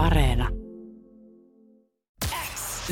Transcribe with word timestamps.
Areena. 0.00 0.48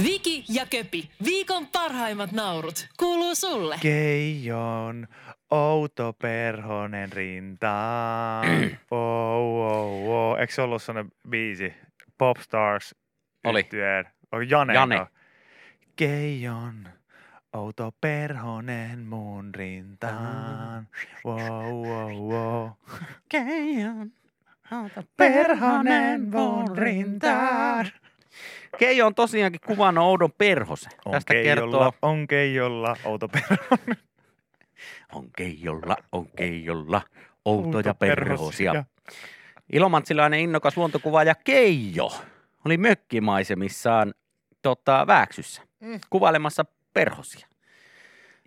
Viki 0.02 0.44
ja 0.48 0.66
Köpi, 0.66 1.10
viikon 1.24 1.66
parhaimmat 1.66 2.32
naurut, 2.32 2.88
kuuluu 2.98 3.34
sulle. 3.34 3.76
Keijon 3.80 5.08
outo 5.50 6.12
perhonen 6.12 7.12
rintaan. 7.12 8.46
wow, 8.92 9.42
wow, 9.42 10.06
wow. 10.06 10.40
Eikö 10.40 10.52
se 10.52 10.62
ollut 10.62 10.82
sellainen 10.82 11.12
biisi? 11.28 11.74
Popstars. 12.18 12.94
Oli. 13.44 13.60
yhtyeen. 13.60 14.04
Oli 14.32 14.50
Jane. 14.50 14.74
Jane. 14.74 15.06
Keijon 15.96 16.88
outo 17.52 17.92
perhonen 18.00 19.00
mun 19.00 19.54
rintaan. 19.54 20.88
Wow, 21.24 21.86
wow, 21.86 22.32
wow. 22.32 22.70
Keijon, 23.32 24.12
Perhonen 25.16 26.28
mun 26.30 26.78
rintaan. 26.78 27.86
Keijo 28.78 29.06
on 29.06 29.14
tosiaankin 29.14 29.60
kuvannut 29.66 30.04
oudon 30.04 30.32
perhosen. 30.38 30.92
On 31.04 31.12
Tästä 31.12 31.34
Keijolla, 31.34 31.78
kertoo, 31.78 31.92
on 32.10 32.26
Keijolla 32.26 32.96
outo 33.04 33.28
perhonen. 33.28 33.96
on 35.12 35.28
Keijolla, 35.36 35.96
on 36.12 36.26
Keijolla, 36.36 37.02
outoja 37.44 37.76
Outo 37.90 37.94
perhosia. 37.94 38.72
perhosia. 38.72 38.84
Ilomantsilainen 39.72 40.40
innokas 40.40 40.76
luontokuvaaja 40.76 41.34
Keijo 41.34 42.12
oli 42.64 42.76
mökkimaisemissaan 42.76 44.14
tota, 44.62 45.06
Vääksyssä 45.06 45.62
Mm. 45.80 46.00
kuvailemassa 46.10 46.64
perhosia 46.94 47.46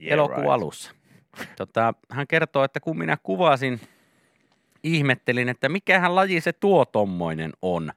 Yeah, 0.01 0.13
elokuun 0.13 0.37
right. 0.39 0.51
alussa. 0.53 0.91
Tota, 1.57 1.93
hän 2.09 2.27
kertoo, 2.27 2.63
että 2.63 2.79
kun 2.79 2.97
minä 2.97 3.17
kuvasin, 3.23 3.81
ihmettelin, 4.83 5.49
että 5.49 5.69
mikähän 5.69 6.15
laji 6.15 6.41
se 6.41 6.53
tuo 6.53 6.85
tommoinen 6.85 7.51
on, 7.61 7.91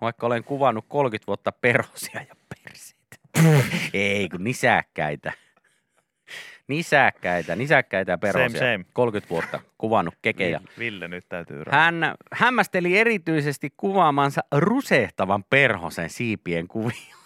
vaikka 0.00 0.26
olen 0.26 0.44
kuvannut 0.44 0.84
30 0.88 1.26
vuotta 1.26 1.52
perhosia 1.52 2.20
ja 2.28 2.34
perseitä. 2.48 3.16
Ei, 3.94 4.28
kun 4.28 4.44
nisäkkäitä. 4.44 5.32
Nisäkkäitä, 6.68 7.56
nisäkkäitä 7.56 8.12
ja 8.12 8.18
perhosia. 8.18 8.48
Same, 8.48 8.72
same. 8.72 8.84
30 8.92 9.30
vuotta 9.30 9.60
kuvannut 9.78 10.14
kekejä. 10.22 10.60
Ville, 10.78 11.08
nyt 11.08 11.24
täytyy 11.28 11.62
Hän 11.70 12.14
hämmästeli 12.32 12.98
erityisesti 12.98 13.74
kuvaamansa 13.76 14.40
rusehtavan 14.52 15.44
perhosen 15.44 16.10
siipien 16.10 16.68
kuvia. 16.68 17.16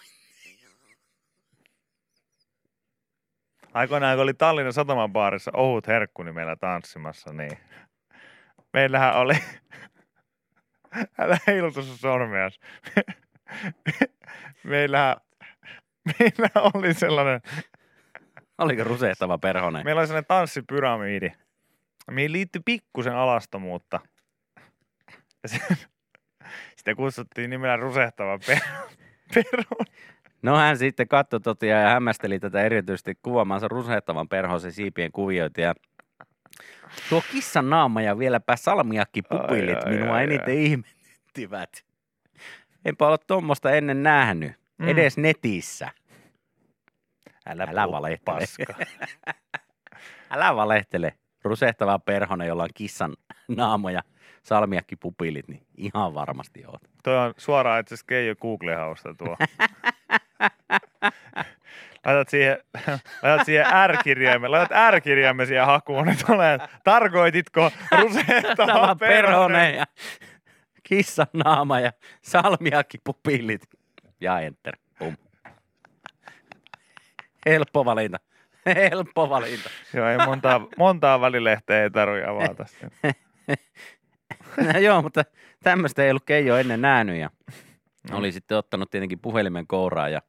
Aikoinaan, 3.75 4.17
kun 4.17 4.23
oli 4.23 4.35
Tallinnan 4.35 4.73
Sataman 4.73 5.13
baarissa 5.13 5.51
ohut 5.55 5.87
herkku, 5.87 6.23
niin 6.23 6.35
meillä 6.35 6.57
tanssimassa, 6.57 7.33
niin 7.33 7.59
meillähän 8.75 9.15
oli, 9.17 9.35
älä 11.19 11.39
heiluta 11.47 11.83
sun 11.83 11.99
sormeas. 11.99 12.61
meillähän, 14.65 15.17
meillä 16.05 16.49
oli 16.75 16.95
sellainen, 16.95 17.41
Oliko 18.59 18.85
rusehtava 18.85 19.39
perhonen? 19.39 19.85
meillä 19.85 19.99
oli 19.99 20.07
sellainen 20.07 20.29
tanssipyramiidi, 20.29 21.33
mihin 22.11 22.33
liittyi 22.33 22.63
pikkusen 22.65 23.15
alastomuutta. 23.15 24.01
Ja 25.43 25.49
se, 25.49 25.59
sitä 26.77 26.95
kutsuttiin 26.95 27.51
nimellä 27.51 27.77
rusehtava 27.77 28.39
per, 28.47 28.59
perho. 29.35 29.85
No 30.43 30.57
hän 30.57 30.79
sitten 30.79 31.09
katsoi 31.09 31.41
totia 31.41 31.81
ja 31.81 31.89
hämmästeli 31.89 32.39
tätä 32.41 32.63
erityisesti 32.63 33.19
kuvaamansa 33.23 33.69
rusehtavan 33.69 34.29
perhosen 34.29 34.73
siipien 34.73 35.13
kuvioita. 35.13 35.61
Ja 35.61 35.75
tuo 37.09 37.23
kissan 37.33 37.71
naama 37.71 38.03
ja 38.03 38.19
vieläpä 38.19 38.57
salmiakki 38.57 39.23
pupillit 39.23 39.77
Ai, 39.77 39.93
ai, 39.93 39.99
minua 39.99 40.15
ai, 40.15 40.25
eniten 40.25 40.55
ai. 40.57 40.65
ihmettivät. 40.65 41.85
Enpä 42.85 43.07
ole 43.09 43.19
tuommoista 43.27 43.71
ennen 43.71 44.03
nähnyt, 44.03 44.53
Mm. 44.79 44.89
edes 44.89 45.17
netissä. 45.19 45.91
Älä, 47.47 47.67
Älä 47.71 47.91
valehtele. 47.91 48.39
paskaa. 48.41 48.77
Älä 50.31 50.57
valehtele. 50.57 51.15
Rusehtava 51.45 51.99
perhonen, 51.99 52.49
jolla 52.49 52.63
on 52.63 52.69
kissan 52.75 53.15
naamo 53.49 53.91
ja 53.91 54.03
salmiakki 54.43 54.97
pupillit, 54.97 55.49
niin 55.49 55.67
ihan 55.77 56.15
varmasti 56.15 56.67
oot. 56.67 56.81
Toi 57.03 57.17
on 57.19 57.35
suoraan 57.37 57.81
itse 57.81 57.95
asiassa 57.95 58.07
Keijo 58.07 58.35
Google-hausta 58.37 59.15
tuo. 59.15 59.37
Laitat 62.05 62.29
siihen, 62.29 62.59
laitat 63.23 63.47
siihen 63.47 63.67
R-kirjaimen, 63.87 64.51
laitat 64.51 64.77
R-kirjaimen 64.91 65.47
siihen 65.47 65.67
hakuun, 65.67 66.07
niin 66.07 66.19
tulee, 66.27 66.59
tarkoititko 66.85 67.71
perhonen? 67.91 68.99
perhonen 68.99 69.75
ja 69.75 69.85
kissan 70.83 71.27
naama 71.33 71.81
ja 71.81 71.93
salmiakki 72.23 72.99
pupillit. 73.05 73.63
Ja 74.21 74.41
enter. 74.41 74.77
Pum. 74.99 75.17
Helppo 77.47 77.85
valinta. 77.85 78.19
Helppo 78.67 79.31
valinta. 79.31 79.71
Joo, 79.95 80.09
ei 80.09 80.19
montaa, 80.27 80.67
montaa 80.77 81.21
välilehteä 81.21 81.83
ei 81.83 81.91
tarvitse 81.91 82.29
avata. 82.29 82.67
No 84.73 84.79
joo, 84.79 85.03
mutta 85.03 85.25
tämmöistä 85.63 86.05
ei 86.05 86.11
ollut 86.11 86.25
Keijo 86.25 86.57
ennen 86.57 86.81
nähnyt 86.81 87.17
ja 87.17 87.31
oli 88.13 88.33
sitten 88.33 88.59
ottanut 88.59 88.91
tietenkin 88.91 89.19
puhelimen 89.19 89.67
kouraan 89.67 90.13
ja, 90.13 90.23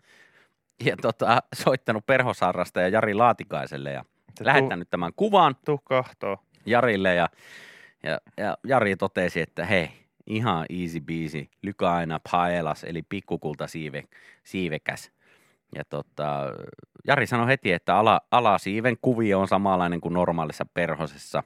ja 0.84 0.98
tota, 1.02 1.44
soittanut 1.56 2.06
perhosarrastaja 2.06 2.88
Jari 2.88 3.14
Laatikaiselle 3.14 3.92
ja 3.92 4.06
Se 4.38 4.46
lähettänyt 4.46 4.90
tämän 4.90 5.12
kuvan 5.16 5.56
Tuu 5.66 5.78
kahtoo. 5.84 6.38
Jarille 6.66 7.16
ja, 7.16 7.30
ja, 8.04 8.20
ja 8.38 8.58
Jari 8.64 8.96
totesi, 8.96 9.42
että 9.42 9.66
hei, 9.66 9.90
ihan 10.28 10.66
easy 10.70 11.00
beasy, 11.00 11.48
lykä 11.62 11.92
aina 11.92 12.20
paelas, 12.32 12.84
eli 12.84 13.02
pikkukulta 13.02 13.68
siive, 13.68 14.04
siivekäs. 14.44 15.12
Ja 15.76 15.84
tota, 15.90 16.54
Jari 17.08 17.28
sanoi 17.28 17.48
heti, 17.48 17.72
että 17.72 17.96
ala, 17.96 18.22
alasiiven 18.32 18.98
kuvio 19.02 19.40
on 19.40 19.48
samanlainen 19.48 20.02
kuin 20.02 20.14
normaalissa 20.14 20.66
perhosessa. 20.74 21.44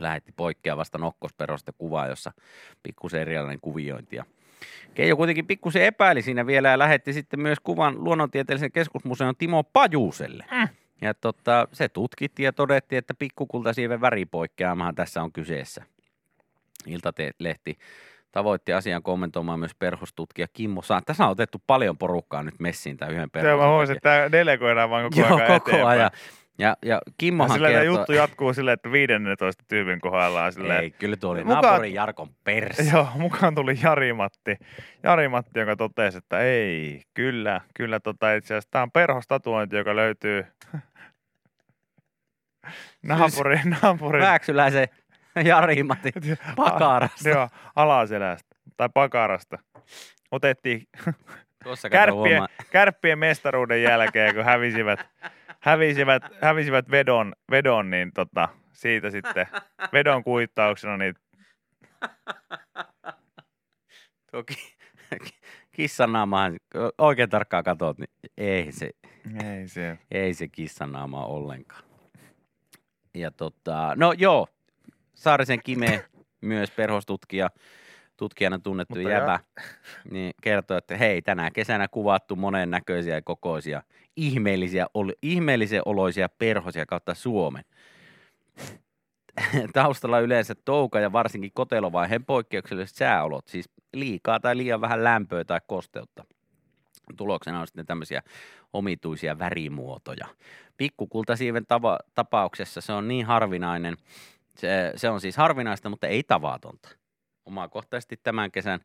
Lähetti 0.00 0.32
poikkeavasta 0.36 0.98
nokkosperhosta 0.98 1.72
kuvaa, 1.72 2.06
jossa 2.06 2.32
pikkusen 2.82 3.20
erilainen 3.20 3.60
kuviointi. 3.60 4.16
Ja 4.16 4.24
Keijo 4.94 5.16
kuitenkin 5.16 5.46
pikkusen 5.46 5.82
epäili 5.82 6.22
siinä 6.22 6.46
vielä 6.46 6.68
ja 6.68 6.78
lähetti 6.78 7.12
sitten 7.12 7.40
myös 7.40 7.58
kuvan 7.60 8.04
luonnontieteellisen 8.04 8.72
keskusmuseon 8.72 9.36
Timo 9.36 9.64
Pajuuselle. 9.64 10.44
Ja 11.00 11.14
tota, 11.14 11.68
se 11.72 11.88
tutkittiin 11.88 12.44
ja 12.44 12.52
todettiin, 12.52 12.98
että 12.98 13.14
pikkukultasiiven 13.14 14.00
väripoikkeamahan 14.00 14.94
tässä 14.94 15.22
on 15.22 15.32
kyseessä. 15.32 15.84
Iltalehti 16.86 17.78
tavoitti 18.32 18.72
asian 18.72 19.02
kommentoimaan 19.02 19.58
myös 19.58 19.74
perhostutkija 19.78 20.46
Kimmo 20.52 20.82
Saan. 20.82 21.02
Tässä 21.06 21.24
on 21.24 21.30
otettu 21.30 21.62
paljon 21.66 21.98
porukkaa 21.98 22.42
nyt 22.42 22.54
messiin 22.58 22.96
tämän 22.96 23.12
yhden 23.14 23.22
Joo, 23.22 23.28
perhosen. 23.32 23.58
mä 23.58 23.68
huomasin, 23.68 23.96
että 23.96 24.10
tämä 24.16 24.32
delegoidaan 24.32 24.90
vaan 24.90 25.04
koko 25.04 25.20
Joo, 25.20 25.36
ajan 25.36 25.46
koko 25.46 25.70
eteenpäin. 25.70 25.86
ajan. 26.00 26.10
Ja, 26.60 26.76
ja 26.84 27.00
Kimmohan 27.18 27.50
Sillä 27.52 27.68
tämä 27.68 27.80
kertoo... 27.80 27.98
juttu 27.98 28.12
jatkuu 28.12 28.52
silleen, 28.54 28.74
että 28.74 28.92
15 28.92 29.64
tyypin 29.68 30.00
kohdalla 30.00 30.44
on 30.44 30.52
silleen, 30.52 30.80
Ei, 30.80 30.90
kyllä 30.90 31.16
tuo 31.16 31.30
oli 31.30 31.44
Mukaan- 31.44 31.62
naapurin 31.64 31.94
Jarkon 31.94 32.28
perse. 32.44 32.82
Joo, 32.92 33.08
mukaan 33.14 33.54
tuli 33.54 33.74
Jari-Matti, 33.82 34.56
Jari-Matti, 35.02 35.58
joka 35.60 35.76
totesi, 35.76 36.18
että 36.18 36.40
ei, 36.40 37.02
kyllä, 37.14 37.60
kyllä 37.74 38.00
tota 38.00 38.32
itse 38.34 38.54
asiassa 38.54 38.70
tämä 38.70 38.82
on 38.82 38.90
perhostatuointi, 38.90 39.76
joka 39.76 39.96
löytyy 39.96 40.46
naapurin, 43.02 43.76
naapurin 43.82 44.22
Vääksyläisen 44.22 44.88
Jari 45.44 45.82
Matti 45.82 46.12
pakarasta. 46.56 47.28
Joo, 47.28 47.48
alaselästä 47.76 48.56
tai 48.76 48.88
pakarasta. 48.94 49.58
Otettiin 50.30 50.82
kärppien, 51.90 52.42
kärppien 52.70 53.18
mestaruuden 53.18 53.82
jälkeen, 53.82 54.34
kun 54.34 54.44
hävisivät, 54.44 55.00
hävisivät, 55.60 56.22
hävisivät 56.42 56.90
vedon, 56.90 57.32
vedon, 57.50 57.90
niin 57.90 58.12
tota, 58.12 58.48
siitä 58.72 59.10
sitten 59.10 59.46
vedon 59.92 60.24
kuittauksena 60.24 60.96
niin 60.96 61.14
Tuo 64.30 64.42
ki- 64.42 64.76
kissan 65.72 66.12
naamahan, 66.12 66.56
kun 66.72 66.92
oikein 66.98 67.30
tarkkaan 67.30 67.64
katsot, 67.64 67.98
niin 67.98 68.10
ei 68.36 68.72
se, 68.72 68.90
ei 69.44 69.68
se. 69.68 69.98
ei 70.10 70.34
se 70.34 70.48
kissan 70.48 70.92
naama 70.92 71.24
ole 71.26 71.36
ollenkaan. 71.36 71.82
Ja 73.14 73.30
tota, 73.30 73.92
no 73.96 74.12
joo, 74.12 74.46
Saarisen 75.18 75.60
Kime, 75.64 76.04
myös 76.40 76.70
perhostutkija, 76.70 77.50
tutkijana 78.16 78.58
tunnettu 78.58 78.94
Mutta 78.94 79.10
jäbä, 79.10 79.40
niin 80.10 80.32
kertoo, 80.42 80.76
että 80.76 80.96
hei, 80.96 81.22
tänä 81.22 81.50
kesänä 81.50 81.88
kuvattu 81.88 82.36
monennäköisiä 82.36 83.14
ja 83.14 83.22
kokoisia, 83.22 83.82
ihmeellisiä, 84.16 84.86
ol, 84.94 85.10
ihmeellisen 85.22 85.82
oloisia 85.84 86.28
perhosia 86.38 86.86
kautta 86.86 87.14
Suomen. 87.14 87.64
Taustalla 89.72 90.20
yleensä 90.20 90.54
touka 90.64 91.00
ja 91.00 91.12
varsinkin 91.12 91.52
kotelovaiheen 91.54 92.24
poikkeukselliset 92.24 92.96
sääolot, 92.96 93.48
siis 93.48 93.70
liikaa 93.94 94.40
tai 94.40 94.56
liian 94.56 94.80
vähän 94.80 95.04
lämpöä 95.04 95.44
tai 95.44 95.60
kosteutta. 95.66 96.24
Tuloksena 97.16 97.60
on 97.60 97.66
sitten 97.66 97.86
tämmöisiä 97.86 98.22
omituisia 98.72 99.38
värimuotoja. 99.38 100.26
Pikkukultasiiven 100.76 101.62
tava- 101.62 102.10
tapauksessa 102.14 102.80
se 102.80 102.92
on 102.92 103.08
niin 103.08 103.26
harvinainen, 103.26 103.96
se, 104.58 104.92
se 104.96 105.08
on 105.10 105.20
siis 105.20 105.36
harvinaista, 105.36 105.88
mutta 105.88 106.06
ei 106.06 106.22
tavatonta. 106.22 106.88
Omakohtaisesti 107.44 108.20
tämän 108.22 108.50
kesän 108.50 108.80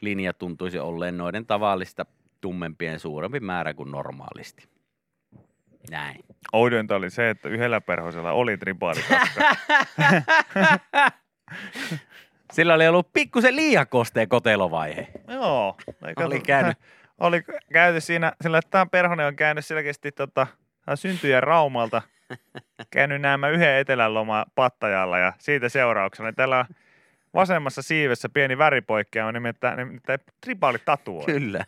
linja 0.00 0.32
tuntuisi 0.32 0.78
olleen 0.78 1.18
noiden 1.18 1.46
tavallista 1.46 2.06
tummempien 2.40 3.00
suurempi 3.00 3.40
määrä 3.40 3.74
kuin 3.74 3.90
normaalisti. 3.90 4.68
Näin. 5.90 6.20
Oudointa 6.52 6.96
oli 6.96 7.10
se, 7.10 7.30
että 7.30 7.48
yhdellä 7.48 7.80
perhosella 7.80 8.32
oli 8.32 8.56
tribaalikaska. 8.56 9.40
Sillä 12.52 12.74
oli 12.74 12.88
ollut 12.88 13.12
pikkusen 13.12 13.56
liian 13.56 13.86
kosteen 13.86 14.28
kotelovaihe. 14.28 15.08
Joo. 15.28 15.76
Oli 16.16 16.40
käynyt. 16.40 16.78
Oli 17.18 17.42
käyty 17.72 18.00
siinä, 18.00 18.32
sillä 18.40 18.58
että 18.58 18.70
tämä 18.70 18.86
perhonen 18.86 19.26
on 19.26 19.36
käynyt 19.36 19.66
selkeästi 19.66 20.12
tota, 20.12 20.46
syntyjä 20.94 21.40
Raumalta. 21.40 22.02
Käynyt 22.90 23.20
nämä 23.22 23.48
yhden 23.48 23.76
etelän 23.76 24.14
loma 24.14 24.44
Pattajalla 24.54 25.18
ja 25.18 25.32
siitä 25.38 25.68
seurauksena 25.68 26.32
täällä 26.32 26.58
on 26.58 26.64
vasemmassa 27.34 27.82
siivessä 27.82 28.28
pieni 28.28 28.58
väripoikkeama, 28.58 29.32
nimittäin, 29.32 29.76
nimittäin 29.76 30.18
tribaalitatuo. 30.40 31.24
Kyllä. 31.24 31.64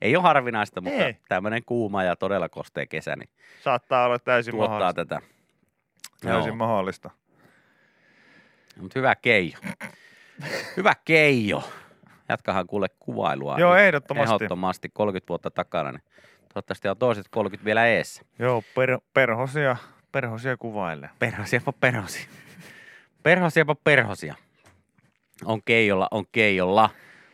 Ei 0.00 0.16
ole 0.16 0.22
harvinaista, 0.22 0.80
mutta 0.80 1.04
Ei. 1.04 1.16
tämmöinen 1.28 1.62
kuuma 1.66 2.04
ja 2.04 2.16
todella 2.16 2.48
kostea 2.48 2.86
kesä, 2.86 3.16
niin 3.16 3.28
Saattaa 3.62 4.06
olla 4.06 4.18
täysin 4.18 4.54
tuottaa 4.54 4.78
mahdollista. 4.78 5.04
tätä. 5.04 5.26
Täysin 6.20 6.48
Joo. 6.48 6.56
mahdollista. 6.56 7.10
Mutta 8.80 8.98
hyvä 8.98 9.14
keijo. 9.14 9.58
Hyvä 10.76 10.92
keijo. 11.04 11.64
Jatkahan 12.28 12.66
kuule 12.66 12.88
kuvailua. 13.00 13.58
Joo, 13.58 13.76
ehdottomasti. 13.76 14.34
Ehdottomasti 14.34 14.88
30 14.88 15.28
vuotta 15.28 15.50
takana, 15.50 15.92
niin 15.92 16.02
toivottavasti 16.56 16.88
on 16.88 16.96
toiset 16.96 17.26
30 17.30 17.64
vielä 17.64 17.86
eessä. 17.86 18.22
Joo, 18.38 18.62
per, 18.74 18.98
perhosia, 19.14 19.76
perhosia 20.12 20.56
kuvailee. 20.56 21.10
Perhosiapa 21.18 21.72
perhosia. 21.72 22.26
Perhosiapa 23.22 23.74
perhosia. 23.74 24.34
On 25.44 25.62
keijolla, 25.64 26.08
on 26.10 26.24
keijolla. 26.32 26.90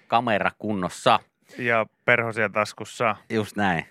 Kamera 0.06 0.50
kunnossa. 0.58 1.20
Ja 1.58 1.86
perhosia 2.04 2.48
taskussa. 2.48 3.16
Just 3.30 3.56
näin. 3.56 3.84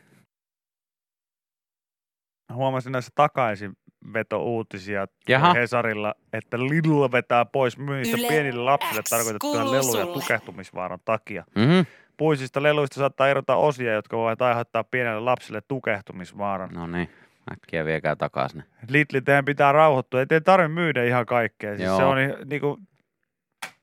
Huomasin 2.53 2.91
näissä 2.91 3.11
takaisin 3.15 3.73
veto-uutisia 4.13 5.07
Jaha. 5.29 5.53
Hesarilla, 5.53 6.13
että 6.33 6.59
Lidl 6.59 7.11
vetää 7.11 7.45
pois 7.45 7.77
myynnistä 7.77 8.17
pienille 8.17 8.63
lapsille 8.63 9.01
tarkoitettuja 9.09 9.71
leluja 9.71 10.05
tukehtumisvaaran 10.05 10.99
takia. 11.05 11.43
Mm-hmm. 11.55 11.85
Puisista 12.17 12.63
leluista 12.63 12.95
saattaa 12.95 13.27
erota 13.27 13.55
osia, 13.55 13.93
jotka 13.93 14.17
voivat 14.17 14.41
aiheuttaa 14.41 14.83
pienelle 14.83 15.19
lapselle 15.19 15.61
tukehtumisvaaran. 15.67 16.69
No 16.73 16.87
niin, 16.87 17.09
äkkiä 17.51 17.85
viekää 17.85 18.15
takaisin. 18.15 18.57
ne. 18.57 18.63
Lidl, 18.89 19.19
teidän 19.25 19.45
pitää 19.45 19.71
rauhoittua. 19.71 20.19
Ei 20.19 20.25
teidän 20.25 20.43
tarvitse 20.43 20.73
myydä 20.73 21.03
ihan 21.03 21.25
kaikkea. 21.25 21.75
Siis 21.75 21.87
Joo. 21.87 21.97
se 21.97 22.03
on 22.03 22.17
ni- 22.17 22.35
niinku, 22.45 22.79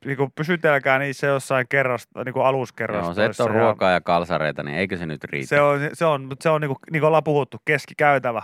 niinku 0.05 0.29
pysytelkää 0.35 0.99
niissä 0.99 1.27
jossain 1.27 1.65
kerrasta, 1.69 2.23
niinku 2.23 2.39
Joo, 2.39 2.47
aluskerrastoissa. 2.47 3.43
se 3.43 3.49
ja 3.49 3.53
ruokaa 3.55 3.91
ja 3.91 4.01
kalsareita, 4.01 4.63
niin 4.63 4.77
eikö 4.77 4.97
se 4.97 5.05
nyt 5.05 5.23
riitä? 5.23 5.47
Se 5.47 5.61
on, 5.61 5.79
se 5.93 6.05
on, 6.05 6.25
mut 6.25 6.41
se 6.41 6.49
on 6.49 6.61
niinku, 6.61 6.77
niin 6.91 7.01
kuin 7.01 7.07
ollaan 7.07 7.23
puhuttu, 7.23 7.57
keskikäytävä. 7.65 8.41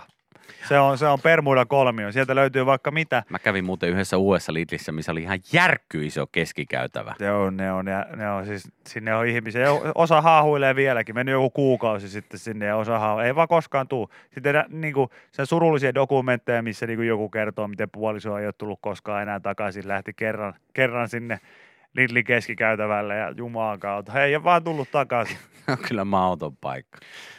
Se 0.68 0.78
on, 0.78 0.98
se 0.98 1.06
on 1.06 1.18
Permuida 1.20 1.66
kolmio. 1.66 2.12
Sieltä 2.12 2.34
löytyy 2.34 2.66
vaikka 2.66 2.90
mitä. 2.90 3.22
Mä 3.28 3.38
kävin 3.38 3.64
muuten 3.64 3.88
yhdessä 3.88 4.16
uudessa 4.16 4.52
Lidlissä, 4.52 4.92
missä 4.92 5.12
oli 5.12 5.22
ihan 5.22 5.38
järkky 5.52 6.06
iso 6.06 6.26
keskikäytävä. 6.26 7.14
Ne 7.20 7.32
on, 7.32 7.56
ne 7.56 7.72
on, 7.72 7.86
ja 7.86 8.06
ne 8.16 8.30
on 8.30 8.46
siis, 8.46 8.68
sinne 8.86 9.14
on 9.14 9.26
ihmisiä. 9.26 9.66
Osa 9.94 10.20
haahuilee 10.20 10.76
vieläkin. 10.76 11.14
Meni 11.14 11.30
joku 11.30 11.50
kuukausi 11.50 12.08
sitten 12.08 12.40
sinne 12.40 12.66
ja 12.66 12.76
osa 12.76 12.98
haahu, 12.98 13.20
ei 13.20 13.34
vaan 13.34 13.48
koskaan 13.48 13.88
tuu. 13.88 14.10
Sitten 14.34 14.54
nä, 14.54 14.64
niinku, 14.68 15.10
sen 15.32 15.46
surullisia 15.46 15.94
dokumentteja, 15.94 16.62
missä 16.62 16.86
niinku 16.86 17.02
joku 17.02 17.28
kertoo, 17.28 17.68
miten 17.68 17.90
puoliso 17.90 18.38
ei 18.38 18.46
ole 18.46 18.54
tullut 18.58 18.78
koskaan 18.82 19.22
enää 19.22 19.40
takaisin. 19.40 19.88
Lähti 19.88 20.12
kerran, 20.12 20.54
kerran 20.74 21.08
sinne 21.08 21.40
Lidlin 21.96 22.24
keskikäytävälle 22.24 23.16
ja 23.16 23.30
Jumalan 23.36 23.80
kautta. 23.80 24.12
He 24.12 24.22
ei 24.24 24.36
ole 24.36 24.44
vaan 24.44 24.64
tullut 24.64 24.90
takaisin. 24.90 25.36
On 25.68 25.78
kyllä 25.88 26.04
mauton 26.04 26.56
paikka. 26.56 26.98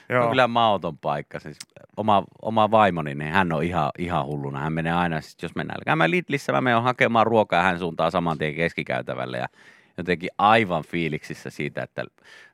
Joo. 0.09 0.23
on 0.23 0.29
kyllä 0.29 0.47
mauton 0.47 0.97
paikka. 0.97 1.39
Siis 1.39 1.57
oma, 1.97 2.23
oma 2.41 2.71
vaimoni, 2.71 3.15
niin 3.15 3.31
hän 3.31 3.53
on 3.53 3.63
ihan, 3.63 3.91
ihan 3.97 4.25
hulluna. 4.25 4.59
Hän 4.59 4.73
menee 4.73 4.93
aina, 4.93 5.15
jos 5.41 5.55
mennään 5.55 5.81
käymään 5.85 6.11
Lidlissä, 6.11 6.51
mä 6.51 6.61
menen 6.61 6.81
hakemaan 6.81 7.27
ruokaa 7.27 7.59
ja 7.59 7.63
hän 7.63 7.79
suuntaa 7.79 8.11
saman 8.11 8.37
tien 8.37 8.55
keskikäytävälle. 8.55 9.37
Ja 9.37 9.47
jotenkin 9.97 10.29
aivan 10.37 10.83
fiiliksissä 10.83 11.49
siitä, 11.49 11.83
että 11.83 12.03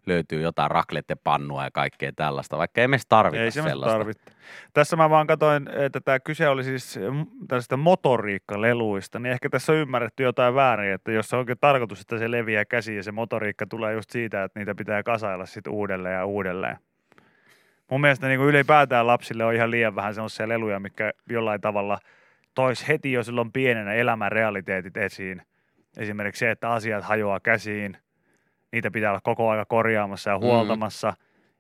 löytyy 0.06 0.42
jotain 0.42 0.72
raklettepannua 0.72 1.64
ja 1.64 1.72
kaikkea 1.72 2.12
tällaista, 2.16 2.58
vaikka 2.58 2.82
ei 2.82 2.88
me 2.88 2.98
tarvita 3.10 3.44
Ei 3.44 3.52
sellaista. 3.52 3.98
tarvitse. 3.98 4.32
Tässä 4.74 4.96
mä 4.96 5.10
vaan 5.10 5.28
katsoin, 5.28 5.70
että 5.74 6.02
tämä 6.02 6.20
kyse 6.20 6.50
oli 6.50 6.64
siis 6.64 7.00
mm, 7.12 7.26
tällaista 7.48 7.78
motoriikkaleluista, 7.78 9.20
niin 9.20 9.32
ehkä 9.34 9.50
tässä 9.50 9.72
on 9.72 9.78
ymmärretty 9.78 10.24
jotain 10.24 10.56
väärin, 10.56 10.94
että 10.94 11.12
jos 11.12 11.30
se 11.30 11.36
onkin 11.36 11.58
tarkoitus, 11.62 12.02
että 12.02 12.18
se 12.18 12.32
leviää 12.32 12.66
käsiin 12.66 12.98
ja 12.98 13.04
se 13.04 13.12
motoriikka 13.12 13.66
tulee 13.66 13.94
just 13.94 14.10
siitä, 14.10 14.44
että 14.44 14.60
niitä 14.60 14.76
pitää 14.76 15.04
kasailla 15.04 15.46
sitten 15.46 15.74
uudelleen 15.74 16.16
ja 16.16 16.26
uudelleen. 16.26 16.78
Mun 17.92 18.02
mielestä 18.02 18.28
niin 18.28 18.40
kuin 18.40 18.50
ylipäätään 18.50 19.08
lapsille 19.08 19.46
on 19.46 19.54
ihan 19.54 19.72
liian 19.72 19.96
vähän 19.96 20.14
sellaisia 20.14 20.48
leluja, 20.48 20.80
mikä 20.80 21.12
jollain 21.30 21.62
tavalla 21.62 22.00
tois 22.56 22.88
heti 22.88 23.12
jo 23.12 23.24
silloin 23.24 23.52
pienenä 23.52 23.94
elämän 23.94 24.32
realiteetit 24.32 24.98
esiin. 24.98 25.42
Esimerkiksi 25.98 26.40
se, 26.40 26.52
että 26.52 26.72
asiat 26.72 27.04
hajoaa 27.04 27.40
käsiin, 27.40 27.98
niitä 28.72 28.92
pitää 28.92 29.12
olla 29.12 29.22
koko 29.24 29.50
ajan 29.50 29.66
korjaamassa 29.70 30.30
ja 30.30 30.38
Mm. 30.38 30.42
huoltamassa. 30.42 31.14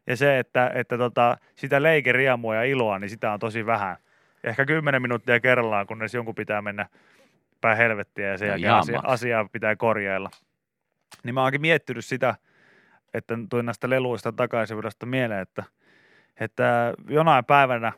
Ja 0.07 0.17
se, 0.17 0.39
että, 0.39 0.71
että 0.73 0.97
tota, 0.97 1.37
sitä 1.55 1.83
leikeriamua 1.83 2.55
ja 2.55 2.63
iloa, 2.63 2.99
niin 2.99 3.09
sitä 3.09 3.31
on 3.33 3.39
tosi 3.39 3.65
vähän. 3.65 3.97
Ehkä 4.43 4.65
kymmenen 4.65 5.01
minuuttia 5.01 5.39
kerrallaan, 5.39 5.87
kunnes 5.87 6.13
jonkun 6.13 6.35
pitää 6.35 6.61
mennä 6.61 6.85
päin 7.61 7.77
helvettiä 7.77 8.27
ja 8.27 8.37
sen 8.37 8.47
No 8.47 8.55
jälkeen 8.55 8.73
asia, 8.73 9.01
asiaa 9.03 9.49
pitää 9.51 9.75
korjailla. 9.75 10.29
Niin 11.23 11.33
mä 11.35 11.41
oonkin 11.41 11.61
miettinyt 11.61 12.05
sitä, 12.05 12.35
että 13.13 13.37
tuin 13.49 13.65
näistä 13.65 13.89
leluista 13.89 14.31
takaisin 14.31 14.77
mieleen, 15.05 15.41
että, 15.41 15.63
että 16.39 16.93
jonain 17.09 17.45
päivänä, 17.45 17.91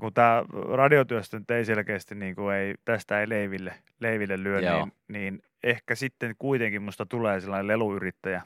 kun 0.00 0.14
tämä 0.14 0.44
radiotyöstö 0.72 1.38
nyt 1.38 1.50
ei 1.50 1.64
selkeästi 1.64 2.14
niin 2.14 2.34
kuin 2.34 2.54
ei, 2.56 2.74
tästä 2.84 3.20
ei 3.20 3.28
leiville, 3.28 3.74
leiville 4.00 4.42
lyö, 4.42 4.60
Joo. 4.60 4.76
niin, 4.76 4.92
niin, 5.08 5.42
ehkä 5.62 5.94
sitten 5.94 6.34
kuitenkin 6.38 6.82
musta 6.82 7.06
tulee 7.06 7.40
sellainen 7.40 7.66
leluyrittäjä, 7.66 8.42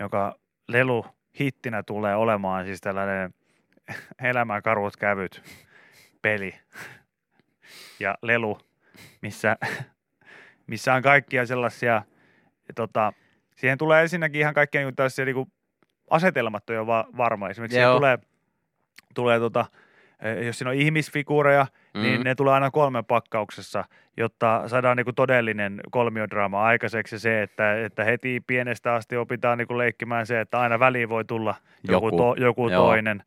joka 0.00 0.38
lelu 0.68 1.06
hittinä 1.40 1.82
tulee 1.82 2.16
olemaan 2.16 2.64
siis 2.64 2.80
tällainen 2.80 3.34
elämän 4.30 4.62
karut 4.62 4.96
kävyt 4.96 5.42
peli 6.22 6.54
ja 8.00 8.14
lelu, 8.22 8.58
missä, 9.22 9.56
missä 10.66 10.94
on 10.94 11.02
kaikkia 11.02 11.46
sellaisia, 11.46 12.02
tota, 12.74 13.12
siihen 13.56 13.78
tulee 13.78 14.02
ensinnäkin 14.02 14.40
ihan 14.40 14.54
kaikkia 14.54 14.80
niin 14.80 14.96
tällaisia 14.96 15.24
niin 15.24 15.52
asetelmat 16.10 16.70
on 16.70 16.76
jo 16.76 16.86
va- 16.86 17.08
varma. 17.16 17.48
Esimerkiksi 17.48 17.80
tulee, 17.96 18.18
tulee 19.14 19.38
tota, 19.38 19.66
jos 20.46 20.58
siinä 20.58 20.70
on 20.70 20.76
ihmisfiguureja, 20.76 21.66
mm. 21.94 22.02
niin 22.02 22.20
ne 22.20 22.34
tulee 22.34 22.54
aina 22.54 22.70
kolmen 22.70 23.04
pakkauksessa, 23.04 23.84
jotta 24.16 24.62
saadaan 24.66 24.96
niinku 24.96 25.12
todellinen 25.12 25.80
kolmiodraama 25.90 26.64
aikaiseksi 26.64 27.18
se, 27.18 27.42
että, 27.42 27.84
että 27.84 28.04
heti 28.04 28.42
pienestä 28.46 28.94
asti 28.94 29.16
opitaan 29.16 29.58
niinku 29.58 29.78
leikkimään 29.78 30.26
se, 30.26 30.40
että 30.40 30.60
aina 30.60 30.78
väliin 30.78 31.08
voi 31.08 31.24
tulla 31.24 31.54
joku, 31.88 32.06
Joku. 32.06 32.16
to, 32.16 32.34
joku 32.34 32.68
Joo. 32.68 32.86
toinen. 32.86 33.22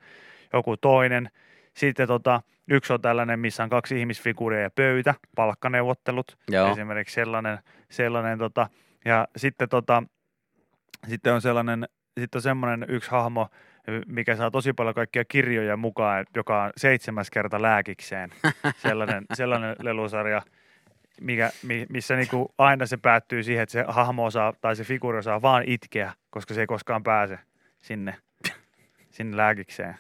Joku 0.54 0.78
toinen. 0.78 1.30
Sitten 1.74 2.08
tota, 2.08 2.42
yksi 2.70 2.94
on 2.94 3.02
tällainen, 3.02 3.40
missä 3.40 3.64
on 3.64 3.70
kaksi 3.70 4.00
ihmisfiguuria 4.00 4.62
ja 4.62 4.70
pöytä, 4.70 5.16
palkkaneuvottelut. 5.36 6.38
Joo. 6.48 6.72
Esimerkiksi 6.72 7.16
sellainen, 7.16 7.60
sellainen 7.90 8.40
tota, 8.40 8.70
ja 9.06 9.28
sitten, 9.36 9.70
tota, 9.70 10.04
sitten 11.08 11.34
on 11.34 11.42
sellainen, 11.42 11.88
sitten 12.20 12.38
on 12.38 12.42
semmoinen 12.42 12.86
yksi 12.90 13.12
hahmo, 13.12 13.48
mikä 14.08 14.36
saa 14.36 14.52
tosi 14.52 14.74
paljon 14.74 14.96
kaikkia 14.96 15.26
kirjoja 15.26 15.78
mukaan, 15.78 16.26
joka 16.36 16.64
on 16.64 16.72
seitsemäs 16.78 17.30
kerta 17.32 17.62
lääkikseen. 17.62 18.30
Sellainen, 18.88 19.26
sellainen 19.34 19.76
lelusarja, 19.82 20.42
mikä, 21.22 21.50
mi- 21.64 21.86
missä 21.90 22.16
niinku 22.16 22.54
aina 22.58 22.86
se 22.86 22.98
päättyy 22.98 23.44
siihen, 23.44 23.64
että 23.64 23.74
se 23.74 23.86
hahmo 23.88 24.26
osaa, 24.26 24.54
tai 24.62 24.76
se 24.76 24.84
figuuri 24.84 25.18
osaa 25.18 25.42
vaan 25.42 25.64
itkeä, 25.68 26.14
koska 26.30 26.54
se 26.54 26.62
ei 26.62 26.68
koskaan 26.68 27.04
pääse 27.04 27.40
sinne, 27.82 28.16
sinne 29.10 29.38
lääkikseen. 29.38 29.96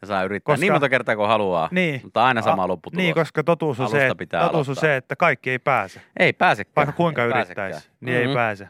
Ja 0.00 0.06
saa 0.06 0.22
yrittää 0.24 0.52
Koska- 0.52 0.60
niin 0.60 0.72
monta 0.72 0.88
kertaa 0.88 1.16
kuin 1.16 1.28
haluaa, 1.28 1.68
Niin. 1.72 2.00
mutta 2.02 2.24
aina 2.24 2.42
sama 2.42 2.68
lopputulos. 2.68 3.02
Niin, 3.02 3.14
koska 3.14 3.44
totuus 3.44 3.80
on, 3.80 3.90
se, 3.90 4.06
että, 4.06 4.40
totuus 4.40 4.68
on 4.68 4.76
se, 4.76 4.96
että 4.96 5.16
kaikki 5.16 5.50
ei 5.50 5.58
pääse. 5.58 6.00
Ei 6.18 6.32
pääsekään. 6.32 6.72
Vaikka 6.76 6.92
kuinka 6.92 7.22
ei 7.22 7.28
yrittäisi, 7.28 7.54
pääsekään. 7.54 7.96
niin 8.00 8.16
ei 8.16 8.24
Mhm. 8.26 8.34
pääse. 8.34 8.68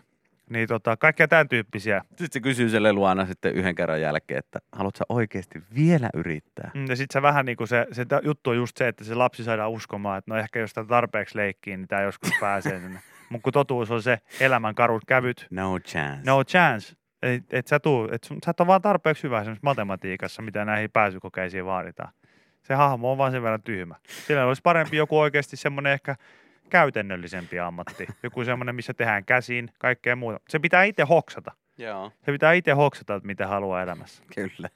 Niin 0.51 0.69
tota, 0.69 0.97
kaikkia 0.97 1.29
tämän 1.29 1.49
tyyppisiä. 1.49 2.03
Sitten 2.09 2.29
se 2.33 2.41
kysyy 2.41 2.69
se 2.69 2.83
lelu 2.83 3.05
aina 3.05 3.27
sitten 3.27 3.55
yhden 3.55 3.75
kerran 3.75 4.01
jälkeen, 4.01 4.39
että 4.39 4.59
haluatko 4.73 4.99
sä 4.99 5.05
oikeasti 5.09 5.63
vielä 5.75 6.11
yrittää? 6.15 6.71
Mm, 6.75 6.87
Ja 6.89 6.97
sitten 6.97 7.13
se 7.13 7.23
vähän 7.23 7.47
niin 7.47 7.57
kuin 7.57 7.69
se, 7.69 7.87
se 7.93 8.07
juttu 8.23 8.51
on 8.51 8.57
just 8.57 8.77
se, 8.77 8.89
että 8.89 9.05
se 9.05 9.15
lapsi 9.15 9.45
saadaan 9.45 9.71
uskomaan, 9.71 10.19
että 10.19 10.31
no 10.31 10.37
ehkä 10.41 10.59
jos 10.59 10.73
tämä 10.73 10.87
tarpeeksi 10.87 11.37
leikkii, 11.37 11.77
niin 11.77 11.89
tämä 11.89 12.03
joskus 12.03 12.31
pääsee 12.41 12.81
sinne. 12.81 13.01
Mutta 13.31 13.43
kun 13.45 13.53
totuus 13.53 13.91
on 13.91 14.03
se 14.03 14.19
elämän 14.41 14.75
karut 14.75 15.03
kävyt, 15.07 15.47
No 15.51 15.79
chance. 15.79 16.23
no 16.27 16.45
chance. 16.45 16.95
Et, 17.23 17.45
et 17.55 17.67
sä, 17.67 17.81
tuu, 17.81 18.09
et 18.13 18.25
sun, 18.25 18.39
sä 18.45 18.51
et 18.51 18.61
ole 18.61 18.67
vaan 18.67 18.83
tarpeeksi 18.83 19.23
hyvä 19.23 19.41
esimerkiksi 19.41 19.65
matematiikassa, 19.65 20.43
mitä 20.43 20.65
näihin 20.65 20.91
pääsykokeisiin 20.91 21.65
vaaditaan. 21.67 22.13
Se 22.63 22.75
hahmo 22.75 23.13
on 23.13 23.19
vaan 23.19 23.33
sen 23.33 23.43
verran 23.43 23.63
tyhmä. 23.63 23.95
Sillä 24.27 24.45
olisi 24.47 24.63
parempi 24.63 24.97
joku 24.97 25.19
oikeasti 25.19 25.57
semmoinen 25.57 25.93
ehkä 25.93 26.17
käytännöllisempi 26.71 27.61
ammatti. 27.61 28.07
Joku 28.23 28.45
semmoinen, 28.45 28.75
missä 28.75 28.95
tehdään 28.95 29.25
käsin, 29.25 29.71
kaikkea 29.79 30.17
muuta. 30.17 30.41
Se 30.49 30.59
pitää 30.59 30.85
itse 30.85 31.03
hoksata. 31.03 31.53
Joo, 31.79 32.13
Se 32.25 32.33
pitää 32.33 32.53
itse 32.53 32.73
hoksata, 32.73 33.15
että 33.15 33.27
mitä 33.27 33.47
haluaa 33.47 33.83
elämässä. 33.83 34.25
kyllä. 34.35 34.69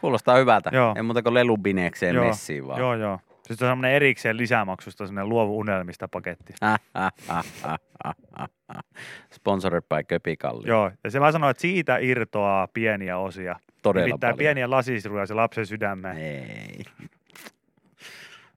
Kuulostaa 0.00 0.36
hyvältä. 0.36 0.70
Joo. 0.72 0.94
Ei 0.96 1.02
muuta 1.02 1.22
kuin 1.22 1.34
lelubineekseen 1.34 2.14
Joo, 2.14 2.24
messiin 2.26 2.66
vaan. 2.66 2.80
Joo, 2.80 2.94
joo. 2.94 3.20
Sitten 3.36 3.66
on 3.66 3.70
semmoinen 3.70 3.92
erikseen 3.92 4.36
lisämaksusta 4.36 5.06
semmoinen 5.06 5.28
luovu 5.28 5.58
unelmista 5.58 6.08
paketti. 6.08 6.54
Sponsored 9.32 9.82
by 9.88 10.02
Köpikalli. 10.08 10.68
Joo, 10.68 10.90
ja 11.04 11.10
se 11.10 11.20
mä 11.20 11.32
sanoin, 11.32 11.50
että 11.50 11.60
siitä 11.60 11.98
irtoaa 11.98 12.68
pieniä 12.74 13.18
osia. 13.18 13.56
Todella 13.82 14.06
Nimittäin 14.06 14.30
paljon. 14.30 14.38
pieniä 14.38 14.70
lasisiruja 14.70 15.26
se 15.26 15.34
lapsen 15.34 15.66
sydämeen. 15.66 16.16
Ei. 16.16 16.84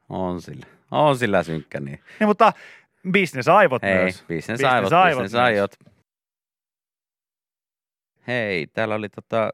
On 0.10 0.42
sillä. 0.42 0.66
On 0.92 1.18
sillä 1.18 1.44
synkkä 1.44 1.80
niin. 1.80 2.00
Niin, 2.20 2.28
mutta 2.28 2.54
bisnesaivot 3.12 3.82
Hei, 3.82 3.96
myös. 3.96 4.24
bisnesaivot, 4.28 4.84
Bisnesaivot 4.84 5.24
bisnesaivot. 5.24 5.76
Hei, 8.28 8.68
täällä 8.68 8.96
oli 8.96 9.10
tota, 9.10 9.50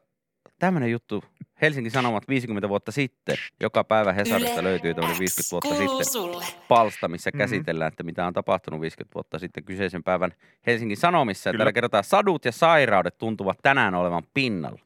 tämmönen 0.58 0.90
juttu. 0.90 1.24
Helsingin 1.62 1.90
Sanomat 1.90 2.28
50 2.28 2.68
vuotta 2.68 2.92
sitten. 2.92 3.36
Joka 3.60 3.84
päivä 3.84 4.12
Hesarista 4.12 4.62
löytyy 4.64 4.94
tämmöinen 4.94 5.18
50 5.18 5.50
vuotta 5.52 5.68
kuuluu 5.68 5.88
sitten 6.04 6.12
sulle. 6.12 6.44
palsta, 6.68 7.08
missä 7.08 7.30
Mhm. 7.30 7.38
käsitellään, 7.38 7.88
että 7.88 8.02
mitä 8.02 8.26
on 8.26 8.32
tapahtunut 8.32 8.80
50 8.80 9.14
vuotta 9.14 9.38
sitten 9.38 9.64
kyseisen 9.64 10.02
päivän 10.04 10.32
Helsingin 10.66 10.96
Sanomissa. 10.96 11.50
Kyllä. 11.50 11.58
täällä 11.58 11.72
kerrotaan, 11.72 12.04
sadut 12.04 12.44
ja 12.44 12.52
sairaudet 12.52 13.18
tuntuvat 13.18 13.58
tänään 13.62 13.94
olevan 13.94 14.22
pinnalla. 14.34 14.80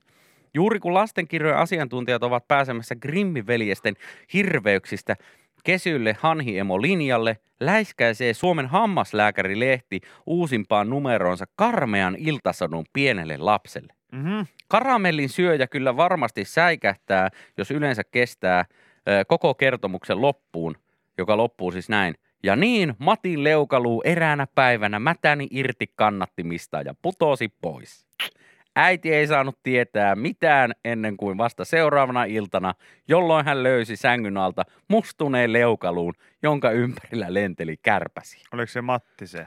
Juuri 0.55 0.79
kun 0.79 0.95
lastenkirjojen 0.95 1.59
asiantuntijat 1.59 2.23
ovat 2.23 2.49
pääsemässä 2.49 2.95
Grimmiveljesten 2.97 3.95
hirveyksistä 4.33 5.17
kesylle 5.65 6.17
Hanhiemo-linjalle, 6.21 7.37
läiskäisee 7.61 8.35
Suomen 8.35 8.67
hammaslääkärilehti 8.67 10.01
uusimpaan 10.27 10.91
numeroonsa 10.91 11.45
karmean 11.57 12.17
iltasadun 12.19 12.85
pienelle 12.93 13.37
lapselle. 13.37 13.93
Mm-hmm. 14.13 14.47
Karamellin 14.69 15.29
syöjä 15.29 15.67
kyllä 15.67 15.97
varmasti 15.97 16.45
säikähtää, 16.45 17.29
jos 17.59 17.71
yleensä 17.71 18.03
kestää 18.05 18.65
ö, 19.09 19.25
koko 19.29 19.55
kertomuksen 19.55 20.21
loppuun, 20.21 20.77
joka 21.19 21.37
loppuu 21.37 21.73
siis 21.73 21.89
näin. 21.89 22.15
Ja 22.43 22.57
niin 22.57 22.95
Matin 22.99 23.45
leukaluu 23.45 24.03
eräänä 24.05 24.47
päivänä 24.55 24.99
mätäni 24.99 25.47
irti 25.51 25.87
kannattimista 25.97 26.83
ja 26.83 26.95
putosi 27.03 27.49
pois. 27.61 28.10
Äiti 28.77 29.15
ei 29.15 29.27
saanut 29.27 29.59
tietää 29.63 30.15
mitään 30.15 30.73
ennen 30.85 31.17
kuin 31.17 31.39
vasta 31.39 31.65
seuraavana 31.65 32.25
iltana, 32.25 32.75
jolloin 33.09 33.47
hän 33.47 33.63
löysi 33.63 33.97
sängyn 33.97 34.37
alta 34.37 34.63
mustuneen 34.89 35.53
leukaluun, 35.53 36.15
jonka 36.43 36.71
ympärillä 36.71 37.35
lenteli 37.35 37.77
kärpäsi. 37.83 38.45
Oliko 38.53 38.67
se 38.67 38.81
Matti 38.81 39.27
se? 39.27 39.47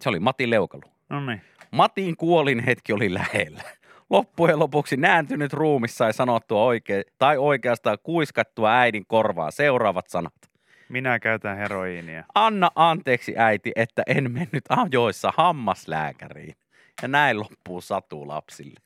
Se 0.00 0.08
oli 0.08 0.20
Matin 0.20 0.50
leukaluu. 0.50 0.92
No 1.08 1.26
niin. 1.26 1.40
Matin 1.70 2.16
kuolin 2.16 2.60
hetki 2.60 2.92
oli 2.92 3.14
lähellä. 3.14 3.62
Loppujen 4.10 4.58
lopuksi 4.58 4.96
nääntynyt 4.96 5.52
ruumis 5.52 5.98
sai 5.98 6.12
sanottua 6.12 6.62
oikein, 6.64 7.04
tai 7.18 7.36
oikeastaan 7.38 7.98
kuiskattua 8.02 8.78
äidin 8.78 9.06
korvaa 9.06 9.50
seuraavat 9.50 10.08
sanat. 10.08 10.34
Minä 10.88 11.18
käytän 11.18 11.56
heroiinia. 11.56 12.24
Anna 12.34 12.70
anteeksi 12.74 13.34
äiti, 13.36 13.72
että 13.76 14.02
en 14.06 14.32
mennyt 14.32 14.64
ajoissa 14.68 15.32
hammaslääkäriin. 15.36 16.54
Ja 17.02 17.08
näin 17.08 17.40
loppuu 17.40 17.80
satu 17.80 18.28
lapsille. 18.28 18.80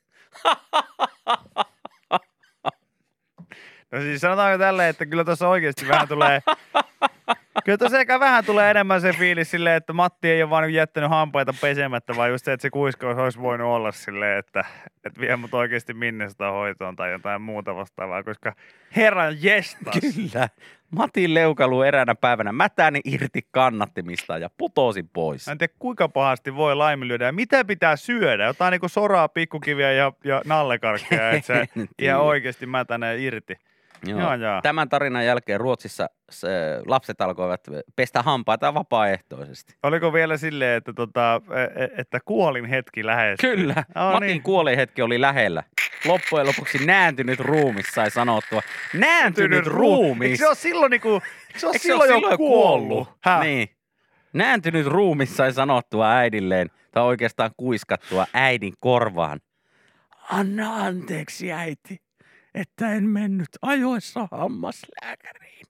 No 3.91 4.01
siis 4.01 4.21
sanotaanko 4.21 4.57
tälleen, 4.57 4.89
että 4.89 5.05
kyllä 5.05 5.23
tuossa 5.23 5.47
oikeasti 5.47 5.87
vähän 5.87 6.07
tulee... 6.07 6.41
Kyllä 7.65 7.77
tuossa 7.77 7.99
ehkä 7.99 8.19
vähän 8.19 8.45
tulee 8.45 8.71
enemmän 8.71 9.01
se 9.01 9.13
fiilis 9.13 9.51
silleen, 9.51 9.75
että 9.75 9.93
Matti 9.93 10.29
ei 10.29 10.43
ole 10.43 10.49
vaan 10.49 10.73
jättänyt 10.73 11.09
hampaita 11.09 11.53
pesemättä, 11.61 12.15
vaan 12.15 12.29
just 12.29 12.45
se, 12.45 12.53
että 12.53 12.61
se 12.61 12.69
kuiskaus 12.69 13.17
olisi 13.17 13.39
voinut 13.39 13.67
olla 13.67 13.91
silleen, 13.91 14.39
että, 14.39 14.65
että 15.03 15.21
vie 15.21 15.35
mut 15.35 15.53
oikeasti 15.53 15.93
minne 15.93 16.29
sitä 16.29 16.51
hoitoon 16.51 16.95
tai 16.95 17.11
jotain 17.11 17.41
muuta 17.41 17.75
vastaavaa, 17.75 18.23
koska 18.23 18.55
herran 18.95 19.37
jestas. 19.41 19.95
Kyllä. 20.01 20.49
Matin 20.91 21.33
leukalu 21.33 21.81
eräänä 21.81 22.15
päivänä 22.15 22.51
mätäni 22.51 22.99
irti 23.05 23.47
kannattimista 23.51 24.37
ja 24.37 24.49
putosi 24.57 25.03
pois. 25.13 25.47
Mä 25.47 25.51
en 25.51 25.57
tiedä, 25.57 25.73
kuinka 25.79 26.09
pahasti 26.09 26.55
voi 26.55 26.75
laiminlyödä 26.75 27.25
ja 27.25 27.31
mitä 27.31 27.65
pitää 27.65 27.95
syödä. 27.95 28.45
Jotain 28.45 28.71
niinku 28.71 28.89
soraa, 28.89 29.27
pikkukiviä 29.27 29.91
ja, 29.91 30.13
ja 30.23 30.41
nallekarkkeja, 30.45 31.31
että 31.31 31.47
se 31.47 31.67
ihan 31.99 32.21
oikeasti 32.21 32.65
mätänee 32.65 33.17
irti. 33.17 33.59
Joo, 34.05 34.19
joo. 34.35 34.61
Tämän 34.63 34.89
tarinan 34.89 35.25
jälkeen 35.25 35.59
Ruotsissa 35.59 36.09
se, 36.29 36.47
lapset 36.85 37.21
alkoivat 37.21 37.61
pestä 37.95 38.21
hampaita 38.21 38.73
vapaaehtoisesti. 38.73 39.73
Oliko 39.83 40.13
vielä 40.13 40.37
silleen, 40.37 40.77
että, 40.77 40.93
tota, 40.93 41.41
e- 41.55 41.83
e- 41.83 41.89
että 41.97 42.19
kuolin 42.25 42.65
hetki 42.65 43.05
lähestyy? 43.05 43.55
Kyllä. 43.55 43.75
Oh, 43.77 44.11
Matin 44.13 44.27
niin. 44.27 44.43
kuolin 44.43 44.75
hetki 44.77 45.01
oli 45.01 45.21
lähellä. 45.21 45.63
Loppujen 46.05 46.47
lopuksi 46.47 46.85
nääntynyt 46.85 47.39
ruumis 47.39 47.85
sai 47.93 48.11
sanottua. 48.11 48.61
Nääntynyt 48.93 49.67
ruu- 49.67 49.69
ruumis. 49.73 50.25
Eikö 50.31 50.37
se 50.37 50.47
ole 50.47 50.55
silloin, 50.55 50.89
niinku, 50.89 51.21
se 51.57 51.65
ole 51.67 51.73
Eikö 51.73 51.83
se 51.83 51.87
silloin, 51.87 52.11
ole 52.11 52.31
jo 52.31 52.37
kuollut? 52.37 53.07
Häh? 53.23 53.41
Niin. 53.41 53.69
Nääntynyt 54.33 54.85
ruumis 54.87 55.37
sai 55.37 55.53
sanottua 55.53 56.11
äidilleen, 56.11 56.69
tai 56.91 57.03
oikeastaan 57.03 57.51
kuiskattua 57.57 58.27
äidin 58.33 58.73
korvaan. 58.79 59.39
Anna 60.31 60.75
anteeksi 60.75 61.51
äiti, 61.51 61.97
että 62.55 62.93
en 62.93 63.03
mennyt 63.03 63.49
ajoissa 63.61 64.27
hammaslääkäriin. 64.31 65.65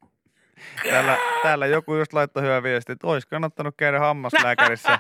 Täällä, 0.89 1.17
täällä 1.43 1.67
joku 1.67 1.95
just 1.95 2.13
laittoi 2.13 2.43
hyvä 2.43 2.63
viesti, 2.63 2.91
että 2.91 3.07
olisi 3.07 3.27
kannattanut 3.27 3.75
käydä 3.77 3.99
hammaslääkärissä. 3.99 4.99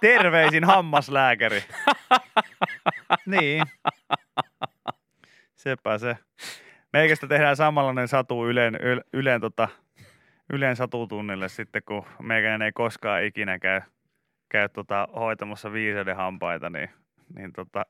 Terveisin 0.00 0.64
hammaslääkäri. 0.64 1.64
niin. 3.26 3.62
Sepä 5.56 5.98
se. 5.98 6.16
Meikästä 6.92 7.26
tehdään 7.26 7.56
samanlainen 7.56 8.08
satu 8.08 8.48
Ylen, 8.48 8.74
yl, 8.74 9.00
ylen, 9.12 9.40
tota, 9.40 9.68
ylen 10.52 10.76
satutunnille 10.76 11.48
sitten, 11.48 11.82
kun 11.86 12.04
meikäinen 12.22 12.62
ei 12.62 12.72
koskaan 12.72 13.24
ikinä 13.24 13.58
käy, 13.58 13.80
käy 14.48 14.68
tota, 14.68 15.08
hoitamassa 15.16 15.72
viiseuden 15.72 16.16
hampaita, 16.16 16.70
niin, 16.70 16.90
niin 17.34 17.52
tota, 17.52 17.86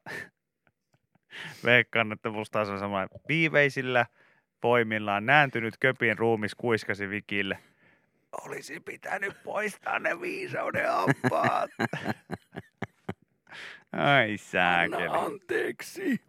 veikkaan, 1.65 2.12
että 2.12 2.31
musta 2.31 2.61
on 2.61 2.79
sama 2.79 3.07
viiveisillä 3.29 4.07
voimillaan 4.62 5.27
nääntynyt 5.27 5.75
köpin 5.81 6.19
ruumis 6.19 6.55
kuiskasi 6.55 7.11
Vikille. 7.11 7.59
Olisi 8.33 8.81
pitänyt 8.81 9.43
poistaa 9.45 9.99
ne 9.99 10.21
viisauden 10.21 10.89
hampaat. 10.89 11.71
Ai 13.93 14.37
sääkeli. 14.37 15.07
anteeksi. 15.07 16.21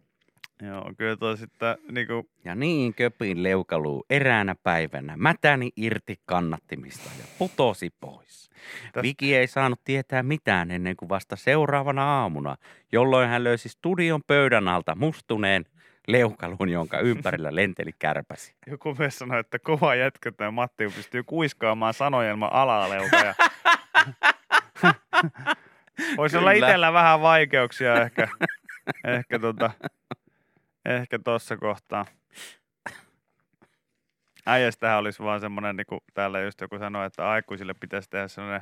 Joo, 0.67 0.91
kyllä 0.97 1.15
tuo 1.15 1.35
sitten 1.35 1.77
niinku, 1.91 2.29
Ja 2.45 2.55
niin 2.55 2.93
köpin 2.93 3.43
leukaluu 3.43 4.05
eräänä 4.09 4.55
päivänä 4.63 5.17
mätäni 5.17 5.69
irti 5.75 6.15
kannattimista 6.25 7.09
ja 7.19 7.25
putosi 7.37 7.89
pois. 7.99 8.49
Täs- 8.93 9.01
Viki 9.01 9.35
ei 9.35 9.47
saanut 9.47 9.79
tietää 9.83 10.23
mitään 10.23 10.71
ennen 10.71 10.95
kuin 10.95 11.09
vasta 11.09 11.35
seuraavana 11.35 12.21
aamuna, 12.21 12.55
jolloin 12.91 13.29
hän 13.29 13.43
löysi 13.43 13.69
studion 13.69 14.21
pöydän 14.27 14.67
alta 14.67 14.95
mustuneen 14.95 15.65
leukaluun, 16.07 16.69
jonka 16.69 16.99
ympärillä 16.99 17.55
lenteli 17.55 17.91
kärpäsi. 17.99 18.55
joku 18.67 18.95
myös 18.99 19.19
sanoi, 19.19 19.39
että 19.39 19.59
kova 19.59 19.95
jätkä 19.95 20.31
tämä 20.31 20.51
Matti, 20.51 20.89
pystyy 20.95 21.23
kuiskaamaan 21.23 21.93
sanojelma 21.93 22.49
alaleuka. 22.53 23.17
Ja... 23.17 23.33
Voisi 26.17 26.37
olla 26.37 26.51
itsellä 26.51 26.93
vähän 26.93 27.21
vaikeuksia 27.21 28.01
ehkä, 28.01 28.27
ehkä, 29.03 29.39
tota, 29.39 29.71
ehkä 30.85 31.19
tossa 31.19 31.57
kohtaa. 31.57 32.05
Äijästähän 34.45 34.97
olisi 34.97 35.23
vaan 35.23 35.39
semmoinen, 35.39 35.75
niin 35.75 35.85
kuin 35.85 36.01
täällä 36.13 36.41
just 36.41 36.61
joku 36.61 36.79
sanoi, 36.79 37.05
että 37.05 37.29
aikuisille 37.29 37.73
pitäisi 37.73 38.09
tehdä 38.09 38.27
semmoinen 38.27 38.61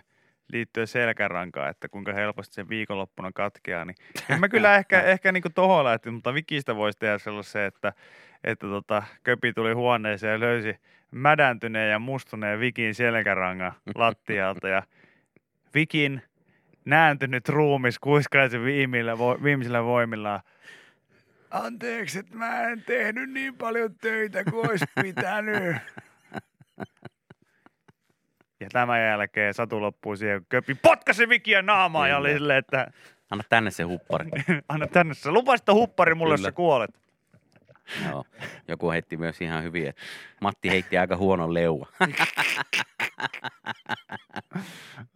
liittyen 0.51 0.87
selkärankaan, 0.87 1.69
että 1.69 1.89
kuinka 1.89 2.13
helposti 2.13 2.53
se 2.53 2.69
viikonloppuna 2.69 3.31
katkeaa. 3.31 3.85
Niin 3.85 3.95
en 4.29 4.39
mä 4.39 4.49
kyllä 4.49 4.75
ehkä, 4.75 5.01
ehkä 5.11 5.31
niin 5.31 5.43
tohon 5.55 5.85
lähti, 5.85 6.11
mutta 6.11 6.33
Vikistä 6.33 6.75
voisi 6.75 6.99
tehdä 6.99 7.17
sellaisen, 7.17 7.61
että, 7.61 7.93
että 8.43 8.67
tota, 8.67 9.03
köpi 9.23 9.53
tuli 9.53 9.73
huoneeseen 9.73 10.31
ja 10.31 10.39
löysi 10.39 10.75
mädäntyneen 11.11 11.91
ja 11.91 11.99
mustuneen 11.99 12.59
Vikin 12.59 12.95
selkärangan 12.95 13.73
lattialta 13.95 14.67
ja 14.67 14.83
Vikin 15.75 16.21
nääntynyt 16.85 17.49
ruumis 17.49 17.99
kuiskaisi 17.99 18.61
viimeillä, 18.61 19.17
vo, 19.17 19.43
viimeisillä 19.43 19.83
voimillaan. 19.83 20.39
Anteeksi, 21.51 22.19
että 22.19 22.35
mä 22.35 22.61
en 22.61 22.83
tehnyt 22.83 23.29
niin 23.29 23.57
paljon 23.57 23.95
töitä 23.95 24.43
kuin 24.43 24.69
olisi 24.69 24.85
pitänyt. 25.01 25.75
Ja 28.59 28.67
tämän 28.71 29.01
jälkeen 29.03 29.53
Satu 29.53 29.81
loppuu 29.81 30.15
siihen, 30.15 30.39
kun 30.39 30.45
köpi 30.49 30.75
potkasi 30.75 31.29
Vikiä 31.29 31.61
naamaa 31.61 32.07
ja 32.07 32.17
oli 32.17 32.33
silleen, 32.33 32.59
että 32.59 32.91
Anna 33.31 33.43
tänne 33.49 33.71
se 33.71 33.83
huppari. 33.83 34.29
anna 34.69 34.87
tänne 34.87 35.13
se. 35.13 35.31
Lupasit 35.31 35.67
huppari 35.67 36.15
mulle, 36.15 36.33
jos 36.33 36.39
Kyllä. 36.39 36.47
sä 36.47 36.51
kuolet. 36.51 37.01
Joo. 38.09 38.25
Joku 38.67 38.91
heitti 38.91 39.17
myös 39.17 39.41
ihan 39.41 39.63
hyvin, 39.63 39.87
että 39.87 40.01
Matti 40.41 40.69
heitti 40.69 40.97
aika 40.97 41.17
huonon 41.17 41.53
leua. 41.53 41.87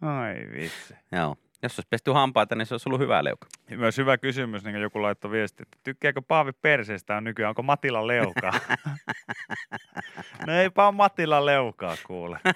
Ai 0.00 0.34
vitsi. 0.52 0.94
Joo. 1.12 1.36
Jos 1.62 1.78
olisi 1.78 1.88
pesty 1.90 2.12
hampaita, 2.12 2.54
niin 2.54 2.66
se 2.66 2.74
olisi 2.74 2.88
ollut 2.88 3.00
hyvä 3.00 3.24
leuka. 3.24 3.46
Myös 3.76 3.98
hyvä 3.98 4.18
kysymys, 4.18 4.64
niin 4.64 4.72
kuin 4.74 4.82
joku 4.82 5.02
laittoi 5.02 5.30
viesti, 5.30 5.62
että 5.62 5.78
tykkääkö 5.84 6.22
Paavi 6.28 6.52
perseestä 6.52 7.16
on 7.16 7.24
nykyään, 7.24 7.48
onko 7.48 7.62
Matilla 7.62 8.06
leukaa? 8.06 8.52
no 10.46 10.52
eipä 10.52 10.86
ole 10.86 10.94
Matilla 10.94 11.46
leukaa 11.46 11.94
kuule. 12.06 12.38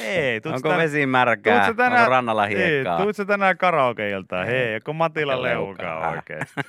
Ei, 0.00 0.40
tuut 0.40 0.54
Onko 0.54 0.68
tän- 0.68 0.76
vesi 0.78 1.06
märkää? 1.06 1.54
tuut 1.56 1.66
sä 1.66 1.74
tänään- 1.74 2.00
Onko 2.02 2.10
rannalla 2.10 2.46
hiekkaa? 2.46 3.02
tuut 3.02 3.16
sä 3.16 3.24
tänään 3.24 3.58
karaokeiltaan? 3.58 4.46
Hei, 4.46 4.74
onko 4.74 4.92
Matilla 4.92 5.42
Leukaa. 5.42 5.84
leukaa 5.84 6.10
oikeesti? 6.10 6.60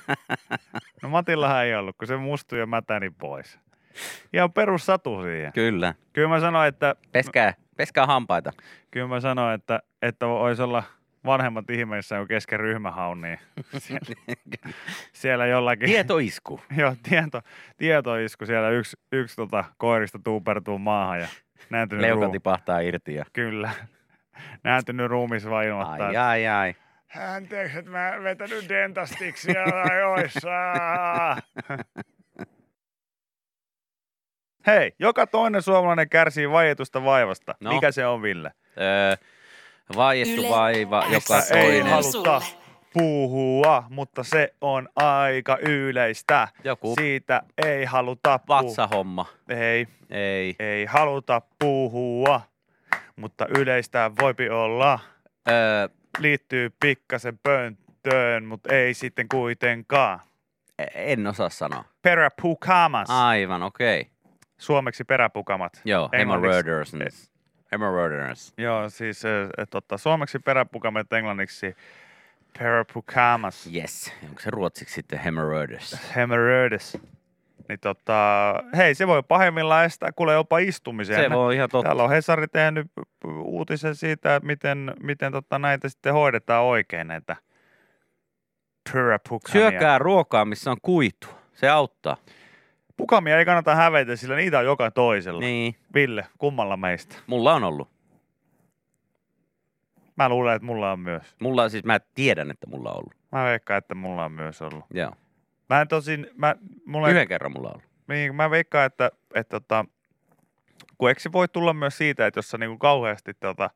No 1.02 1.08
Matillahan 1.08 1.64
ei 1.64 1.74
ollut, 1.74 1.96
kun 1.96 2.08
se 2.08 2.16
mustui 2.16 2.58
ja 2.58 2.66
mätäni 2.66 3.10
pois. 3.10 3.58
Ihan 4.32 4.52
perus 4.52 4.86
satu 4.86 5.22
siihen. 5.22 5.52
Kyllä. 5.52 5.94
Kyllä 6.12 6.28
mä 6.28 6.40
sanoin, 6.40 6.68
että, 6.68 6.94
Peskää, 7.12 7.54
peskää 7.76 8.06
hampaita. 8.06 8.52
kyllä 8.90 9.06
mä 9.06 9.20
sanoin, 9.20 9.54
että, 9.54 9.80
että 10.02 10.26
voisi 10.26 10.62
olla 10.62 10.82
vanhemmat 11.26 11.70
ihmeissä 11.70 12.16
jo 12.16 12.26
kesken 12.26 12.60
ryhmähaun, 12.60 13.20
niin 13.20 13.38
siellä, 13.78 14.14
siellä 15.12 15.46
jollakin... 15.46 15.86
Tietoisku. 15.88 16.60
Joo, 16.78 16.96
tieto, 17.02 17.42
tietoisku. 17.76 18.46
Siellä 18.46 18.70
yksi, 18.70 18.96
yksi 19.12 19.36
tota, 19.36 19.64
koirista 19.76 20.18
tuupertuu 20.24 20.78
maahan 20.78 21.20
ja 21.20 21.28
nääntynyt 21.70 22.00
Leuka 22.02 22.20
ruumi. 22.24 22.32
tipahtaa 22.32 22.80
irti. 22.80 23.14
Ja... 23.14 23.24
Kyllä. 23.32 23.70
Nääntynyt 24.64 25.10
ruumis 25.10 25.50
vaan 25.50 25.64
ilmoittaa, 25.64 26.06
Ai, 26.06 26.16
ai, 26.16 26.46
ai. 26.46 26.74
Anteeksi, 27.34 27.78
että 27.78 27.90
mä 27.90 28.14
vetänyt 28.22 28.68
dentastiksia 28.68 29.64
ajoissa. 29.90 30.48
Hei, 34.66 34.92
joka 34.98 35.26
toinen 35.26 35.62
suomalainen 35.62 36.08
kärsii 36.08 36.50
vaietusta 36.50 37.04
vaivasta. 37.04 37.54
No. 37.60 37.72
Mikä 37.74 37.92
se 37.92 38.06
on, 38.06 38.22
Ville? 38.22 38.52
Öö, 38.80 39.16
vaiettu 39.96 40.40
Yle- 40.42 40.48
vaiva, 40.50 41.04
joka 41.12 41.36
ei 41.54 41.62
toinen. 41.62 41.86
haluta 41.86 42.40
Sulle. 42.40 42.60
puhua, 42.92 43.84
mutta 43.90 44.22
se 44.24 44.54
on 44.60 44.88
aika 44.96 45.58
yleistä. 45.60 46.48
Joku 46.64 46.94
Siitä 46.98 47.42
ei 47.66 47.84
haluta 47.84 48.38
puhua. 48.38 48.62
vatsahomma. 48.62 49.26
Ei, 49.48 49.86
Ei. 50.10 50.56
ei 50.58 50.84
haluta 50.84 51.42
puhua, 51.58 52.40
mutta 53.16 53.46
yleistä 53.58 54.10
voipi 54.20 54.48
olla. 54.50 54.98
Öö, 55.48 55.88
Liittyy 56.18 56.70
pikkasen 56.80 57.38
pönttöön, 57.38 58.44
mutta 58.44 58.74
ei 58.74 58.94
sitten 58.94 59.28
kuitenkaan. 59.28 60.20
en 60.94 61.26
osaa 61.26 61.48
sanoa. 61.48 61.84
Peräpukamas. 62.02 63.10
Aivan, 63.10 63.62
okei. 63.62 64.00
Okay. 64.00 64.15
Suomeksi 64.58 65.04
peräpukamat. 65.04 65.80
Joo, 65.84 66.08
hemorrhoiders. 66.18 66.92
Hemorrhoiders. 67.72 68.54
Joo, 68.58 68.88
siis 68.88 69.22
et, 69.58 69.70
totta, 69.70 69.98
suomeksi 69.98 70.38
peräpukamat, 70.38 71.12
englanniksi 71.12 71.76
peräpukamas. 72.58 73.70
Yes. 73.74 74.12
Onko 74.28 74.40
se 74.40 74.50
ruotsiksi 74.50 74.94
sitten 74.94 75.18
hemorrhoiders? 75.18 76.16
Hemorrhoides. 76.16 76.98
Niin 77.68 77.80
tota, 77.80 78.54
hei, 78.76 78.94
se 78.94 79.06
voi 79.06 79.22
pahimmillaan 79.22 79.84
estää 79.84 80.12
kuule 80.12 80.32
jopa 80.32 80.58
istumisen. 80.58 81.16
Se 81.16 81.30
voi 81.30 81.54
ihan 81.54 81.68
totta. 81.68 81.88
Täällä 81.88 82.02
on 82.02 82.10
Hesari 82.10 82.48
tehnyt 82.48 82.86
uutisen 83.24 83.94
siitä, 83.94 84.36
että 84.36 84.46
miten, 84.46 84.94
miten 85.02 85.32
tota, 85.32 85.58
näitä 85.58 85.88
sitten 85.88 86.12
hoidetaan 86.12 86.64
oikein, 86.64 87.08
näitä 87.08 87.36
peräpukamia. 88.92 89.52
Syökää 89.52 89.98
ruokaa, 89.98 90.44
missä 90.44 90.70
on 90.70 90.76
kuitu. 90.82 91.28
Se 91.54 91.68
auttaa. 91.68 92.16
Pukamia 92.96 93.38
ei 93.38 93.44
kannata 93.44 93.74
hävetä, 93.74 94.16
sillä 94.16 94.36
niitä 94.36 94.58
on 94.58 94.64
joka 94.64 94.90
toisella. 94.90 95.40
Niin. 95.40 95.76
Ville, 95.94 96.26
kummalla 96.38 96.76
meistä? 96.76 97.16
Mulla 97.26 97.54
on 97.54 97.64
ollut. 97.64 97.88
Mä 100.16 100.28
luulen, 100.28 100.56
että 100.56 100.66
mulla 100.66 100.92
on 100.92 101.00
myös. 101.00 101.36
Mulla 101.40 101.62
on 101.62 101.70
siis, 101.70 101.84
mä 101.84 102.00
tiedän, 102.14 102.50
että 102.50 102.66
mulla 102.66 102.90
on 102.90 102.96
ollut. 102.96 103.14
Mä 103.32 103.44
veikkaan, 103.44 103.78
että 103.78 103.94
mulla 103.94 104.24
on 104.24 104.32
myös 104.32 104.62
ollut. 104.62 104.84
Joo. 104.94 105.12
Mä 105.68 105.80
en 105.80 105.88
tosin, 105.88 106.26
mä, 106.36 106.54
mulla 106.86 107.08
Yhden 107.08 107.28
kerran 107.28 107.52
mulla 107.52 107.68
on 107.68 107.74
ollut. 107.74 107.90
niin, 108.08 108.34
mä 108.34 108.50
veikkaan, 108.50 108.86
että, 108.86 109.10
että 109.34 109.60
tota, 109.60 109.84
kun 110.98 111.08
eikö 111.08 111.20
se 111.20 111.32
voi 111.32 111.48
tulla 111.48 111.72
myös 111.72 111.98
siitä, 111.98 112.26
että 112.26 112.38
jos 112.38 112.50
sä 112.50 112.58
niinku 112.58 112.78
kauheasti 112.78 113.34
tota, 113.34 113.70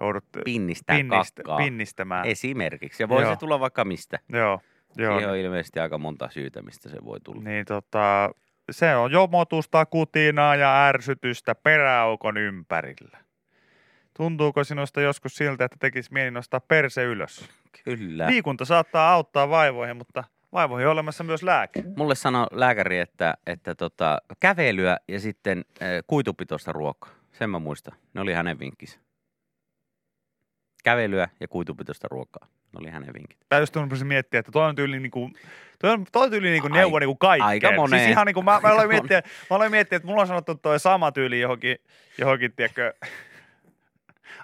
joudut 0.00 0.24
Pinnistää 0.44 0.96
pinnistä, 0.96 1.42
kakkaa. 1.42 1.56
pinnistämään. 1.56 2.26
Esimerkiksi. 2.26 3.02
Ja 3.02 3.08
voi 3.08 3.22
Joo. 3.22 3.32
se 3.32 3.38
tulla 3.38 3.60
vaikka 3.60 3.84
mistä. 3.84 4.18
Joo, 4.28 4.60
joo. 4.96 5.12
Siihen 5.18 5.30
on 5.30 5.36
ilmeisesti 5.36 5.80
aika 5.80 5.98
monta 5.98 6.30
syytä, 6.30 6.62
mistä 6.62 6.88
se 6.88 7.04
voi 7.04 7.20
tulla. 7.20 7.42
Niin 7.42 7.64
tota, 7.64 8.30
se 8.70 8.96
on 8.96 9.12
jomotusta, 9.12 9.86
kutinaa 9.86 10.56
ja 10.56 10.86
ärsytystä 10.86 11.54
peräaukon 11.54 12.36
ympärillä. 12.36 13.18
Tuntuuko 14.16 14.64
sinusta 14.64 15.00
joskus 15.00 15.34
siltä, 15.34 15.64
että 15.64 15.76
tekisi 15.80 16.12
mieli 16.12 16.30
nostaa 16.30 16.60
perse 16.60 17.04
ylös? 17.04 17.50
Kyllä. 17.84 18.26
Liikunta 18.26 18.64
saattaa 18.64 19.12
auttaa 19.12 19.48
vaivoihin, 19.48 19.96
mutta 19.96 20.24
vaivoihin 20.52 20.86
on 20.86 20.92
olemassa 20.92 21.24
myös 21.24 21.42
lääke. 21.42 21.84
Mulle 21.96 22.14
sanoi 22.14 22.46
lääkäri, 22.50 22.98
että, 22.98 23.34
että 23.46 23.74
tota, 23.74 24.18
kävelyä 24.40 24.96
ja 25.08 25.20
sitten 25.20 25.64
äh, 25.82 25.88
kuitupitoista 26.06 26.72
ruokaa. 26.72 27.10
Sen 27.32 27.50
mä 27.50 27.58
muistan. 27.58 27.98
Ne 28.14 28.20
oli 28.20 28.32
hänen 28.32 28.58
vinkkinsä. 28.58 28.98
Kävelyä 30.84 31.28
ja 31.40 31.48
kuitupitoista 31.48 32.08
ruokaa. 32.10 32.46
Ne 32.74 32.78
oli 32.80 32.90
hänen 32.90 33.14
vinkit. 33.14 33.38
Mä 33.50 33.58
just 33.58 33.76
rupesin 33.76 34.06
miettiä, 34.06 34.40
että 34.40 34.52
toi 34.52 34.68
on 34.68 34.74
tyyli 34.74 35.00
niinku, 35.00 35.30
toi 35.78 35.90
on, 35.90 36.04
toi 36.12 36.24
on 36.24 36.30
tyyli 36.30 36.50
niinku 36.50 36.68
neuvo 36.68 36.98
niinku 36.98 37.16
kaikkeen. 37.16 37.48
aika 37.48 37.72
moneen. 37.72 38.02
Siis 38.02 38.10
ihan 38.10 38.26
niinku, 38.26 38.42
mä, 38.42 38.60
mä, 38.62 38.72
aloin 38.72 38.88
miettiä, 38.88 39.22
mä 39.50 39.56
aloin 39.56 39.70
miettiä, 39.70 39.96
että 39.96 40.06
mulla 40.06 40.20
on 40.20 40.26
sanottu 40.26 40.54
toi 40.54 40.80
sama 40.80 41.12
tyyli 41.12 41.40
johonkin, 41.40 41.76
johonkin 42.18 42.52
tiedätkö, 42.56 42.94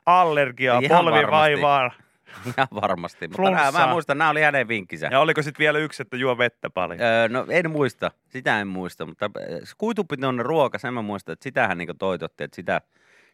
allergiaa, 0.06 0.80
polvivaivaan. 0.88 1.90
Ihan 2.46 2.68
varmasti. 2.74 3.28
Mutta 3.28 3.50
nää, 3.50 3.72
mä 3.72 3.86
muistan, 3.86 4.18
nämä 4.18 4.30
oli 4.30 4.42
hänen 4.42 4.68
vinkkinsä. 4.68 5.08
Ja 5.10 5.20
oliko 5.20 5.42
sitten 5.42 5.58
vielä 5.58 5.78
yksi, 5.78 6.02
että 6.02 6.16
juo 6.16 6.38
vettä 6.38 6.70
paljon? 6.70 7.00
Öö, 7.00 7.28
no 7.28 7.46
en 7.48 7.70
muista, 7.70 8.10
sitä 8.28 8.60
en 8.60 8.68
muista, 8.68 9.06
mutta 9.06 9.26
äh, 9.26 9.58
kuitupitoinen 9.78 10.46
ruoka, 10.46 10.78
sen 10.78 10.94
mä 10.94 11.02
muistan, 11.02 11.32
että 11.32 11.42
sitähän 11.42 11.78
niin 11.78 11.98
toitotti, 11.98 12.44
että 12.44 12.56
sitä, 12.56 12.80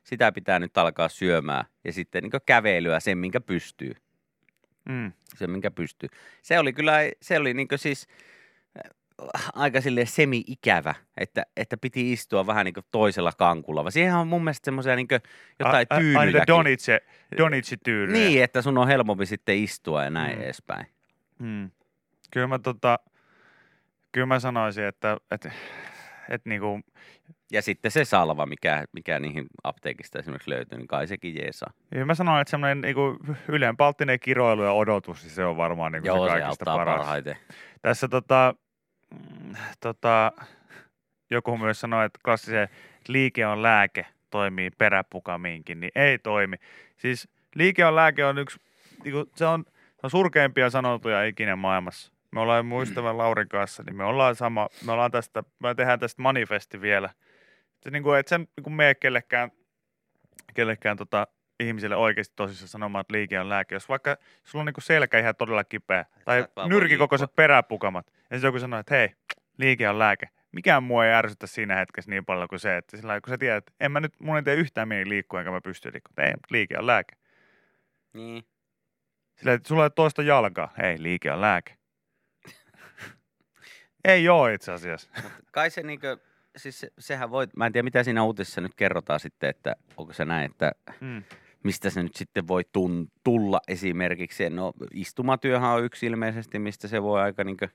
sitä 0.05 0.33
pitää 0.33 0.59
nyt 0.59 0.79
alkaa 0.79 1.09
syömään. 1.09 1.65
Ja 1.85 1.93
sitten 1.93 2.23
niin 2.23 2.33
kävelyä, 2.47 3.01
sen 3.01 3.19
minkä 3.19 3.41
pystyy. 3.41 3.95
Mm. 4.89 5.13
Se 5.37 5.47
minkä 5.47 5.71
pystyy. 5.71 6.09
Se 6.43 6.59
oli 6.59 6.73
kyllä, 6.73 6.93
se 7.23 7.39
oli 7.39 7.55
niin 7.55 7.69
siis 7.77 8.07
äh, 8.87 9.51
aika 9.55 9.81
sille 9.81 10.07
semi-ikävä, 10.07 10.95
että, 11.17 11.47
että 11.57 11.77
piti 11.77 12.13
istua 12.13 12.47
vähän 12.47 12.65
niin 12.65 12.75
toisella 12.91 13.33
kankulla. 13.33 13.85
Vaan 13.85 13.93
siihen 13.93 14.15
on 14.15 14.29
mun 14.29 14.45
mielestä 14.45 14.65
semmoisia 14.65 14.97
niin 14.97 15.09
jotain 15.59 15.87
A- 15.91 15.95
a- 15.95 15.97
Ai 15.97 16.03
niitä 16.03 16.21
tyynyjäkin. 16.23 16.47
Donice, 16.55 17.01
Donice-tyynyjä. 17.39 18.13
Niin, 18.29 18.43
että 18.43 18.63
sun 18.63 18.79
on 18.79 18.89
helpompi 18.89 19.27
sitten 19.27 19.59
istua 19.59 20.05
ja 20.05 20.11
näin 20.11 20.37
Mm. 20.37 20.43
edespäin. 20.43 20.87
Mm. 21.39 21.71
Kyllä 22.31 22.47
mä 22.47 22.59
tota, 22.59 22.99
kyllä 24.13 24.27
mä 24.27 24.41
sanoisin, 24.41 24.85
että, 24.85 25.17
että, 25.31 25.51
että 26.29 26.49
niinku, 26.49 26.81
Ja 27.53 27.63
sitten 27.63 27.91
se 27.91 28.05
salva, 28.05 28.47
mikä, 28.47 28.85
mikä 28.93 29.19
niihin 29.19 29.47
apteekista 29.65 30.19
esimerkiksi 30.19 30.51
löytyy, 30.51 30.79
niin 30.79 30.89
kai 30.89 31.07
sekin 31.07 31.35
jeesaa. 31.35 31.73
kyllä 31.93 32.05
mä 32.05 32.15
sanoin, 32.15 32.41
että 32.41 32.51
semmoinen 32.51 32.81
niinku 32.81 33.17
ylenpalttinen 33.49 34.21
kiroilu 34.21 34.63
ja 34.63 34.73
odotus, 34.73 35.23
niin 35.23 35.31
se 35.31 35.45
on 35.45 35.57
varmaan 35.57 35.93
niinku 35.93 36.07
Joo, 36.07 36.17
se 36.17 36.23
se 36.25 36.29
kaikista 36.29 36.49
auttaa 36.49 36.77
paras. 36.77 36.97
parhaiten. 36.97 37.37
Tässä 37.83 38.09
tota, 38.09 38.55
mm, 39.11 39.55
tota, 39.81 40.33
joku 41.31 41.59
myös 41.59 41.81
sanoi, 41.81 42.07
että 42.07 42.21
klassisen 42.25 42.69
liike 43.09 43.47
on 43.47 43.63
lääke, 43.63 44.07
toimii 44.31 44.71
peräpukamiinkin, 44.71 45.81
niin 45.81 45.93
ei 45.95 46.19
toimi. 46.19 46.57
Siis 46.97 47.29
liike 47.55 47.85
on 47.85 47.97
lääke 47.97 48.25
on 48.25 48.39
yksi, 48.39 48.61
niinku, 49.05 49.31
se 49.35 49.47
on, 49.47 49.65
se 49.69 50.01
on 50.03 50.11
surkeimpia 50.11 50.71
sanotuja 50.71 51.25
ikinä 51.25 51.57
maailmassa. 51.57 52.13
Me 52.31 52.41
ollaan 52.41 52.67
mun 52.67 52.83
ystävän 52.83 53.19
Laurin 53.19 53.49
kanssa, 53.49 53.83
niin 53.83 53.97
me 53.97 54.05
ollaan 54.05 54.35
sama, 54.37 54.69
me 54.87 54.93
ollaan 54.93 55.11
tästä, 55.11 55.43
me 55.59 55.75
tehdään 55.75 56.01
tästä 56.01 56.23
manifesti 56.23 56.81
vielä. 56.81 57.11
Se 57.87 57.91
niinku, 57.91 58.13
et 58.13 58.29
sen 58.29 58.49
niinku 58.57 58.71
mene 58.71 58.95
kellekään, 58.95 59.51
kellekään 60.55 60.97
tota, 60.97 61.27
ihmiselle 61.61 61.97
oikeasti 61.97 62.33
tosissaan 62.37 62.69
sanomaan, 62.69 63.01
että 63.01 63.13
liike 63.13 63.41
on 63.41 63.49
lääke. 63.49 63.75
Jos 63.75 63.89
vaikka 63.89 64.17
sulla 64.45 64.63
on 64.63 64.67
niinku 64.67 64.81
selkä 64.81 65.19
ihan 65.19 65.37
todella 65.37 65.65
kipeä, 65.65 66.05
tai 66.25 66.47
nyrkikokoiset 66.69 67.25
liikkua. 67.25 67.37
peräpukamat, 67.37 68.07
ja 68.07 68.37
sitten 68.37 68.49
joku 68.49 68.59
sanoo, 68.59 68.81
että 68.81 68.95
hei, 68.95 69.15
liike 69.59 69.89
on 69.89 69.99
lääke. 69.99 70.29
Mikään 70.53 70.83
mua 70.83 71.07
ei 71.07 71.13
ärsytä 71.13 71.47
siinä 71.47 71.77
hetkessä 71.77 72.11
niin 72.11 72.25
paljon 72.25 72.49
kuin 72.49 72.59
se, 72.59 72.77
että 72.77 72.97
sillä 72.97 73.21
kun 73.21 73.31
sä 73.31 73.39
tiedät, 73.39 73.57
että 73.57 73.73
en 73.81 73.93
mä 73.93 74.01
nyt, 74.01 74.21
mun 74.21 74.37
ei 74.37 74.43
tee 74.43 74.55
yhtään 74.55 74.89
mieli 74.89 75.09
liikkua, 75.09 75.41
enkä 75.41 75.51
mä 75.51 75.61
pysty 75.61 75.93
liikkumaan. 75.93 76.29
Ei, 76.29 76.35
liike 76.51 76.79
on 76.79 76.87
lääke. 76.87 77.17
Niin. 78.13 78.45
Sillä, 79.37 79.53
että 79.53 79.69
sulla 79.69 79.85
ei 79.85 79.91
toista 79.91 80.23
jalkaa. 80.23 80.73
Ei, 80.83 81.03
liike 81.03 81.33
on 81.33 81.41
lääke. 81.41 81.77
ei 84.05 84.29
oo 84.29 84.49
itse 84.49 84.73
asiassa. 84.73 85.11
Kai 85.53 85.71
se 85.71 85.83
niinkö, 85.83 86.19
siis 86.57 86.81
se, 86.81 86.89
sehän 86.99 87.31
voi, 87.31 87.47
mä 87.57 87.67
en 87.67 87.73
tiedä 87.73 87.83
mitä 87.85 88.03
siinä 88.03 88.23
uutisessa 88.25 88.61
nyt 88.61 88.75
kerrotaan 88.75 89.21
sitten, 89.21 89.51
että 89.51 89.77
onko 89.97 90.13
se 90.13 90.25
näin, 90.25 90.51
että 90.51 90.73
Mm. 91.01 91.23
mistä 91.63 91.91
se 91.91 92.03
nyt 92.03 92.17
sitten 92.17 92.49
voi 92.49 92.63
tun, 92.73 93.09
tulla 93.25 93.61
esimerkiksi. 93.69 94.51
No 94.51 94.73
istumatyöhän 94.95 95.71
on 95.71 95.85
yksi 95.85 96.07
ilmeisesti, 96.07 96.59
mistä 96.59 96.89
se 96.89 97.03
voi 97.03 97.21
aika 97.21 97.45
niinkö 97.45 97.69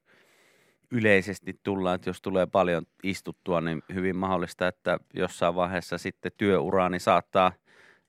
yleisesti 0.91 1.59
tullaan, 1.63 1.95
että 1.95 2.09
jos 2.09 2.21
tulee 2.21 2.45
paljon 2.45 2.85
istuttua, 3.03 3.61
niin 3.61 3.83
hyvin 3.93 4.15
mahdollista, 4.15 4.67
että 4.67 4.97
jossain 5.13 5.55
vaiheessa 5.55 5.97
sitten 5.97 6.31
työuraani 6.37 6.99
saattaa 6.99 7.51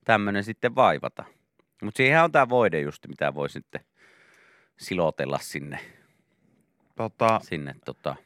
tämmöinen 0.04 0.44
sitten 0.44 0.74
vaivata. 0.74 1.24
Mutta 1.82 1.96
siihen 1.96 2.22
on 2.22 2.32
tämä 2.32 2.48
voide 2.48 2.80
just, 2.80 3.06
mitä 3.08 3.34
voi 3.34 3.50
sitten 3.50 3.80
silotella 4.78 5.38
sinne, 5.38 5.78
Tota, 6.96 7.40
sinne 7.42 7.74
tota, 7.84 8.16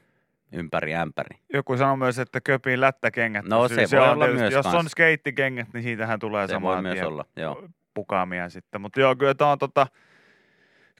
ympäri 0.53 0.95
ämpäri. 0.95 1.37
joku 1.53 1.77
sanoi 1.77 1.97
myös, 1.97 2.19
että 2.19 2.41
köpiin 2.41 2.81
lättäkengät. 2.81 3.45
No, 3.45 3.61
pysyy. 3.69 3.87
se 3.87 3.97
voi 3.97 4.05
on 4.07 4.13
olla 4.13 4.25
tietysti- 4.25 4.41
myös 4.41 4.53
Jos 4.53 4.65
on 4.73 4.89
skeittikengät, 4.89 5.67
niin 5.73 5.83
siitähän 5.83 6.19
tulee 6.19 6.47
Se 6.47 6.53
voi 6.53 6.55
samaan 6.55 6.83
myös 6.83 6.93
tien 6.93 7.07
olla, 7.07 7.25
joo. 7.35 7.67
pukaamia 7.93 8.49
sitten. 8.49 8.81
Mutta 8.81 8.99
joo, 8.99 9.15
kyllä 9.15 9.33
tämä 9.33 9.51
on 9.51 9.57
tota, 9.59 9.87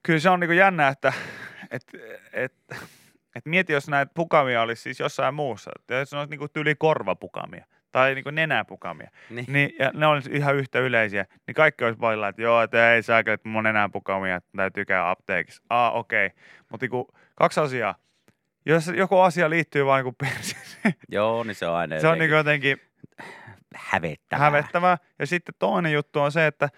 kyllä 0.04 0.20
se 0.20 0.30
on 0.30 0.40
niinku 0.40 0.54
jännä, 0.54 0.88
että 0.88 1.14
et, 1.72 1.84
et, 2.34 2.54
et 3.36 3.46
mieti, 3.46 3.74
jos 3.74 3.88
näitä 3.90 4.12
pukamia 4.16 4.62
olisi 4.62 4.82
siis 4.82 5.00
jossain 5.00 5.34
muussa. 5.34 5.72
Jos 5.90 6.12
ne 6.12 6.18
olisi 6.18 6.30
niinku 6.30 6.48
tyli 6.48 6.76
korvapukamia 6.76 7.66
tai 7.92 8.16
niinku 8.16 8.30
nenäpukamia, 8.30 9.10
Niin. 9.30 9.46
niin, 9.50 9.70
ja 9.80 9.92
ne 9.94 10.08
olisi 10.08 10.30
ihan 10.34 10.56
yhtä 10.56 10.80
yleisiä, 10.80 11.26
niin 11.48 11.56
kaikki 11.56 11.84
olisi 11.84 12.00
vailla, 12.00 12.28
että 12.28 12.42
joo, 12.42 12.62
että 12.62 12.94
ei 12.94 13.04
saa 13.04 13.20
että 13.20 13.50
mun 13.50 13.64
nenäpukamia, 13.64 14.42
täytyy 14.56 14.86
käydä 14.86 15.10
apteekissa. 15.10 15.64
Aa, 15.70 15.92
okei. 15.92 16.26
Okay. 16.26 16.38
Mutta 16.72 16.84
niinku, 16.84 17.08
kaksi 17.36 17.60
asiaa. 17.60 17.96
Jos 18.68 18.88
joku 18.88 19.20
asia 19.20 19.50
liittyy 19.50 19.86
vain 19.86 20.06
niinku 20.06 20.18
perseeseen, 20.20 20.94
Joo, 21.10 21.44
niin 21.44 21.56
se 21.56 21.68
on 21.68 21.76
aina 21.76 22.00
se 22.00 22.08
on 22.08 22.18
niinku 22.18 22.36
jotenkin 22.36 22.82
hävettävää. 23.76 24.46
hävettävää. 24.46 24.98
Ja 25.20 25.28
sitten 25.28 25.56
toinen 25.60 25.94
juttu 25.94 26.20
on 26.20 26.32
se, 26.32 26.48
että 26.48 26.70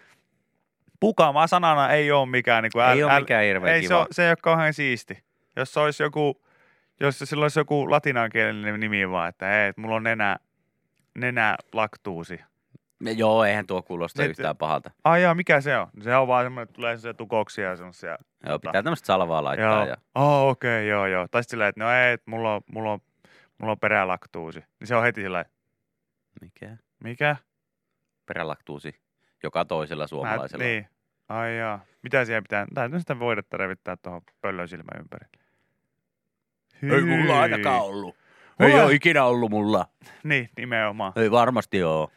pukama 0.99 1.47
sanana 1.47 1.89
ei 1.89 2.11
ole 2.11 2.29
mikään 2.29 2.63
niin 2.63 2.71
kuin 2.73 2.85
Ei 2.85 3.03
ole 3.03 3.19
mikään 3.19 3.43
hirveän 3.43 3.75
ei, 3.75 3.81
se, 3.81 3.87
kiva. 3.87 3.99
on, 3.99 4.07
se 4.11 4.23
ei 4.23 4.29
ole 4.29 4.37
kauhean 4.41 4.73
siisti. 4.73 5.23
Jos 5.55 5.73
se 5.73 5.79
olisi 5.79 6.03
joku, 6.03 6.45
jos 6.99 7.19
sillä 7.19 7.45
olisi 7.45 7.59
joku 7.59 7.91
latinankielinen 7.91 8.79
nimi 8.79 9.09
vaan, 9.09 9.29
että 9.29 9.45
hei, 9.45 9.73
mulla 9.75 9.95
on 9.95 10.03
nenä, 10.03 10.37
nenä 11.15 11.57
laktuusi. 11.73 12.39
Joo, 13.01 13.43
eihän 13.45 13.67
tuo 13.67 13.81
kuulosta 13.81 14.21
Nyt- 14.21 14.29
yhtään 14.29 14.57
pahalta. 14.57 14.91
Ai 15.03 15.21
jaa, 15.23 15.35
mikä 15.35 15.61
se 15.61 15.77
on? 15.77 15.87
Se 16.01 16.15
on 16.15 16.27
vaan 16.27 16.45
semmoinen, 16.45 16.63
että 16.63 16.73
tulee 16.75 16.97
se 16.97 17.13
tukoksia 17.13 17.69
ja 17.69 17.75
semmoisia. 17.75 18.17
Joo, 18.45 18.59
pitää 18.59 18.83
tämmöistä 18.83 19.05
salvaa 19.05 19.43
laittaa. 19.43 19.75
Joo. 19.77 19.85
Ja... 19.87 19.97
Oh, 20.15 20.49
okei, 20.49 20.77
okay, 20.79 20.83
joo, 20.87 21.05
joo. 21.07 21.27
Tai 21.31 21.43
silleen, 21.43 21.69
että 21.69 21.83
no 21.83 21.91
ei, 21.91 22.13
että 22.13 22.31
mulla 22.31 22.55
on, 22.55 22.61
mulla 22.73 22.91
on, 22.91 22.99
mulla 23.57 23.71
on 23.71 23.79
perälaktuusi. 23.79 24.59
Niin 24.79 24.87
se 24.87 24.95
on 24.95 25.03
heti 25.03 25.21
sillä 25.21 25.45
Mikä? 26.41 26.77
mikä? 27.03 27.35
Perälaktuusi. 28.25 29.01
Joka 29.43 29.65
toisella 29.65 30.07
suomalaisella. 30.07 30.63
Mä, 30.63 30.69
niin. 30.69 30.87
Ai 31.29 31.57
jaa. 31.57 31.79
Mitä 32.03 32.25
siihen 32.25 32.43
pitää? 32.43 32.65
Täytyy 32.73 32.99
sitä 32.99 33.19
voidetta 33.19 33.57
revittää 33.57 33.95
tuohon 33.97 34.21
pöllön 34.41 34.67
silmän 34.67 34.99
ympäri. 34.99 35.25
Ei 36.83 37.01
mulla 37.01 37.33
Hyi. 37.33 37.41
ainakaan 37.41 37.81
ollut. 37.81 38.15
Mulla- 38.59 38.73
Ei 38.73 38.79
ole 38.83 38.93
ikinä 38.93 39.23
ollut 39.23 39.51
mulla. 39.51 39.85
Niin, 40.23 40.49
nimenomaan. 40.57 41.13
Ei 41.15 41.31
varmasti 41.31 41.83
oo. 41.83 42.11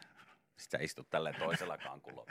Sitten 0.63 0.79
sä 0.79 0.83
istut 0.83 1.09
tälleen 1.09 1.35
toisella 1.39 1.77
kankulla. 1.77 2.25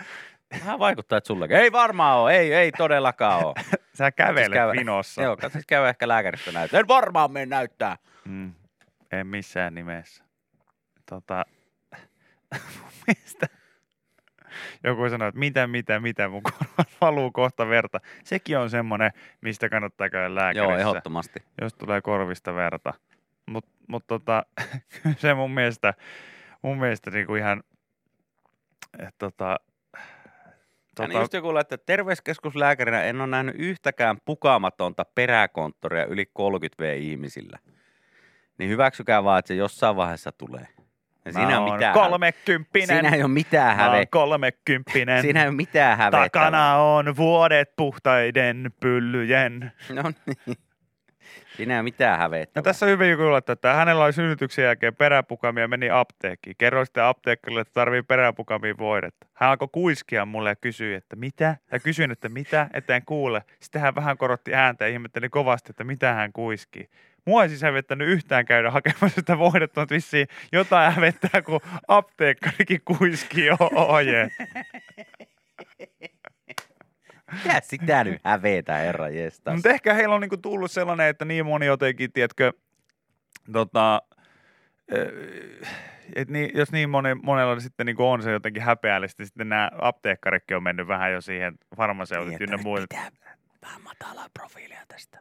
Vähän 0.60 0.78
vaikuttaa, 0.78 1.18
että 1.18 1.26
sullakin. 1.28 1.56
Ei 1.56 1.72
varmaan 1.72 2.18
oo. 2.18 2.28
Ei, 2.28 2.54
ei 2.54 2.72
todellakaan 2.72 3.44
oo. 3.44 3.54
Sä 3.98 4.12
kävelet 4.12 4.52
käydä- 4.52 4.72
vinossa. 4.80 5.22
Joo, 5.22 5.36
katsotaan 5.36 5.64
käy 5.68 5.88
ehkä 5.88 6.08
lääkäristä 6.08 6.52
näyttää. 6.52 6.80
En 6.80 6.88
varmaan 6.88 7.32
mene 7.32 7.46
näyttää. 7.46 7.96
Mm. 8.24 8.52
En 9.12 9.26
missään 9.26 9.74
nimessä. 9.74 10.24
Tota, 11.10 11.44
mielestä 13.06 13.46
joku 14.84 15.08
sanoi, 15.10 15.28
että 15.28 15.38
mitä, 15.38 15.66
mitä, 15.66 16.00
mitä, 16.00 16.28
mun 16.28 16.42
korvat 16.42 16.88
valuu 17.00 17.30
kohta 17.30 17.68
verta. 17.68 18.00
Sekin 18.24 18.58
on 18.58 18.70
semmoinen, 18.70 19.10
mistä 19.40 19.68
kannattaa 19.68 20.10
käydä 20.10 20.34
lääkärissä. 20.34 20.72
Joo, 20.72 20.78
ehdottomasti. 20.78 21.42
jos 21.60 21.74
tulee 21.74 22.00
korvista 22.00 22.54
verta. 22.54 22.94
Mutta 23.46 23.70
mut 23.88 24.06
tota, 24.06 24.46
se 25.16 25.34
mun 25.34 25.50
mielestä, 25.50 25.94
mun 26.62 26.78
mielestä 26.78 27.10
niinku 27.10 27.34
ihan, 27.34 27.62
et 28.98 29.14
tota, 29.18 29.56
Tota... 30.96 31.08
tota, 31.08 31.18
just 31.20 31.32
joku 31.32 31.54
laittaa, 31.54 31.74
että 31.74 31.86
terveyskeskuslääkärinä 31.86 33.02
en 33.02 33.20
ole 33.20 33.26
nähnyt 33.26 33.54
yhtäkään 33.58 34.16
pukaamatonta 34.24 35.04
peräkonttoria 35.14 36.04
yli 36.04 36.26
30 36.32 36.82
V 36.82 36.96
ihmisillä. 37.00 37.58
Niin 38.58 38.70
hyväksykää 38.70 39.24
vaan, 39.24 39.38
että 39.38 39.48
se 39.48 39.54
jossain 39.54 39.96
vaiheessa 39.96 40.32
tulee. 40.32 40.68
Ja 41.24 41.32
siinä 41.32 41.60
oon 41.60 41.72
mitään, 41.72 41.94
kolmekymppinen. 41.94 42.86
siinä 42.88 43.08
ei 43.16 43.22
ole 43.22 43.30
mitään 43.32 43.76
Mä 43.76 43.84
oon 43.84 43.92
häve. 43.94 44.06
kolmekymppinen. 44.06 45.22
Siinä 45.22 45.42
ei 45.42 45.48
ole 45.48 45.56
mitään 45.56 45.98
hävettävää. 45.98 46.28
Takana 46.28 46.76
on 46.76 47.16
vuodet 47.16 47.76
puhtaiden 47.76 48.70
pyllyjen. 48.80 49.72
No 49.88 50.02
niin. 50.26 50.56
Siinä 51.56 51.76
ei 51.76 51.82
mitään 51.82 52.18
hävettävää. 52.18 52.60
No 52.60 52.62
tässä 52.62 52.86
on 52.86 52.92
hyvin 52.92 53.32
laittaa, 53.32 53.52
että 53.52 53.74
hänellä 53.74 54.04
oli 54.04 54.12
synnytyksen 54.12 54.64
jälkeen 54.64 54.96
peräpukamia 54.96 55.64
ja 55.64 55.68
meni 55.68 55.90
apteekkiin. 55.90 56.56
Kerroin 56.58 56.86
sitten 56.86 57.04
apteekkarille, 57.04 57.60
että 57.60 57.74
tarvii 57.74 58.02
peräpukamia 58.02 58.74
voidetta. 58.78 59.26
Hän 59.34 59.50
alkoi 59.50 59.68
kuiskia 59.72 60.26
mulle 60.26 60.48
ja 60.48 60.56
kysyi, 60.56 60.94
että 60.94 61.16
mitä? 61.16 61.56
Ja 61.72 61.78
kysyin, 61.78 62.10
että 62.10 62.28
mitä, 62.28 62.66
että 62.74 62.96
en 62.96 63.02
kuule. 63.06 63.42
Sitten 63.60 63.82
hän 63.82 63.94
vähän 63.94 64.18
korotti 64.18 64.54
ääntä 64.54 64.84
ja 64.84 64.92
ihmetteli 64.92 65.28
kovasti, 65.28 65.70
että 65.70 65.84
mitä 65.84 66.12
hän 66.12 66.32
kuiskii. 66.32 66.88
Mua 67.24 67.42
ei 67.42 67.48
siis 67.48 67.62
hävettänyt 67.62 68.08
yhtään 68.08 68.44
käydä 68.44 68.70
hakemassa 68.70 69.08
sitä 69.08 69.38
voidetta, 69.38 69.80
mutta 69.80 69.94
vissiin 69.94 70.28
jotain 70.52 70.92
hävettää, 70.92 71.42
kun 71.42 71.60
apteekkarikin 71.88 72.80
kuiskii 72.84 73.48
oje. 73.74 74.28
Mitä 77.32 77.60
sitä 77.64 78.04
nyt 78.04 78.20
hävetä, 78.24 78.74
herra 78.74 79.08
jestas? 79.08 79.54
Mutta 79.54 79.70
ehkä 79.70 79.94
heillä 79.94 80.14
on 80.14 80.20
niinku 80.20 80.36
tullut 80.36 80.70
sellainen, 80.70 81.06
että 81.06 81.24
niin 81.24 81.46
moni 81.46 81.66
jotenkin, 81.66 82.12
tiedätkö, 82.12 82.52
tota, 83.52 84.02
et 86.16 86.28
niin, 86.28 86.50
jos 86.54 86.72
niin 86.72 86.90
moni, 86.90 87.14
monella 87.14 87.60
sitten 87.60 87.86
niinku 87.86 88.06
on 88.06 88.22
se 88.22 88.30
jotenkin 88.30 88.62
häpeällistä, 88.62 89.24
sitten 89.24 89.48
nämä 89.48 89.70
apteekkarikin 89.80 90.56
on 90.56 90.62
mennyt 90.62 90.88
vähän 90.88 91.12
jo 91.12 91.20
siihen 91.20 91.54
farmaseutit 91.76 92.40
Niin, 92.40 92.42
ynnä 92.42 92.58
pitää 92.80 93.10
vähän 93.62 93.82
matalaa 93.82 94.26
profiilia 94.34 94.82
tästä. 94.88 95.18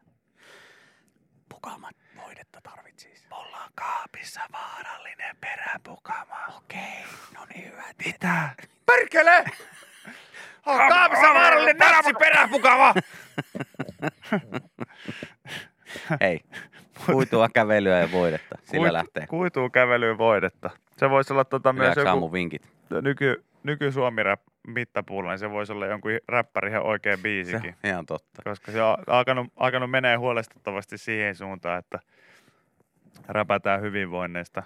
Pukamat 1.49 1.95
voidetta 2.17 2.61
tarvitsisi. 2.63 3.25
Mulla 3.29 3.57
on 3.57 3.71
kaapissa 3.75 4.41
vaarallinen 4.51 5.35
peräpukama. 5.41 6.37
Okei, 6.57 7.03
no 7.35 7.45
niin 7.53 7.71
hyvä. 7.71 7.83
Mitä? 8.05 8.49
Perkele! 8.85 9.45
On 10.65 10.77
kaapissa 10.89 11.33
vaarallinen 11.33 11.77
natsi 11.77 12.13
peräpukama! 12.13 12.93
Hei, 16.21 16.39
kuitua 17.05 17.49
kävelyä 17.53 17.99
ja 17.99 18.11
voidetta. 18.11 18.57
Sillä 18.63 18.77
Kuitu- 18.79 18.93
lähtee. 18.93 19.27
Kuituu 19.27 19.69
kävelyyn 19.69 20.17
voidetta. 20.17 20.69
Se 20.97 21.09
voisi 21.09 21.33
olla 21.33 21.45
tota 21.45 21.73
myös 21.73 21.95
joku 21.95 22.09
aamuvinkit. 22.09 22.69
nyky, 23.01 23.43
nyky 23.63 23.91
suomi 23.91 24.21
mittapuulla, 24.67 25.29
niin 25.31 25.39
se 25.39 25.49
voisi 25.51 25.71
olla 25.71 25.85
jonkun 25.85 26.11
räppäri 26.27 26.69
ihan 26.69 26.83
oikein 26.83 27.17
Se 27.17 27.21
biisikin. 27.23 27.75
on 27.83 27.89
ihan 27.89 28.05
totta. 28.05 28.41
koska 28.43 28.71
se 28.71 28.81
on 28.83 28.97
alkanut, 29.07 29.47
alkanut 29.57 29.91
menee 29.91 30.15
huolestuttavasti 30.15 30.97
siihen 30.97 31.35
suuntaan, 31.35 31.79
että 31.79 31.99
räpätään 33.27 33.81
hyvinvoinnista, 33.81 34.63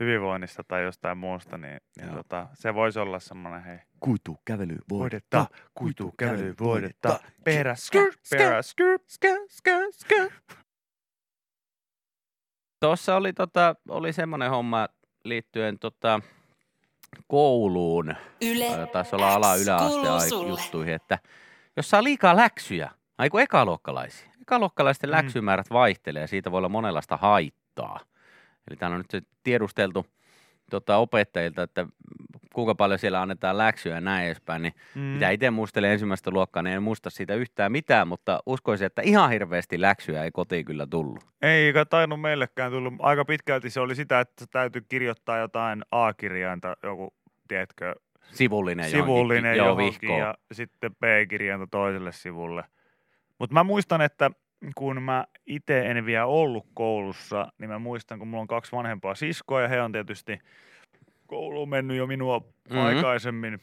hyvinvoinnista 0.00 0.64
tai 0.64 0.84
jostain 0.84 1.18
muusta, 1.18 1.58
niin, 1.58 1.80
niin 1.98 2.06
Joo. 2.08 2.16
tota, 2.16 2.46
se 2.54 2.74
voisi 2.74 2.98
olla 2.98 3.18
semmoinen, 3.20 3.62
hei, 3.64 3.78
Kuitu 4.00 4.38
kävely 4.44 4.76
voidetta, 4.90 5.46
kuitu, 5.74 6.14
kävely, 6.18 6.54
voidetta, 6.60 7.20
peräskä, 7.44 7.98
peräskä. 8.30 8.84
Tuossa 12.80 13.16
oli, 13.16 13.32
tota, 13.32 13.74
oli 13.88 14.12
semmoinen 14.12 14.50
homma 14.50 14.88
liittyen 15.24 15.78
tota, 15.78 16.20
kouluun. 17.28 18.14
Yle 18.42 18.86
Taisi 18.92 19.16
olla 19.16 19.34
ala 19.34 19.56
yläaste 19.56 20.34
juttuihin, 20.48 20.94
että 20.94 21.18
jos 21.76 21.90
saa 21.90 22.04
liikaa 22.04 22.36
läksyjä, 22.36 22.90
ai 23.18 23.30
kun 23.30 23.40
ekaluokkalaisia. 23.40 24.30
Ekaluokkalaisten 24.42 25.10
Mm. 25.10 25.12
läksymäärät 25.12 25.70
vaihtelee 25.70 26.20
ja 26.22 26.28
siitä 26.28 26.50
voi 26.50 26.58
olla 26.58 26.68
monenlaista 26.68 27.16
haittaa. 27.16 28.00
Eli 28.68 28.76
täällä 28.76 28.94
on 28.94 29.00
nyt 29.00 29.10
se 29.10 29.20
tiedusteltu 29.42 30.06
tota, 30.70 30.96
opettajilta, 30.96 31.62
että 31.62 31.86
kuinka 32.54 32.74
paljon 32.74 32.98
siellä 32.98 33.22
annetaan 33.22 33.58
läksyjä 33.58 33.94
ja 33.94 34.00
näin 34.00 34.26
edespäin, 34.26 34.62
niin 34.62 34.74
Mm. 34.94 35.00
mitä 35.00 35.30
itse 35.30 35.50
muistelen 35.50 35.90
ensimmäistä 35.90 36.30
luokkaa, 36.30 36.62
niin 36.62 36.74
en 36.76 36.82
muista 36.82 37.10
siitä 37.10 37.34
yhtään 37.34 37.72
mitään, 37.72 38.08
mutta 38.08 38.40
uskoisin, 38.46 38.86
että 38.86 39.02
ihan 39.02 39.30
hirveästi 39.30 39.80
läksyjä 39.80 40.24
ei 40.24 40.30
kotiin 40.30 40.64
kyllä 40.64 40.86
tullut. 40.90 41.26
Ei 41.42 41.66
eikä 41.66 41.84
tainnut 41.84 42.20
meillekään 42.20 42.72
tullut. 42.72 42.94
Aika 42.98 43.24
pitkälti 43.24 43.70
se 43.70 43.80
oli 43.80 43.94
sitä, 43.94 44.20
että 44.20 44.44
täytyy 44.50 44.82
kirjoittaa 44.88 45.38
jotain 45.38 45.82
A-kirjainta, 45.90 46.76
joku, 46.82 47.14
tiedätkö, 47.48 47.94
Sivullinen, 48.32 48.90
sivullinen 48.90 49.56
johonkin, 49.56 49.84
johonkin 49.84 50.00
vihkoon. 50.08 50.20
ja 50.20 50.34
sitten 50.52 50.94
B-kirjainta 50.96 51.66
toiselle 51.66 52.12
sivulle. 52.12 52.64
Mutta 53.38 53.54
mä 53.54 53.64
muistan, 53.64 54.00
että 54.00 54.30
kun 54.74 55.02
mä 55.02 55.26
itse 55.46 55.86
en 55.86 56.06
vielä 56.06 56.26
ollut 56.26 56.66
koulussa, 56.74 57.52
niin 57.58 57.70
mä 57.70 57.78
muistan, 57.78 58.18
kun 58.18 58.28
mulla 58.28 58.40
on 58.40 58.46
kaksi 58.46 58.72
vanhempaa 58.72 59.14
siskoa 59.14 59.60
ja 59.62 59.68
he 59.68 59.82
on 59.82 59.92
tietysti 59.92 60.38
kouluun 61.26 61.68
mennyt 61.68 61.96
jo 61.96 62.06
minua 62.06 62.40
Mhm. 62.70 62.78
aikaisemmin. 62.78 63.58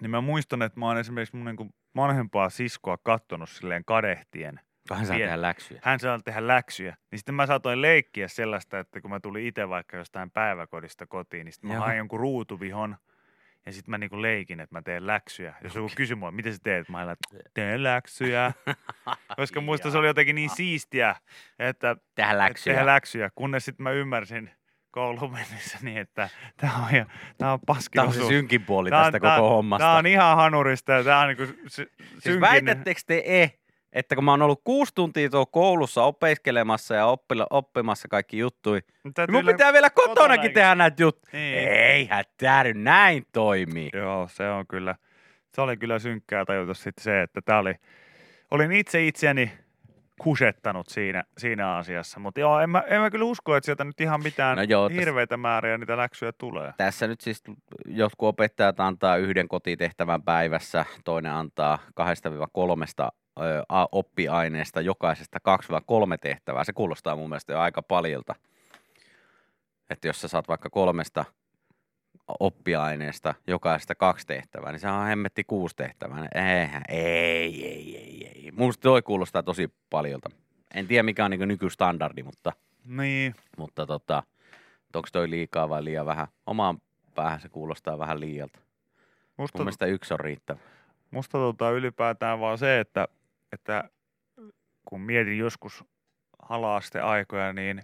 Niin 0.00 0.10
mä 0.10 0.20
muistan, 0.20 0.62
että 0.62 0.80
mä 0.80 0.86
oon 0.86 0.98
esimerkiksi 0.98 1.36
mun 1.36 1.44
niin 1.44 1.74
vanhempaa 1.96 2.50
siskoa 2.50 2.98
kattonut 3.02 3.48
silleen 3.48 3.84
kadehtien. 3.84 4.60
Hän 4.94 5.06
saa 5.06 5.16
Pien- 5.16 5.20
tehdä 5.20 5.42
läksyjä. 5.42 5.80
hän 5.84 6.00
saa 6.00 6.18
tehdä 6.24 6.46
läksyjä. 6.46 6.96
Niin 7.10 7.18
sitten 7.18 7.34
mä 7.34 7.46
saatoin 7.46 7.82
leikkiä 7.82 8.28
sellaista, 8.28 8.78
että 8.78 9.00
kun 9.00 9.10
mä 9.10 9.20
tulin 9.20 9.46
itse 9.46 9.68
vaikka 9.68 9.96
jostain 9.96 10.30
päiväkodista 10.30 11.06
kotiin, 11.06 11.44
niin 11.44 11.52
sitten 11.52 11.70
mä 11.70 11.78
hain 11.78 11.98
jonkun 11.98 12.20
ruutuvihon 12.20 12.96
ja 13.70 13.74
sitten 13.74 13.90
mä 13.90 13.98
niinku 13.98 14.22
leikin, 14.22 14.60
että 14.60 14.74
mä 14.74 14.82
teen 14.82 15.06
läksyjä. 15.06 15.54
Jos 15.64 15.74
joku 15.74 15.90
kysyy 15.96 16.16
mua, 16.16 16.30
miten 16.30 16.52
sä 16.52 16.58
teet? 16.62 16.88
Mä 16.88 16.98
aina, 16.98 17.16
teen 17.54 17.82
läksyjä. 17.82 18.52
Koska 19.36 19.60
muista 19.60 19.90
se 19.90 19.98
oli 19.98 20.06
jotenkin 20.06 20.34
niin 20.34 20.50
siistiä, 20.50 21.16
että 21.58 21.96
Tehdä 22.14 22.38
läksyjä. 22.38 22.74
tehdä 22.74 22.86
läksyjä. 22.86 23.30
Kunnes 23.34 23.64
sitten 23.64 23.84
mä 23.84 23.90
ymmärsin 23.90 24.50
kouluun 24.90 25.32
mennessä 25.32 25.78
niin, 25.82 25.98
että 25.98 26.28
tämä 26.56 26.72
on, 26.76 26.88
tää 26.90 26.96
on 27.02 27.06
Tämä 27.38 27.58
paskin 27.66 28.00
on 28.00 28.12
se 28.12 28.24
synkin 28.26 28.62
puoli 28.64 28.90
Tää 28.90 28.98
on- 28.98 29.12
tästä 29.12 29.20
tää- 29.28 29.36
koko 29.36 29.48
hommasta. 29.50 29.84
Tää 29.84 29.94
on 29.96 30.06
ihan 30.06 30.36
hanurista 30.36 30.92
ja 30.92 31.04
tää 31.04 31.18
on 31.20 31.28
niinku 31.28 31.46
sy- 31.66 31.90
Siis 31.98 32.24
synkin. 32.24 32.40
väitättekö 32.40 33.00
te 33.06 33.22
e, 33.26 33.50
että 33.92 34.14
kun 34.14 34.24
mä 34.24 34.30
oon 34.30 34.42
ollut 34.42 34.60
kuusi 34.64 34.94
tuntia 34.94 35.30
tuolla 35.30 35.46
koulussa 35.52 36.02
opiskelemassa 36.02 36.94
ja 36.94 37.06
oppila, 37.06 37.46
oppimassa 37.50 38.08
kaikki 38.08 38.38
juttui, 38.38 38.80
niin 39.04 39.32
mun 39.32 39.46
pitää 39.46 39.72
vielä 39.72 39.90
kotonakin 39.90 40.14
kotonakin. 40.14 40.52
tehdä 40.52 40.74
näitä 40.74 41.02
juttuja. 41.02 41.32
Niin. 41.32 41.58
Eihän 41.58 42.24
tää 42.36 42.64
nyt 42.64 42.76
näin 42.76 43.26
toimii. 43.32 43.90
Joo, 43.92 44.28
se 44.30 44.50
on 44.50 44.66
kyllä, 44.66 44.94
se 45.54 45.60
oli 45.60 45.76
kyllä 45.76 45.98
synkkää 45.98 46.44
tajuta 46.44 46.74
sitten 46.74 47.04
se, 47.04 47.22
että 47.22 47.40
tää 47.44 47.58
oli, 47.58 47.74
olin 48.50 48.72
itse 48.72 49.06
itseäni 49.06 49.52
kusettanut 50.20 50.88
siinä, 50.88 51.24
siinä 51.38 51.76
asiassa. 51.76 52.20
Mutta 52.20 52.40
joo, 52.40 52.60
en 52.60 52.70
mä, 52.70 52.82
en 52.86 53.00
mä 53.00 53.10
kyllä 53.10 53.24
usko, 53.24 53.56
että 53.56 53.64
sieltä 53.64 53.84
nyt 53.84 54.00
ihan 54.00 54.22
mitään 54.22 54.56
No 54.56 54.62
joo, 54.62 54.88
hirveitä 54.88 55.36
määriä 55.36 55.78
niitä 55.78 55.96
läksyjä 55.96 56.32
tulee. 56.38 56.72
Tässä 56.76 57.06
nyt 57.06 57.20
siis 57.20 57.42
jotkut 57.86 58.28
opettajat 58.28 58.80
antaa 58.80 59.16
yhden 59.16 59.48
kotitehtävän 59.48 60.22
päivässä, 60.22 60.84
toinen 61.04 61.32
antaa 61.32 61.78
kahdesta 61.94 62.30
viiva 62.30 62.48
kolmesta 62.52 63.12
ö, 63.38 63.62
oppiaineesta 63.92 64.80
jokaisesta 64.80 65.38
2-3 66.14 66.18
tehtävää. 66.20 66.64
Se 66.64 66.72
kuulostaa 66.72 67.16
mun 67.16 67.28
mielestä 67.28 67.52
jo 67.52 67.60
aika 67.60 67.82
paljolta. 67.82 68.34
Että 69.90 70.06
jos 70.08 70.20
sä 70.20 70.28
saat 70.28 70.48
vaikka 70.48 70.70
kolmesta 70.70 71.24
oppiaineesta 72.40 73.34
jokaisesta 73.46 73.94
kaksi 73.94 74.26
tehtävää, 74.26 74.72
niin 74.72 74.80
se 74.80 74.88
on 74.88 75.06
hemmetti 75.06 75.44
kuusi 75.44 75.76
tehtävää. 75.76 76.28
Eihän, 76.34 76.82
ei, 76.88 77.66
ei, 77.66 77.96
ei, 77.96 78.26
ei. 78.34 78.50
Mielestä 78.56 78.82
toi 78.82 79.02
kuulostaa 79.02 79.42
tosi 79.42 79.72
paljolta. 79.90 80.30
En 80.74 80.86
tiedä 80.86 81.02
mikä 81.02 81.24
on 81.24 81.30
niin 81.30 81.48
nykystandardi, 81.48 82.22
mutta, 82.22 82.52
Niin, 82.84 83.34
mutta 83.58 83.86
tota, 83.86 84.22
onko 84.94 85.08
toi 85.12 85.30
liikaa 85.30 85.68
vai 85.68 85.84
liian 85.84 86.06
vähän? 86.06 86.26
Omaan 86.46 86.78
päähän 87.14 87.40
se 87.40 87.48
kuulostaa 87.48 87.98
vähän 87.98 88.20
liialta. 88.20 88.58
musta, 89.36 89.58
Mun 89.58 89.64
mielestä 89.64 89.86
yksi 89.86 90.14
on 90.14 90.20
riittävä. 90.20 90.58
musta 91.10 91.38
tota 91.38 91.70
ylipäätään 91.70 92.40
vaan 92.40 92.58
se, 92.58 92.80
että, 92.80 93.08
että 93.52 93.90
kun 94.84 95.00
mietin 95.00 95.38
joskus 95.38 95.84
halaaste 96.42 97.00
aikoja, 97.00 97.52
niin 97.52 97.82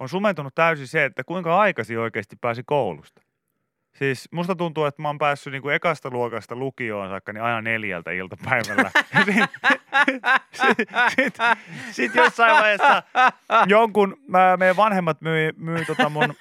on 0.00 0.08
sumentunut 0.08 0.54
täysin 0.54 0.88
se, 0.88 1.04
että 1.04 1.24
kuinka 1.24 1.60
aikaisin 1.60 1.98
oikeasti 1.98 2.36
pääsi 2.40 2.62
koulusta. 2.66 3.22
Siis 3.94 4.28
musta 4.32 4.54
tuntuu, 4.56 4.84
että 4.84 5.02
mä 5.02 5.08
oon 5.08 5.18
päässyt 5.18 5.52
niinku 5.52 5.68
ekasta 5.68 6.10
luokasta 6.10 6.56
lukioon 6.56 7.08
saakka 7.08 7.32
niin 7.32 7.42
aina 7.42 7.60
neljältä 7.60 8.10
iltapäivällä. 8.10 8.90
Sitten 9.24 9.48
sit, 10.52 10.88
sit, 11.16 11.34
sit 11.90 12.14
jossain 12.14 12.52
vaiheessa 12.52 13.02
jonkun, 13.66 14.16
mä, 14.28 14.56
meidän 14.56 14.76
vanhemmat 14.76 15.20
myi, 15.20 15.52
myi 15.56 15.84
tota 15.84 16.08
mun, 16.08 16.34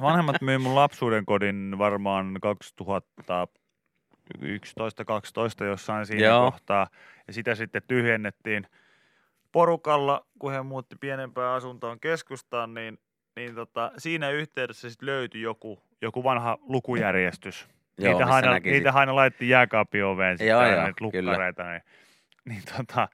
vanhemmat 0.00 0.42
myi 0.42 0.58
mun 0.58 0.74
lapsuuden 0.74 1.26
kodin 1.26 1.74
varmaan 1.78 2.38
2011-12 4.38 5.64
jossain 5.64 6.06
siinä 6.06 6.26
Joo. 6.26 6.50
kohtaa. 6.50 6.86
Ja 7.26 7.32
sitä 7.32 7.54
sitten 7.54 7.82
tyhjennettiin 7.88 8.66
porukalla, 9.52 10.26
kun 10.38 10.52
he 10.52 10.62
muutti 10.62 10.96
pienempään 11.00 11.52
asuntoon 11.52 12.00
keskustaan, 12.00 12.74
niin, 12.74 12.98
niin 13.36 13.54
tota, 13.54 13.92
siinä 13.98 14.30
yhteydessä 14.30 14.90
sitten 14.90 15.06
löytyi 15.06 15.42
joku, 15.42 15.82
joku 16.02 16.24
vanha 16.24 16.58
lukujärjestys. 16.60 17.66
Joo, 17.98 18.18
niitä, 18.18 18.34
aina, 18.34 18.58
niitä 18.58 18.92
aina 18.92 19.14
laitti 19.16 19.48
jääkaapin 19.48 20.04
oveen 20.04 20.38
sitten 20.38 20.50
Joo, 20.50 20.66
joo, 20.66 20.84
niitä 20.86 20.92
kyllä. 21.12 21.30
lukkareita. 21.30 21.64
Niin, 21.64 21.82
niin, 22.44 22.62
tota, 22.76 23.08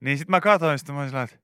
niin 0.00 0.18
sitten 0.18 0.30
mä 0.30 0.40
katsoin 0.40 0.78
sitä, 0.78 0.92
mä 0.92 0.98
olin 0.98 1.10
sillä 1.10 1.22
että 1.22 1.38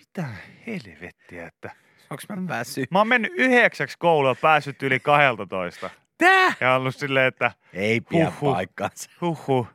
mitä 0.00 0.28
helvettiä, 0.66 1.46
että 1.46 1.70
Onks 2.10 2.28
mä 2.28 2.36
päässyt? 2.48 2.90
mä 2.90 2.98
oon 2.98 3.08
mennyt 3.08 3.32
yhdeksäksi 3.36 3.98
koulua, 3.98 4.34
päässyt 4.34 4.82
yli 4.82 5.00
12. 5.00 5.90
Tää? 6.18 6.52
Ja 6.60 6.74
ollut 6.74 6.94
silleen, 6.96 7.26
että 7.26 7.50
Ei 7.72 8.00
pidä 8.00 8.24
Huhhuh. 8.24 8.54
paikkaansa. 8.54 9.10
huhhuh. 9.20 9.68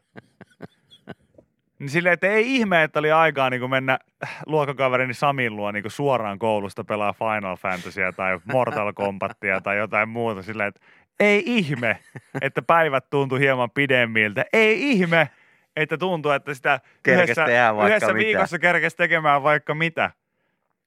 Niin 1.79 1.89
silleen, 1.89 2.13
että 2.13 2.27
ei 2.27 2.55
ihme, 2.55 2.83
että 2.83 2.99
oli 2.99 3.11
aikaa 3.11 3.49
niin 3.49 3.69
mennä 3.69 3.99
luokkakaverini 4.45 5.13
Samin 5.13 5.55
luo 5.55 5.71
niin 5.71 5.83
suoraan 5.87 6.39
koulusta 6.39 6.83
pelaa 6.83 7.13
Final 7.13 7.55
Fantasyä 7.57 8.11
tai 8.11 8.39
Mortal 8.45 8.93
Kombatia 8.93 9.61
tai 9.61 9.77
jotain 9.77 10.09
muuta. 10.09 10.41
Silleen, 10.41 10.67
että 10.67 10.81
ei 11.19 11.43
ihme, 11.45 11.99
että 12.41 12.61
päivät 12.61 13.09
tuntui 13.09 13.39
hieman 13.39 13.71
pidemmiltä. 13.71 14.45
Ei 14.53 14.91
ihme, 14.91 15.29
että 15.75 15.97
tuntuu, 15.97 16.31
että 16.31 16.53
sitä 16.53 16.79
Kerkes 17.03 17.23
yhdessä, 17.23 17.45
yhdessä 17.87 18.13
mitä. 18.13 18.25
viikossa 18.25 18.59
kerkes 18.59 18.95
tekemään 18.95 19.43
vaikka 19.43 19.75
mitä. 19.75 20.11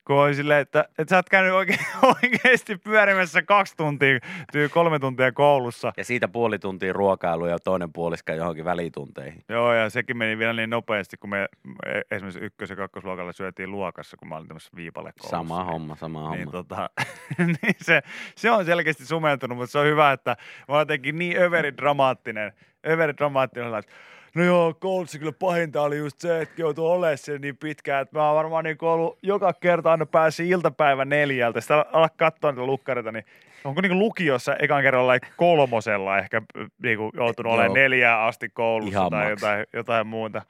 Kun 0.06 0.16
oli 0.16 0.34
silleen, 0.34 0.60
että, 0.60 0.84
että 0.98 1.10
sä 1.10 1.16
oot 1.16 1.28
käynyt 1.28 1.52
oikein, 1.52 1.78
oikeasti 2.22 2.76
pyörimässä 2.76 3.42
kaksi 3.42 3.76
tuntia, 3.76 4.18
tyy 4.52 4.68
kolme 4.68 4.98
tuntia 4.98 5.32
koulussa. 5.32 5.92
Ja 5.96 6.04
siitä 6.04 6.28
puoli 6.28 6.58
tuntia 6.58 6.92
ruokailu 6.92 7.46
ja 7.46 7.58
toinen 7.58 7.92
puoliska 7.92 8.34
johonkin 8.34 8.64
välitunteihin. 8.64 9.44
Joo, 9.48 9.72
ja 9.72 9.90
sekin 9.90 10.16
meni 10.16 10.38
vielä 10.38 10.52
niin 10.52 10.70
nopeasti, 10.70 11.16
kun 11.16 11.30
me 11.30 11.48
e- 11.86 12.00
esimerkiksi 12.10 12.44
ykkös- 12.44 12.70
ja 12.70 12.76
kakkosluokalla 12.76 13.32
syötiin 13.32 13.70
luokassa, 13.70 14.16
kun 14.16 14.28
mä 14.28 14.36
olin 14.36 14.48
tämmöisessä 14.48 14.76
viipalekoulussa. 14.76 15.36
Sama 15.36 15.58
niin, 15.58 15.72
homma, 15.72 15.96
sama 15.96 16.20
homma. 16.20 16.36
Niin, 16.36 16.50
tota, 16.50 16.90
niin 17.62 17.76
se, 17.82 18.02
se, 18.36 18.50
on 18.50 18.64
selkeästi 18.64 19.06
sumentunut, 19.06 19.58
mutta 19.58 19.72
se 19.72 19.78
on 19.78 19.86
hyvä, 19.86 20.12
että 20.12 20.36
mä 20.68 20.74
oon 20.74 20.80
jotenkin 20.80 21.18
niin 21.18 21.42
överi 21.42 21.76
dramaattinen, 21.76 22.52
överi 22.86 23.16
dramaattinen, 23.16 23.74
että 23.74 23.92
no 24.35 24.45
joo, 24.45 24.75
koulussa 24.75 25.18
kyllä 25.18 25.33
pahinta 25.33 25.83
oli 25.83 25.99
just 25.99 26.21
se, 26.21 26.40
että 26.40 26.61
joutui 26.62 26.87
olemaan 26.87 27.18
siellä 27.18 27.40
niin 27.40 27.57
pitkään, 27.57 28.03
että 28.03 28.18
mä 28.18 28.27
oon 28.27 28.37
varmaan 28.37 28.64
niin 28.64 28.77
ollut 28.81 29.18
joka 29.23 29.53
kerta 29.53 29.90
aina 29.90 30.07
pääsi 30.07 30.49
iltapäivä 30.49 31.05
neljältä, 31.05 31.61
sitten 31.61 31.85
ala 31.92 32.09
katsoa 32.09 32.53
niitä 32.53 32.66
lukkareita, 32.66 33.12
niin 33.12 33.25
onko 33.64 33.81
niin 33.81 33.99
lukiossa 33.99 34.57
ekan 34.57 34.83
kerralla 34.83 35.12
kolmosella 35.37 36.18
ehkä 36.18 36.42
niin 36.83 36.99
kuin 36.99 37.11
joutunut 37.14 37.53
olemaan 37.53 37.73
neljään 37.73 38.21
asti 38.21 38.49
koulussa 38.49 38.99
Ihan 39.01 39.11
tai 39.11 39.31
maks. 39.31 39.42
jotain, 39.42 39.66
jotain 39.73 40.07
muuta. 40.07 40.42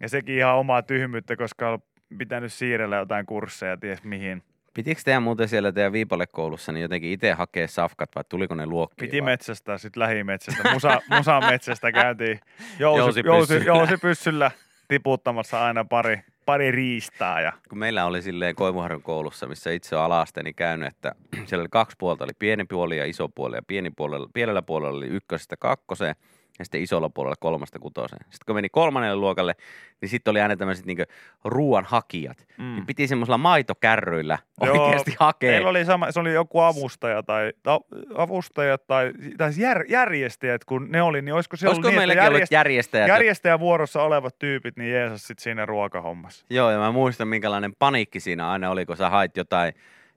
Ja 0.00 0.08
sekin 0.08 0.36
ihan 0.36 0.54
omaa 0.56 0.82
tyhmyyttä, 0.82 1.36
koska 1.36 1.70
on 1.70 1.78
pitänyt 2.18 2.52
siirrellä 2.52 2.96
jotain 2.96 3.26
kursseja, 3.26 3.76
ties 3.76 4.04
mihin. 4.04 4.42
Pitikö 4.74 5.00
teidän 5.04 5.22
muuten 5.22 5.48
siellä 5.48 5.72
teidän 5.72 5.92
viipalekoulussa 5.92 6.72
niin 6.72 6.82
jotenkin 6.82 7.10
itse 7.10 7.32
hakea 7.32 7.68
safkat 7.68 8.10
vai 8.14 8.24
tuliko 8.28 8.54
ne 8.54 8.66
luokkiin? 8.66 9.10
Piti 9.10 9.22
vai? 9.22 9.30
metsästää 9.30 9.78
sitten 9.78 10.00
lähimetsästä. 10.00 10.72
Musa, 10.72 11.00
musan 11.10 11.44
metsästä 11.44 11.92
käytiin 11.92 12.40
jousi, 12.78 12.98
jousi, 12.98 13.20
Jousipyssyllä. 13.20 13.64
jousi, 13.64 13.80
jousipyssyllä 13.80 14.50
tiputtamassa 14.88 15.64
aina 15.64 15.84
pari, 15.84 16.20
pari 16.46 16.70
riistaa. 16.70 17.40
Ja, 17.40 17.52
kun 17.68 17.78
meillä 17.78 18.04
oli 18.04 18.22
silleen 18.22 18.54
Koivuharjun 18.54 19.02
koulussa, 19.02 19.46
missä 19.46 19.70
itse 19.70 19.96
on 19.96 20.02
alaasteni 20.02 20.52
käynyt, 20.52 20.88
että 20.88 21.12
siellä 21.46 21.62
oli 21.62 21.68
kaksi 21.70 21.96
puolta, 21.98 22.24
oli 22.24 22.32
pieni 22.38 22.64
puoli 22.64 22.96
ja 22.96 23.04
iso 23.04 23.28
puoli, 23.28 23.56
ja 23.56 23.62
pieni 23.66 23.90
puolella, 23.90 24.28
pienellä 24.34 24.62
puolella 24.62 24.96
oli 24.96 25.06
ykkösestä 25.06 25.56
kakkoseen, 25.56 26.14
ja 26.62 26.64
sitten 26.64 26.82
isolla 26.82 27.10
puolella 27.10 27.36
kolmasta 27.40 27.78
kutoseen. 27.78 28.20
Sitten 28.22 28.46
kun 28.46 28.54
meni 28.54 28.68
kolmannelle 28.68 29.16
luokalle, 29.16 29.54
niin 30.00 30.08
sitten 30.08 30.30
oli 30.30 30.40
aina 30.40 30.56
tämmöiset 30.56 30.86
niin 30.86 30.98
ruoan 31.44 31.84
hakijat. 31.84 32.46
Mm. 32.58 32.74
Niin 32.74 32.86
piti 32.86 33.06
semmoisilla 33.06 33.38
maitokärryillä 33.38 34.38
Joo, 34.62 34.84
oikeasti 34.84 35.16
hakea. 35.18 35.50
Meillä 35.50 35.70
oli 35.70 35.84
sama, 35.84 36.12
se 36.12 36.20
oli 36.20 36.32
joku 36.32 36.60
avustaja 36.60 37.22
tai 37.22 37.52
ta, 37.62 37.80
avustaja 38.14 38.78
tai, 38.78 39.12
tai 39.38 39.50
jär, 39.56 39.84
järjestäjät, 39.88 40.64
kun 40.64 40.86
ne 40.90 41.02
oli, 41.02 41.22
niin 41.22 41.34
olisiko 41.34 41.56
se 41.56 41.68
Olisiko 41.68 41.88
ollut 41.88 41.98
niin, 42.00 42.10
että 42.10 42.14
meilläkin 42.16 42.36
ollut 42.36 42.50
järjestäjät? 42.50 43.08
järjestäjävuorossa 43.08 44.02
olevat 44.02 44.38
tyypit, 44.38 44.76
niin 44.76 44.90
jeesas 44.90 45.26
sit 45.26 45.38
siinä 45.38 45.66
ruokahommassa. 45.66 46.46
Joo, 46.50 46.70
ja 46.70 46.78
mä 46.78 46.92
muistan, 46.92 47.28
minkälainen 47.28 47.72
paniikki 47.78 48.20
siinä 48.20 48.50
aina 48.50 48.70
oli, 48.70 48.86
kun 48.86 48.96
sä 48.96 49.10
hait 49.10 49.36
jotain 49.36 49.72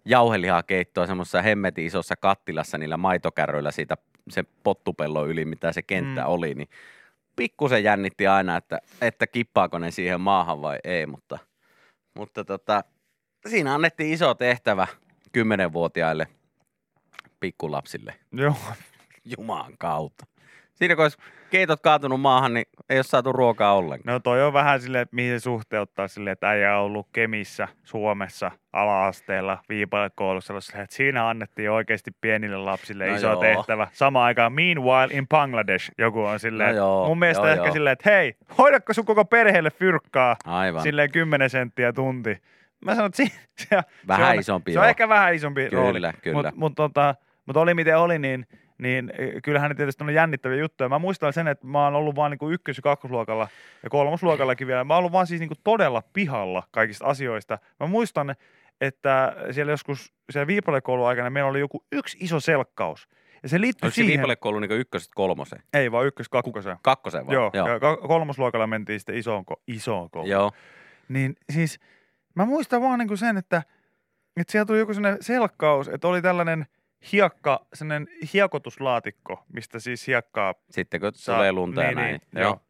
jauhelihakeittoa 0.05 1.08
semmoisessa 1.08 1.41
hemmetin 1.41 1.86
isossa 1.86 2.15
kattilassa 2.15 2.77
niillä 2.77 2.97
maitokärryillä 2.97 3.71
siitä 3.71 3.97
se 4.29 4.43
pottupello 4.63 5.25
yli, 5.25 5.45
mitä 5.45 5.71
se 5.71 5.81
kenttä 5.81 6.21
Mm. 6.21 6.27
oli, 6.27 6.53
niin 6.53 6.69
pikkusen 7.35 7.83
jännitti 7.83 8.27
aina, 8.27 8.57
että, 8.57 8.79
että 9.01 9.27
kippaako 9.27 9.79
ne 9.79 9.91
siihen 9.91 10.21
maahan 10.21 10.61
vai 10.61 10.79
ei, 10.83 11.05
mutta, 11.05 11.39
mutta 12.13 12.45
tota, 12.45 12.83
siinä 13.49 13.73
annettiin 13.73 14.13
iso 14.13 14.33
tehtävä 14.33 14.88
kymmenenvuotiaille 15.31 16.27
pikkulapsille 17.39 18.15
Joo, 18.31 18.55
Jumalan 19.38 19.77
kautta. 19.77 20.25
Siinä 20.75 20.95
kun 20.95 21.03
olisi 21.05 21.17
keitot 21.49 21.79
kaatunut 21.81 22.21
maahan, 22.21 22.53
niin 22.53 22.65
ei 22.89 22.97
ole 22.97 23.03
saatu 23.03 23.31
ruokaa 23.33 23.73
ollenkaan. 23.73 24.13
No 24.13 24.19
toi 24.19 24.43
on 24.43 24.53
vähän 24.53 24.81
silleen, 24.81 25.01
että 25.01 25.15
mihin 25.15 25.39
se 25.39 25.43
suhteuttaa 25.43 26.07
silleen, 26.07 26.31
että 26.31 26.49
äijä 26.49 26.77
on 26.77 26.83
ollut 26.85 27.07
Kemissä, 27.13 27.67
Suomessa, 27.83 28.51
ala-asteella, 28.73 29.57
viipalekoulussa, 29.69 30.53
että 30.57 30.95
siinä 30.95 31.29
annettiin 31.29 31.71
oikeasti 31.71 32.11
pienille 32.21 32.57
lapsille 32.57 33.07
No 33.09 33.15
iso 33.15 33.27
joo. 33.31 33.41
tehtävä. 33.41 33.88
Samaan 33.93 34.25
aikaan 34.25 34.53
Meanwhile 34.53 35.13
in 35.17 35.27
Bangladesh 35.27 35.91
joku 35.97 36.23
on 36.23 36.39
silleen, 36.39 36.69
No 36.69 36.75
joo, 36.75 37.07
mun 37.07 37.19
mielestä 37.19 37.43
joo, 37.43 37.51
ehkä 37.53 37.65
joo. 37.65 37.73
silleen, 37.73 37.93
että 37.93 38.09
hei, 38.09 38.35
hoidatko 38.57 38.93
sun 38.93 39.05
koko 39.05 39.25
perheelle 39.25 39.71
fyrkkaa 39.71 40.35
Aivan. 40.45 40.81
silleen 40.81 41.11
10 41.11 41.49
senttiä 41.49 41.93
tunti. 41.93 42.38
Mä 42.85 42.95
sanon, 42.95 43.05
että 43.05 43.17
si- 43.17 43.33
se, 43.57 43.81
Vähän 44.07 44.25
se 44.27 44.33
on, 44.33 44.39
isompi, 44.39 44.71
Se 44.73 44.79
on 44.79 44.83
joo. 44.85 44.89
ehkä 44.89 45.09
vähän 45.09 45.33
isompi 45.35 45.69
Kyllä, 45.69 45.81
rooli. 45.83 45.99
kyllä. 46.21 46.35
Mutta 46.35 46.51
mut, 46.55 46.75
tota, 46.75 47.15
mut 47.45 47.57
oli 47.57 47.73
miten 47.73 47.97
oli, 47.97 48.19
niin, 48.19 48.45
niin 48.77 49.11
eh, 49.17 49.41
kyllähän 49.43 49.69
ne 49.69 49.75
tietysti 49.75 50.03
on 50.03 50.13
jännittäviä 50.13 50.57
juttuja. 50.57 50.89
Mä 50.89 50.99
muistan 50.99 51.33
sen, 51.33 51.47
että 51.47 51.67
mä 51.67 51.83
oon 51.83 51.95
ollut 51.95 52.15
vaan 52.15 52.31
niinku 52.31 52.49
ykkös- 52.49 52.77
ja 52.77 52.81
kakkosluokalla 52.81 53.47
ja 53.83 53.89
kolmosluokallakin 53.89 54.67
vielä. 54.67 54.83
Mä 54.83 54.93
oon 54.93 54.99
ollut 54.99 55.11
vaan 55.11 55.27
siis 55.27 55.39
niinku 55.39 55.55
todella 55.63 56.03
pihalla 56.13 56.63
kaikista 56.71 57.05
asioista. 57.05 57.57
Mä 57.79 57.88
muistan, 57.88 58.35
että 58.81 59.35
siellä 59.51 59.71
joskus 59.71 60.13
siellä 60.31 60.47
viipalekoulun 60.47 61.07
aikana 61.07 61.29
meillä 61.29 61.49
oli 61.49 61.59
joku 61.59 61.85
yksi 61.91 62.17
iso 62.21 62.39
selkkaus. 62.39 63.07
Ja 63.43 63.49
se 63.49 63.61
liittyy 63.61 63.88
Oliko 63.88 63.91
se 63.91 63.95
siihen... 63.95 64.11
viipalekoulu 64.13 64.59
niin 64.59 64.71
ykkösestä 64.71 65.13
kolmoseen? 65.15 65.63
Ei 65.73 65.91
vaan 65.91 66.05
ykkös 66.05 66.29
kakkoseen. 66.29 66.77
Kakkosen 66.81 67.27
vai? 67.27 67.33
Joo, 67.33 67.51
Joo. 67.53 67.67
ja 67.67 67.79
ka- 67.79 67.97
kolmosluokalla 67.97 68.67
mentiin 68.67 68.99
sitten 68.99 69.15
isoon, 69.15 69.43
ko- 69.51 69.61
isoon 69.67 70.09
kouluun. 70.09 70.31
Joo. 70.31 70.51
Niin 71.09 71.35
siis 71.53 71.79
mä 72.35 72.45
muistan 72.45 72.81
vaan 72.81 72.99
niinku 72.99 73.17
sen, 73.17 73.38
että, 73.38 73.63
että 74.38 74.51
siellä 74.51 74.65
tuli 74.65 74.79
joku 74.79 74.93
sellainen 74.93 75.23
selkkaus, 75.23 75.88
että 75.88 76.07
oli 76.07 76.21
tällainen 76.21 76.65
hiekka, 77.11 77.65
sellainen 77.73 78.07
hiekotuslaatikko, 78.33 79.43
mistä 79.53 79.79
siis 79.79 80.07
hiekkaa 80.07 80.53
Sitten 80.69 81.01
kun 81.01 81.11
saa. 81.13 81.35
tulee 81.35 81.51
lunta 81.51 81.81
ja 81.83 81.87
niin, 81.87 81.97
näin. 81.97 82.21
Niin, 82.31 82.41
joo. 82.41 82.61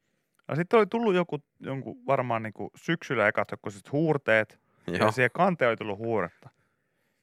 Ja 0.48 0.56
sitten 0.56 0.78
oli 0.78 0.88
tullut 0.88 1.16
joku, 1.16 1.40
jonkun 1.60 1.98
varmaan 2.08 2.44
niinku 2.44 2.72
syksyllä 2.76 3.28
ekat 3.28 3.52
joku 3.52 3.72
sit 3.72 3.92
huurteet, 3.92 4.60
Joo. 4.88 4.98
ja 4.98 5.12
siihen 5.12 5.32
kanteen 5.34 5.70
oli 5.70 5.78
tullut 5.78 5.98
huuretta. 5.98 6.50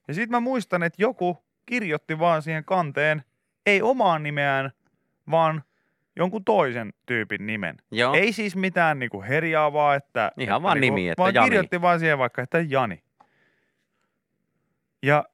Ja 0.08 0.14
sitten 0.14 0.30
mä 0.30 0.40
muistan, 0.40 0.82
että 0.82 1.02
joku 1.02 1.44
kirjoitti 1.66 2.18
vaan 2.18 2.42
siihen 2.42 2.64
kanteen, 2.64 3.22
ei 3.66 3.82
omaan 3.82 4.22
nimeään, 4.22 4.70
vaan 5.30 5.62
jonkun 6.16 6.44
toisen 6.44 6.92
tyypin 7.06 7.46
nimen. 7.46 7.76
Joo. 7.90 8.14
Ei 8.14 8.32
siis 8.32 8.56
mitään 8.56 8.98
niinku 8.98 9.22
herjaavaa, 9.22 9.94
että... 9.94 10.32
Ihan 10.36 10.56
että 10.56 10.62
vaan 10.62 10.80
niinku, 10.80 10.96
nimi, 10.96 11.08
että 11.08 11.22
vaan 11.22 11.34
Jani. 11.34 11.46
kirjoitti 11.46 11.80
vaan 11.80 11.98
siihen 11.98 12.18
vaikka, 12.18 12.42
että 12.42 12.60
Jani. 12.60 13.02
Ja 15.02 15.24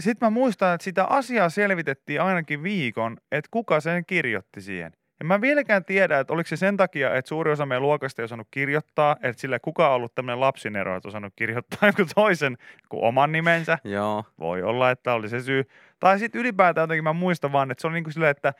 sitten 0.00 0.26
mä 0.26 0.30
muistan, 0.30 0.74
että 0.74 0.84
sitä 0.84 1.04
asiaa 1.04 1.48
selvitettiin 1.48 2.22
ainakin 2.22 2.62
viikon, 2.62 3.16
että 3.32 3.48
kuka 3.50 3.80
sen 3.80 4.06
kirjoitti 4.06 4.60
siihen. 4.60 4.92
Ja 5.20 5.24
mä 5.24 5.40
vieläkään 5.40 5.84
tiedä, 5.84 6.18
että 6.18 6.32
oliko 6.32 6.48
se 6.48 6.56
sen 6.56 6.76
takia, 6.76 7.14
että 7.14 7.28
suuri 7.28 7.52
osa 7.52 7.66
meidän 7.66 7.82
luokasta 7.82 8.22
ei 8.22 8.24
osannut 8.24 8.48
kirjoittaa, 8.50 9.16
että 9.22 9.40
sillä 9.40 9.58
kuka 9.58 9.88
on 9.88 9.94
ollut 9.94 10.14
tämmöinen 10.14 10.40
lapsinero, 10.40 10.96
että 10.96 11.08
osannut 11.08 11.32
kirjoittaa 11.36 11.78
jonkun 11.88 12.06
toisen 12.14 12.56
kuin 12.88 13.04
oman 13.04 13.32
nimensä. 13.32 13.78
Joo. 13.84 14.24
Voi 14.38 14.62
olla, 14.62 14.90
että 14.90 15.12
oli 15.12 15.28
se 15.28 15.40
syy. 15.40 15.64
Tai 16.00 16.18
sitten 16.18 16.40
ylipäätään 16.40 16.82
jotenkin 16.82 17.04
mä 17.04 17.12
muistan 17.12 17.52
vaan, 17.52 17.70
että 17.70 17.80
se 17.80 17.86
on 17.86 17.92
niin 17.92 18.04
kuin 18.04 18.14
silleen, 18.14 18.30
että, 18.30 18.52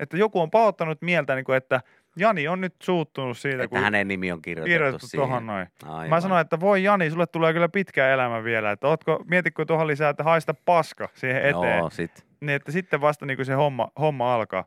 että 0.00 0.16
joku 0.16 0.40
on 0.40 0.50
pahoittanut 0.50 1.02
mieltä, 1.02 1.34
niin 1.34 1.44
kuin, 1.44 1.56
että 1.56 1.80
Jani 2.20 2.48
on 2.48 2.60
nyt 2.60 2.74
suuttunut 2.82 3.38
siitä, 3.38 3.62
Että 3.62 3.68
kun 3.68 3.84
hänen 3.84 4.08
nimi 4.08 4.32
on 4.32 4.42
kirjoitettu, 4.42 4.74
kirjoitettu 4.74 5.06
tuohon 5.14 5.46
noin. 5.46 5.66
Aivan. 5.84 6.08
Mä 6.08 6.20
sanoin, 6.20 6.40
että 6.40 6.60
voi 6.60 6.82
Jani, 6.82 7.10
sulle 7.10 7.26
tulee 7.26 7.52
kyllä 7.52 7.68
pitkä 7.68 8.08
elämä 8.08 8.44
vielä. 8.44 8.70
Että 8.70 8.88
ootko, 8.88 9.24
mietitkö 9.26 9.64
tuohon 9.64 9.86
lisää, 9.86 10.10
että 10.10 10.24
haista 10.24 10.54
paska 10.54 11.08
siihen 11.14 11.42
eteen. 11.42 11.78
Joo, 11.78 11.90
sit. 11.90 12.26
Niin, 12.40 12.56
että 12.56 12.72
sitten 12.72 13.00
vasta 13.00 13.26
niin 13.26 13.36
kuin 13.36 13.46
se 13.46 13.54
homma, 13.54 13.90
homma 13.98 14.34
alkaa. 14.34 14.64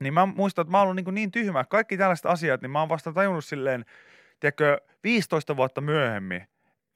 Niin 0.00 0.14
mä 0.14 0.26
muistan, 0.26 0.62
että 0.62 0.70
mä 0.72 0.78
oon 0.78 0.88
ollut 0.88 1.04
niin, 1.04 1.14
niin 1.14 1.30
tyhmä. 1.30 1.64
Kaikki 1.64 1.96
tällaiset 1.96 2.26
asiat, 2.26 2.62
niin 2.62 2.70
mä 2.70 2.80
oon 2.80 2.88
vasta 2.88 3.12
tajunnut 3.12 3.44
silleen, 3.44 3.84
tiedätkö, 4.40 4.78
15 5.04 5.56
vuotta 5.56 5.80
myöhemmin. 5.80 6.46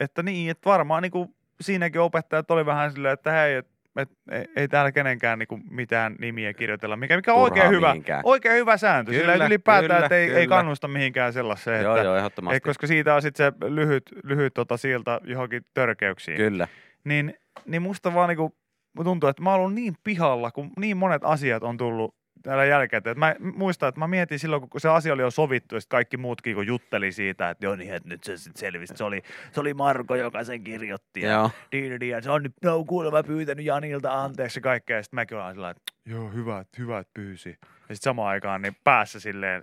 Että 0.01 0.23
niin, 0.23 0.51
että 0.51 0.71
varmaan 0.71 1.03
niin 1.03 1.13
kuin 1.13 1.35
siinäkin 1.61 2.01
opettajat 2.01 2.51
oli 2.51 2.67
vähän 2.67 2.93
silleen, 2.93 3.15
että 3.15 3.33
hei, 3.33 3.55
et, 3.55 3.76
et, 3.97 4.09
ei, 4.31 4.45
ei 4.57 4.69
täällä 4.69 4.93
kenenkään 4.93 5.39
niin 5.39 5.47
kuin 5.47 5.63
mitään 5.71 6.17
nimiä 6.19 6.55
kirjoitella, 6.55 6.97
mikä, 6.97 7.17
mikä 7.17 7.35
on 7.35 7.43
oikein 7.43 7.71
hyvä, 7.71 7.89
mihinkään. 7.89 8.21
oikein 8.25 8.57
hyvä 8.57 8.77
sääntö. 8.77 9.11
Kyllä, 9.11 9.33
Sillä 9.33 9.45
ei 9.45 9.49
ylipäätään, 9.49 9.85
kyllä, 9.85 10.07
että 10.07 10.17
ei, 10.17 10.23
ei 10.23 10.29
kyllä. 10.29 10.47
kannusta 10.47 10.89
mihinkään 10.89 11.33
sellaiseen. 11.33 11.83
Joo, 11.83 11.97
että, 11.97 12.05
joo, 12.05 12.17
ehdottomasti. 12.17 12.55
ei, 12.55 12.61
koska 12.61 12.87
siitä 12.87 13.15
on 13.15 13.23
sitten 13.23 13.53
se 13.53 13.71
lyhyt, 13.75 14.03
lyhyt 14.25 14.55
tota, 14.55 14.77
silta 14.77 15.21
johonkin 15.25 15.63
törkeyksiin. 15.75 16.37
Kyllä. 16.37 16.69
Niin, 17.05 17.35
niin 17.67 17.83
musta 17.83 18.15
vaan 18.15 18.29
niinku, 18.29 18.57
tuntuu, 19.05 19.29
että 19.29 19.43
mä 19.43 19.51
oon 19.51 19.61
ollut 19.61 19.75
niin 19.75 19.95
pihalla, 20.05 20.51
kun 20.51 20.71
niin 20.81 20.97
monet 20.97 21.25
asiat 21.25 21.63
on 21.63 21.77
tullut 21.77 22.16
täällä 22.47 22.65
jälkeen. 22.65 22.99
Että 22.99 23.15
mä 23.15 23.35
muistan, 23.55 23.89
että 23.89 23.99
mä 23.99 24.07
mietin 24.09 24.39
silloin, 24.39 24.69
kun 24.71 24.81
se 24.81 24.89
asia 24.89 25.13
oli 25.13 25.23
jo 25.23 25.31
sovittu, 25.31 25.75
ja 25.75 25.81
kaikki 25.89 26.17
muutkin 26.17 26.55
kun 26.55 26.67
jutteli 26.67 27.13
siitä, 27.13 27.51
että 27.51 27.67
joo 27.67 27.77
niin, 27.77 27.95
että 27.95 28.09
nyt 28.09 28.25
se 28.25 28.37
sitten 28.37 28.61
selvisi. 28.61 28.95
Se 28.97 29.05
oli, 29.05 29.23
se 29.53 29.61
oli 29.61 29.75
Marko, 29.75 30.15
joka 30.17 30.45
sen 30.45 30.65
kirjoitti. 30.65 31.21
Ja, 31.21 31.31
Joo. 31.31 31.51
niin, 31.73 31.99
niin, 32.01 32.11
ja 32.11 32.23
se 32.23 32.31
on 32.31 32.43
nyt, 32.43 32.53
no 32.65 32.85
kuulemma 32.85 33.23
pyytänyt 33.23 33.65
Janilta 33.67 34.23
anteeksi 34.23 34.59
ja 34.59 34.63
kaikkea. 34.63 34.97
Ja 34.97 35.03
sitten 35.03 35.17
mäkin 35.17 35.37
olen 35.39 35.55
sillä 35.55 35.71
että 35.71 35.83
joo, 36.05 36.31
hyvä, 36.31 36.61
että- 36.61 36.77
hyvä, 36.83 36.99
että 36.99 37.11
pyysi. 37.15 37.49
Ja 37.61 37.95
sitten 37.95 37.97
samaan 38.11 38.29
aikaan 38.29 38.63
niin 38.63 38.77
päässä 38.85 39.21
silleen, 39.21 39.63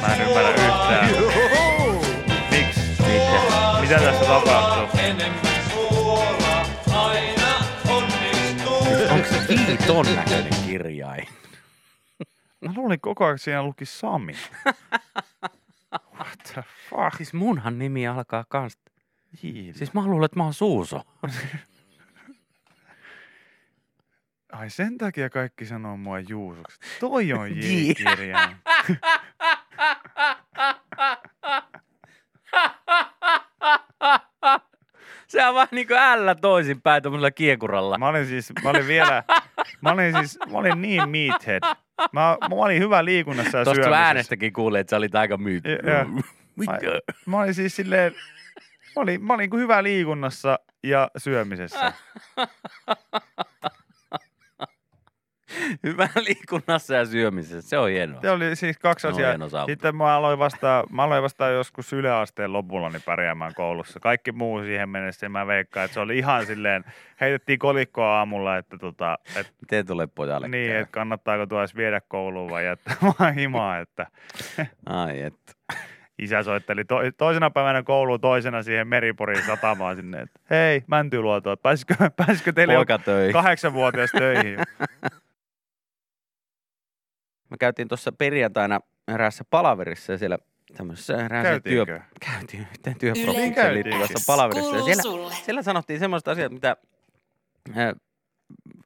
Mä 0.00 0.14
en 0.14 0.20
ymmärrä 0.28 0.50
yhtään. 0.50 1.08
Miksi? 2.50 2.80
Mitä? 3.02 3.80
Mitä 3.80 3.94
tässä 3.98 4.24
tapahtuu? 4.24 4.61
Se 9.66 9.68
viiton 9.68 10.06
näköinen 10.16 10.52
kirjain? 10.66 11.28
Mä 12.60 12.72
luulin 12.76 13.00
koko 13.00 13.24
ajan, 13.24 13.34
että 13.34 13.44
siinä 13.44 13.62
luki 13.62 13.86
Sami. 13.86 14.32
What 16.14 16.38
the 16.52 16.64
fuck? 16.90 17.16
Siis 17.16 17.34
munhan 17.34 17.78
nimi 17.78 18.06
alkaa 18.06 18.44
kans. 18.48 18.78
Hiili. 19.42 19.78
Siis 19.78 19.94
mä 19.94 20.06
luulen, 20.06 20.24
että 20.24 20.36
mä 20.36 20.44
oon 20.44 20.54
Suuso. 20.54 21.02
Ai 24.52 24.70
sen 24.70 24.98
takia 24.98 25.30
kaikki 25.30 25.66
sanoo 25.66 25.96
mua 25.96 26.20
Juusoksi. 26.20 26.78
Toi 27.00 27.32
on 27.32 27.56
J. 27.60 27.62
Se 35.32 35.46
on 35.46 35.54
vaan 35.54 35.68
niinku 35.70 35.94
ällä 35.94 36.34
toisinpäin 36.34 37.02
tuommoisella 37.02 37.30
kiekuralla. 37.30 37.98
Mä 37.98 38.08
olin 38.08 38.26
siis, 38.26 38.52
mä 38.64 38.70
olin 38.70 38.86
vielä, 38.86 39.22
mä 39.80 39.90
olin 39.90 40.14
siis, 40.18 40.38
mä 40.52 40.58
olin 40.58 40.82
niin 40.82 41.08
meathead. 41.08 41.62
Mä, 42.12 42.36
mä 42.50 42.54
olin 42.56 42.82
hyvä 42.82 43.04
liikunnassa 43.04 43.58
ja 43.58 43.64
Tuosta 43.64 43.82
syömisessä. 43.82 44.06
äänestäkin 44.06 44.52
kuulee, 44.52 44.80
että 44.80 44.90
sä 44.90 44.96
olit 44.96 45.14
aika 45.14 45.36
myyt. 45.36 45.64
Mitä? 46.56 46.78
Mä 47.26 47.40
olin 47.40 47.54
siis 47.54 47.76
silleen, 47.76 48.12
mä 48.96 49.02
olin, 49.02 49.24
mä 49.24 49.34
olin 49.34 49.50
kuin 49.50 49.62
hyvä 49.62 49.82
liikunnassa 49.82 50.58
ja 50.82 51.10
syömisessä. 51.16 51.92
Hyvä 55.86 56.08
liikunnassa 56.16 56.94
ja 56.94 57.04
syömisessä. 57.06 57.68
Se 57.68 57.78
on 57.78 57.90
hienoa. 57.90 58.20
Se 58.20 58.30
oli 58.30 58.56
siis 58.56 58.78
kaksi 58.78 59.06
on 59.06 59.12
asiaa. 59.12 59.66
Sitten 59.66 59.96
mä 59.96 60.16
aloin 60.16 60.38
vasta, 60.38 60.84
mä 60.90 61.02
aloin 61.02 61.22
vasta 61.22 61.48
joskus 61.48 61.92
yläasteen 61.92 62.52
lopulla 62.52 62.88
niin 62.88 63.02
pärjäämään 63.06 63.54
koulussa. 63.54 64.00
Kaikki 64.00 64.32
muu 64.32 64.62
siihen 64.62 64.88
mennessä, 64.88 65.28
mä 65.28 65.46
veikkaan, 65.46 65.84
että 65.84 65.94
se 65.94 66.00
oli 66.00 66.18
ihan 66.18 66.46
silleen, 66.46 66.84
heitettiin 67.20 67.58
kolikkoa 67.58 68.18
aamulla, 68.18 68.56
että 68.56 68.78
tota, 68.78 69.18
et, 69.36 69.52
Miten 69.60 69.86
tulee 69.86 70.06
pojalle 70.06 70.48
niin, 70.48 70.70
käy? 70.70 70.80
että 70.80 70.92
kannattaako 70.92 71.46
tuo 71.46 71.58
edes 71.58 71.76
viedä 71.76 72.00
kouluun 72.08 72.50
vai 72.50 72.66
jättää 72.66 72.96
vaan 73.18 73.34
himaa, 73.34 73.78
että 73.78 74.06
Ai 74.86 75.20
et. 75.20 75.34
isä 76.18 76.42
soitteli 76.42 76.84
to, 76.84 76.96
toisena 77.16 77.50
päivänä 77.50 77.82
kouluun, 77.82 78.20
toisena 78.20 78.62
siihen 78.62 78.88
Meriporin 78.88 79.46
satamaan 79.46 79.96
sinne, 79.96 80.20
että 80.20 80.40
hei, 80.50 80.82
Mäntyluoto, 80.86 81.52
että 81.52 81.62
pääsikö, 81.62 81.94
pääsikö 82.16 82.52
teille 82.52 82.74
jo 82.74 82.84
kahdeksanvuotias 83.32 84.10
töihin? 84.12 84.58
Me 87.52 87.58
käytiin 87.58 87.88
tuossa 87.88 88.12
perjantaina 88.12 88.80
eräässä 89.08 89.44
palaverissa 89.50 90.12
ja 90.12 90.18
siellä 90.18 90.38
tämmöisessä 90.76 91.24
eräässä 91.24 91.60
työ... 91.60 91.86
Käytiin 92.20 92.66
yhteen 92.72 93.54
Käytiin. 93.54 93.74
liittyvässä 93.74 94.26
palaverissa. 94.26 94.76
Ja 94.76 94.82
siellä, 94.82 95.02
sulle. 95.02 95.34
siellä 95.34 95.62
sanottiin 95.62 95.98
semmoista 95.98 96.30
asiat, 96.30 96.52
mitä, 96.52 96.76
äh, 97.70 97.92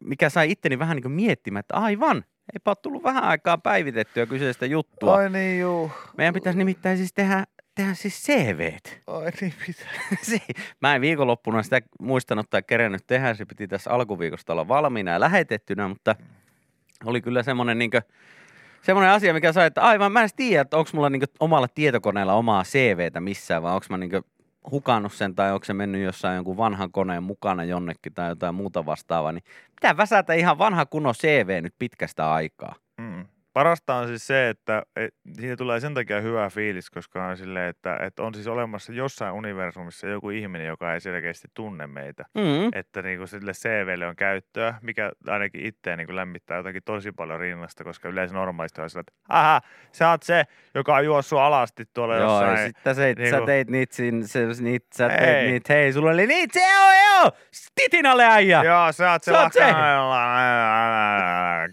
mikä 0.01 0.31
sai 0.31 0.51
itteni 0.51 0.79
vähän 0.79 0.97
niin 0.97 1.03
kuin 1.03 1.13
miettimään, 1.13 1.61
että 1.61 1.75
aivan, 1.75 2.25
eipä 2.55 2.71
ole 2.71 2.77
tullut 2.83 3.03
vähän 3.03 3.25
aikaa 3.25 3.59
päivitettyä 3.59 4.27
kyseistä 4.27 4.67
juttua. 4.67 5.17
Ai 5.17 5.31
niin 5.31 5.61
juu. 5.61 5.91
Meidän 6.17 6.35
pitäisi 6.35 6.59
nimittäin 6.59 6.97
siis 6.97 7.13
tehdä, 7.13 7.45
tehdä 7.75 7.95
siis 7.95 8.23
CVt. 8.23 9.01
Ai 9.07 9.31
niin 9.41 9.55
pitää. 9.67 10.55
Mä 10.83 10.95
en 10.95 11.01
viikonloppuna 11.01 11.63
sitä 11.63 11.81
muistanut 12.01 12.51
tai 12.51 12.63
kerännyt 12.63 13.07
tehdä, 13.07 13.35
se 13.35 13.45
piti 13.45 13.69
tässä 13.69 13.91
alkuviikosta 13.91 14.53
olla 14.53 14.69
valmiina 14.69 15.11
ja 15.11 15.21
lähetettynä, 15.21 15.89
mutta 15.89 16.17
oli 17.05 17.21
kyllä 17.21 17.43
semmoinen 17.43 17.79
niin 17.79 17.91
semmoinen 18.83 19.13
asia, 19.13 19.35
mikä 19.35 19.53
sai, 19.53 19.67
että 19.67 19.83
aivan 19.83 20.13
mä 20.13 20.23
en 20.23 20.29
tiedä, 20.37 20.61
että 20.61 20.77
onko 20.77 20.91
mulla 20.95 21.11
niin 21.11 21.23
omalla 21.41 21.69
tietokoneella 21.69 22.35
omaa 22.35 22.63
CVtä 22.63 23.21
missään, 23.21 23.63
vai 23.63 23.75
onko 23.75 23.87
mä 23.91 23.97
niin 23.97 24.11
hukannut 24.71 25.13
sen 25.13 25.35
tai 25.35 25.53
onko 25.53 25.65
se 25.65 25.75
mennyt 25.75 26.03
jossain 26.03 26.37
jonkun 26.37 26.57
vanhan 26.57 26.93
koneen 26.93 27.23
mukana 27.23 27.65
jonnekin 27.65 28.15
tai 28.15 28.29
jotain 28.29 28.55
muuta 28.55 28.87
vastaavaa, 28.87 29.33
niin 29.33 29.45
pitää 29.75 29.97
väsätä 29.97 30.33
ihan 30.33 30.59
vanha 30.59 30.87
kunnon 30.87 31.15
CV 31.15 31.63
nyt 31.63 31.75
pitkästä 31.79 32.33
aikaa. 32.33 32.75
Parasta 33.57 33.95
on 33.95 34.07
siis 34.09 34.27
se, 34.27 34.49
että 34.49 34.83
et, 34.97 35.15
siitä 35.33 35.57
tulee 35.57 35.81
sen 35.81 35.95
takia 35.95 36.21
hyvä 36.21 36.51
fiilis, 36.51 36.91
koska 36.91 37.25
on 37.27 37.37
silleen, 37.37 37.69
että, 37.69 37.97
että 38.03 38.23
on 38.23 38.35
siis 38.35 38.47
olemassa 38.47 38.93
jossain 38.93 39.33
universumissa 39.35 40.07
joku 40.07 40.31
ihminen, 40.31 40.67
joka 40.67 40.95
ei 40.95 41.01
selkeästi 41.01 41.49
tunne 41.55 41.87
meitä. 41.87 42.25
Mm. 42.35 42.71
Että 42.75 43.03
niin 43.03 43.19
kuin 43.19 43.29
sille 43.29 43.53
CVlle 43.53 44.07
on 44.07 44.17
käyttöä, 44.17 44.75
mikä 44.83 45.13
ainakin 45.27 45.67
itseä 45.67 45.97
niin 45.97 46.07
kuin 46.07 46.17
lämmittää 46.17 46.57
jotakin 46.57 46.83
tosi 46.85 47.13
paljon 47.13 47.41
rinnasta, 47.41 47.85
koska 47.85 48.09
yleensä 48.09 48.35
normaalisti 48.35 48.81
on 48.81 48.91
sillä, 48.91 49.01
että 49.01 49.13
aha, 49.29 49.61
sä 49.93 50.11
oot 50.11 50.23
se, 50.23 50.45
joka 50.75 50.95
on 50.95 51.05
juossut 51.05 51.39
alasti 51.39 51.85
tuolla 51.95 52.17
Joo, 52.17 52.25
jossain. 52.33 52.51
ja 52.61 52.67
sitten 52.67 52.95
sä, 52.95 53.03
niinku- 53.03 53.31
sä 53.31 53.47
teit 53.47 53.71
niitä, 53.71 53.95
sin, 53.97 54.29
se, 54.29 54.47
niitä, 54.61 54.87
sä 54.95 55.07
Ei. 55.07 55.19
teit 55.19 55.51
niitä, 55.51 55.73
hei, 55.75 55.93
sulla 55.93 56.11
oli 56.11 56.27
niitä, 56.27 56.59
se 56.59 56.65
on 56.81 56.95
joo, 57.23 57.33
titin 57.75 58.07
alle 58.07 58.25
äijä. 58.27 58.63
Joo, 58.65 58.93
sä 58.93 59.13
oot 59.13 59.23
se 59.23 59.33
Sä 59.33 59.41
oot 59.43 59.53
se. 59.53 59.61
lakka- 59.61 60.47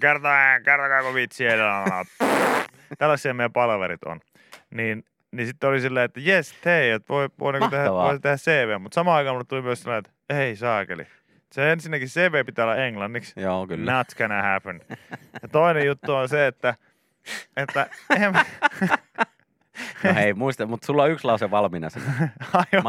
Kertokaa, 0.02 0.60
kertokaako 0.66 1.14
vitsi 1.14 1.46
Tällaisia 2.98 3.34
meidän 3.34 3.54
palaverit 3.54 4.04
on. 4.04 4.20
Niin, 4.70 5.06
niin 5.32 5.48
sitten 5.48 5.70
oli 5.70 5.82
silleen, 5.82 6.06
että 6.06 6.20
jes, 6.20 6.56
hei, 6.66 6.92
että 6.92 7.10
voi, 7.10 7.30
voi 7.40 7.54
niinku 7.54 7.70
tehdä, 7.70 7.92
voi 7.92 8.20
tehdä 8.20 8.38
CV. 8.38 8.82
Mutta 8.82 8.96
samaan 8.96 9.18
aikaan 9.18 9.36
mulle 9.36 9.46
tuli 9.46 9.62
myös 9.62 9.82
sellainen, 9.82 10.04
että 10.06 10.40
ei 10.44 10.56
saakeli. 10.56 11.08
Se 11.52 11.72
ensinnäkin 11.72 12.08
CV 12.08 12.46
pitää 12.46 12.66
olla 12.66 12.76
englanniksi. 12.76 13.42
Joo, 13.42 13.68
kyllä. 13.68 13.98
Not 13.98 14.08
gonna 14.18 14.42
happen. 14.42 14.82
Ja 15.42 15.48
toinen 15.52 15.86
juttu 15.86 16.14
on 16.14 16.30
se, 16.30 16.48
että, 16.48 16.76
että 17.58 17.88
en 18.16 18.32
mä, 18.32 18.46
No 20.04 20.14
hei, 20.14 20.34
muista, 20.34 20.66
mutta 20.66 20.86
sulla 20.86 21.04
on 21.04 21.12
yksi 21.12 21.26
lause 21.28 21.52
valmiina. 21.52 21.90
sinne. 21.90 22.10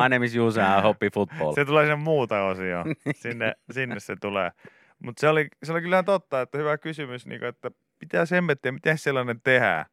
My 0.00 0.08
name 0.08 0.24
is 0.24 0.34
Juuso 0.34 0.60
and 0.60 0.78
I 0.78 0.82
hope 0.82 1.10
football. 1.14 1.54
Se 1.54 1.64
tulee 1.64 1.86
sen 1.86 1.98
muuta 1.98 2.44
osioon. 2.44 2.86
Sinne, 3.14 3.54
sinne 3.70 4.00
se 4.00 4.16
tulee. 4.16 4.50
Mutta 5.04 5.20
se 5.20 5.28
oli, 5.28 5.48
se 5.62 5.72
oli 5.72 5.80
kyllä 5.82 6.02
totta, 6.02 6.40
että 6.40 6.58
hyvä 6.58 6.78
kysymys, 6.78 7.26
niin 7.26 7.44
että 7.44 7.70
pitää 7.98 8.26
semmettiä, 8.26 8.72
miten 8.72 8.98
sellainen 8.98 9.40
tehdään. 9.44 9.84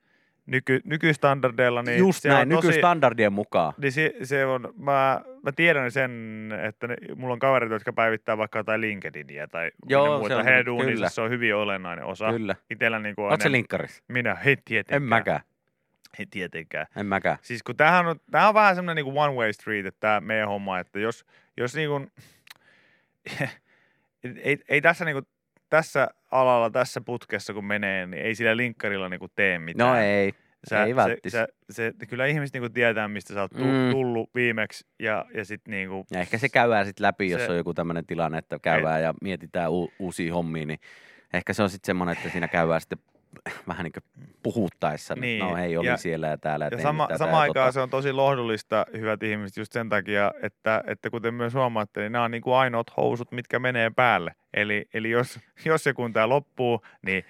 Nyky, 0.45 0.82
nykystandardeilla, 0.86 1.84
niin 1.84 1.97
Just 1.99 2.26
näin, 2.26 2.41
on 2.51 2.55
tosi, 2.57 2.68
nykystandardien 2.68 3.34
mukaan. 3.34 3.74
niin 3.78 3.91
se, 3.91 4.14
se 4.24 4.45
on, 4.45 4.74
mä, 4.78 5.22
mä 5.43 5.51
tiedän 5.51 5.91
sen, 5.91 6.12
että 6.68 6.88
ne, 6.88 6.95
mulla 7.16 7.34
on 7.34 7.39
kavereita, 7.39 7.76
jotka 7.76 7.93
päivittää 7.93 8.38
vaikka 8.38 8.59
jotain 8.59 8.82
LinkedInia 8.82 9.47
tai 9.47 9.72
Joo, 9.89 10.05
Joo, 10.05 10.16
se 10.16 10.20
muuta. 10.20 10.38
on- 10.38 10.43
Heidän 10.45 11.09
se 11.09 11.22
on 11.22 11.30
hyvin 11.30 11.55
olennainen 11.55 12.05
osa. 12.05 12.32
Kyllä. 12.32 12.55
Itellä 12.70 12.99
niin 12.99 13.16
kuin 13.16 13.26
on 13.26 13.30
Oletko 13.32 13.43
se 13.43 13.49
enem- 13.49 13.51
linkkaris? 13.51 14.03
Minä, 14.07 14.36
hei 14.36 14.57
tietenkään. 14.66 15.03
En 15.03 15.09
mäkään. 15.09 15.39
Hei 16.18 16.26
tietenkään. 16.32 16.88
En 16.95 17.05
mäkään. 17.05 17.38
Siis 17.41 17.64
kun 17.64 17.78
tämähän 17.78 18.05
on, 18.07 18.16
tämähän 18.32 18.49
on 18.49 18.53
vähän 18.55 18.76
semmoinen 18.76 19.05
niin 19.05 19.18
one 19.18 19.34
way 19.34 19.53
street, 19.53 19.86
että 19.86 19.99
tämä 19.99 20.22
meidän 20.22 20.47
homma, 20.47 20.80
että 20.80 20.99
jos, 20.99 21.26
jos 21.57 21.76
niin 21.76 21.89
kuin, 21.89 22.12
ei, 24.44 24.58
ei 24.70 24.82
tässä 24.82 25.06
niin 25.06 25.16
kuin, 25.16 25.26
tässä 25.70 26.08
alalla, 26.32 26.70
tässä 26.70 27.02
putkessa 27.02 27.54
kun 27.54 27.66
menee, 27.66 28.06
niin 28.08 28.24
ei 28.26 28.36
sillä 28.36 28.58
linkkarilla 28.58 29.10
niin 29.10 29.20
kuin 29.20 29.32
tee 29.36 29.60
mitään. 29.60 29.90
No 29.90 30.00
ei. 30.00 30.34
Sä, 30.70 30.84
ei 30.84 30.96
välttis. 30.96 31.32
se, 31.32 31.48
se, 31.70 31.94
kyllä 32.10 32.26
ihmiset 32.26 32.54
niin 32.54 32.62
kuin 32.62 32.74
tietää, 32.74 33.08
mistä 33.08 33.34
sä 33.34 33.42
oot 33.42 33.54
Mm. 33.54 33.92
tullut 33.92 34.30
viimeksi 34.36 34.86
ja, 35.00 35.26
ja 35.34 35.46
sitten 35.46 35.72
niin 35.72 35.90
kuin, 35.90 36.06
Ja 36.12 36.20
ehkä 36.20 36.38
se 36.38 36.50
käydään 36.50 36.86
sitten 36.86 37.04
läpi, 37.04 37.30
jos 37.30 37.42
Se- 37.42 37.52
on 37.52 37.58
joku 37.58 37.74
tämmöinen 37.74 38.06
tilanne, 38.06 38.38
että 38.38 38.60
käydään 38.60 39.02
ja 39.04 39.14
mietitään 39.22 39.72
u- 39.72 39.92
uusia 40.00 40.34
hommia, 40.34 40.66
niin 40.66 40.80
ehkä 41.34 41.54
se 41.54 41.64
on 41.64 41.70
sitten 41.70 41.86
semmoinen, 41.88 42.18
että 42.18 42.30
siinä 42.30 42.48
käydään 42.48 42.82
sitten 42.82 43.00
vähän 43.68 43.84
niin 43.84 43.92
kuin 43.94 44.30
puhuttaessa, 44.44 45.16
niin. 45.16 45.40
No 45.40 45.56
hei, 45.56 45.78
oli 45.78 45.88
ja- 45.88 45.98
siellä 45.98 46.28
ja 46.28 46.38
täällä 46.38 46.66
ja, 46.66 46.78
Ja 46.78 46.82
sama, 46.84 47.08
tätä 47.08 47.18
sama 47.18 47.32
ja 47.32 47.38
aikaan 47.40 47.66
tota. 47.68 47.72
se 47.72 47.80
on 47.82 47.90
tosi 47.90 48.12
lohdullista, 48.12 48.86
hyvät 48.98 49.24
ihmiset, 49.24 49.58
just 49.58 49.72
sen 49.72 49.90
takia, 49.90 50.32
että, 50.42 50.84
että 50.88 51.10
kuten 51.10 51.34
myös 51.34 51.54
huomaatte, 51.54 52.02
niin 52.02 52.12
nämä 52.12 52.26
on 52.26 52.32
niin 52.32 52.42
kuin 52.42 52.56
ainoat 52.56 52.98
housut, 52.98 53.32
mitkä 53.32 53.60
menee 53.60 53.90
päälle. 53.96 54.36
Eli, 54.54 54.86
eli 54.94 55.10
jos, 55.10 55.40
jos 55.66 55.84
se 55.84 55.94
kun 55.94 56.14
tämä 56.14 56.30
loppuu, 56.30 56.82
niin 57.02 57.26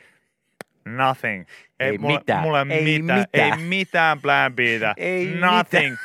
nothing. 0.85 1.45
Ei 1.79 1.97
mulla, 1.97 2.17
mitään. 2.19 2.41
Mulla 2.41 2.59
Ei 2.69 2.83
mitään. 2.99 3.19
mitään. 3.19 3.59
Ei 3.59 3.65
mitään 3.67 4.21
plan 4.21 4.53
Btä. 4.53 4.93
Ei 4.97 5.25
nothing. 5.39 5.95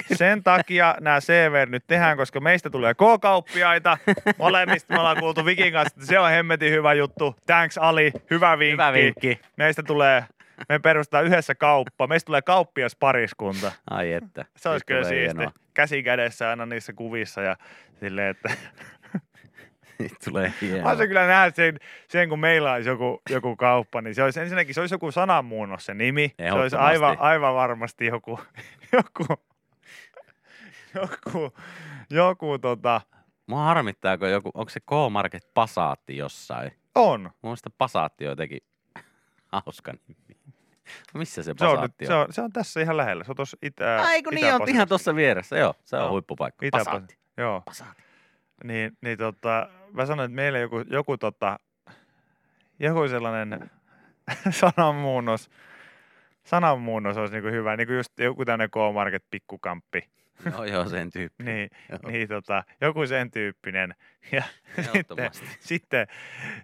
Sen 0.14 0.42
takia 0.42 0.94
nämä 1.00 1.20
CV 1.20 1.68
nyt 1.68 1.84
tehdään, 1.86 2.16
koska 2.16 2.40
meistä 2.40 2.70
tulee 2.70 2.94
K-kauppiaita. 2.94 3.98
Molemmista 4.38 4.94
me 4.94 5.00
ollaan 5.00 5.16
kuultu 5.20 5.44
Vikin 5.44 5.72
kanssa, 5.72 5.94
että 5.96 6.06
se 6.06 6.18
on 6.18 6.30
hemmetin 6.30 6.72
hyvä 6.72 6.92
juttu. 6.94 7.36
Thanks 7.46 7.78
Ali, 7.78 8.12
hyvä 8.30 8.58
vinkki. 8.58 8.72
Hyvä 8.72 8.92
vinkki. 8.92 9.40
Meistä 9.56 9.82
tulee, 9.82 10.24
me 10.68 10.78
perustetaan 10.78 11.24
yhdessä 11.24 11.54
kauppa. 11.54 12.06
Meistä 12.06 12.26
tulee 12.26 12.42
kauppias 12.42 12.96
pariskunta. 12.96 13.72
Ai 13.90 14.12
että. 14.12 14.44
Se 14.56 14.68
olisi 14.68 14.86
kyllä 14.86 15.04
siisti. 15.04 15.38
hienoa. 15.38 15.52
Käsi 15.74 16.02
kädessä 16.02 16.50
aina 16.50 16.66
niissä 16.66 16.92
kuvissa 16.92 17.42
ja 17.42 17.56
silleen, 18.00 18.28
että 18.28 18.50
Nyt 19.98 20.12
tulee 20.24 20.52
hienoa. 20.60 20.96
kyllä 20.96 21.26
nähdä 21.26 21.52
sen, 21.56 21.78
sen, 22.08 22.28
kun 22.28 22.40
meillä 22.40 22.72
olisi 22.72 22.88
joku, 22.88 23.22
joku 23.30 23.56
kauppa, 23.56 24.00
niin 24.00 24.14
se 24.14 24.22
olisi 24.22 24.40
ensinnäkin 24.40 24.74
se 24.74 24.80
olisi 24.80 24.94
joku 24.94 25.10
sananmuunnos 25.12 25.86
se 25.86 25.94
nimi. 25.94 26.34
Se 26.38 26.52
olisi 26.52 26.76
aivan, 26.76 27.16
aivan 27.20 27.54
varmasti 27.54 28.06
joku, 28.06 28.40
joku, 28.92 29.42
joku, 30.94 31.52
joku 32.10 32.58
tota, 32.58 33.00
Mua 33.46 33.64
harmittaa, 33.64 34.18
kun 34.18 34.30
joku, 34.30 34.50
onko 34.54 34.70
se 34.70 34.80
K-Market 34.80 35.54
Passatti 35.54 36.16
jossain? 36.16 36.70
on. 36.94 37.20
Mun 37.22 37.32
mielestä 37.42 37.70
Passatti 37.78 38.24
on 38.24 38.30
jotenkin 38.30 38.60
hauska 39.52 39.92
nimi. 39.92 40.40
No 41.14 41.18
Missä 41.18 41.42
se 41.42 41.54
Se 41.58 41.64
on, 41.66 41.76
Passatti 41.76 42.06
se, 42.06 42.14
on, 42.14 42.32
se 42.32 42.42
on 42.42 42.52
tässä 42.52 42.80
ihan 42.80 42.96
lähellä. 42.96 43.24
Se 43.24 43.30
on 43.32 43.36
tuossa 43.36 43.56
itä, 43.62 44.02
Ai 44.02 44.22
kun 44.22 44.34
niin 44.34 44.54
on 44.54 44.68
ihan 44.68 44.88
tuossa 44.88 45.14
vieressä, 45.14 45.58
joo. 45.58 45.74
Se 45.84 45.96
on 45.96 46.02
Joo. 46.02 46.10
huippupaikka. 46.10 46.66
Itä-Pas- 46.66 46.84
Passatti. 46.84 47.16
Joo. 47.36 47.60
Passatti. 47.60 48.02
Niin, 48.64 48.96
niin 49.00 49.18
tota, 49.18 49.68
mä 49.92 50.06
sanoin, 50.06 50.24
että 50.30 50.34
meillä 50.36 50.58
joku, 50.58 50.76
joku, 50.90 51.18
tota, 51.18 51.58
joku 52.78 53.08
sellainen 53.08 53.70
sananmuunnos, 54.60 55.50
sananmuunnos 56.44 57.16
olisi 57.16 57.34
niinku 57.34 57.48
hyvä, 57.50 57.76
niin 57.76 57.86
kuin 57.86 57.96
just 57.96 58.18
joku 58.18 58.44
tämmöinen 58.44 58.70
K-Market 58.70 59.24
pikkukamppi. 59.30 60.10
Joo, 60.52 60.64
joo, 60.64 60.88
sen 60.88 61.10
tyyppi. 61.10 61.44
Niin, 61.44 61.70
Joo. 61.88 62.10
niin 62.10 62.28
tota, 62.28 62.64
joku 62.80 63.06
sen 63.06 63.30
tyyppinen. 63.30 63.94
Ja 64.32 64.42
sitten, 64.92 65.30
sitten, 65.60 66.06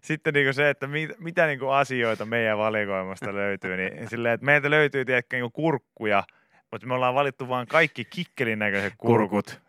sitten 0.02 0.34
niinku 0.34 0.52
se, 0.52 0.70
että 0.70 0.86
mit, 0.86 1.10
mitä 1.18 1.46
niinku 1.46 1.68
asioita 1.68 2.26
meidän 2.26 2.58
valikoimasta 2.58 3.34
löytyy, 3.34 3.76
niin 3.76 4.08
silleen, 4.08 4.34
että 4.34 4.44
meiltä 4.44 4.70
löytyy 4.70 5.04
tiedätkö, 5.04 5.36
niinku 5.36 5.50
kurkkuja, 5.50 6.24
mutta 6.70 6.86
me 6.86 6.94
ollaan 6.94 7.14
valittu 7.14 7.48
vaan 7.48 7.66
kaikki 7.66 8.04
kikkelin 8.04 8.58
näköiset 8.58 8.94
kurkut. 8.98 9.60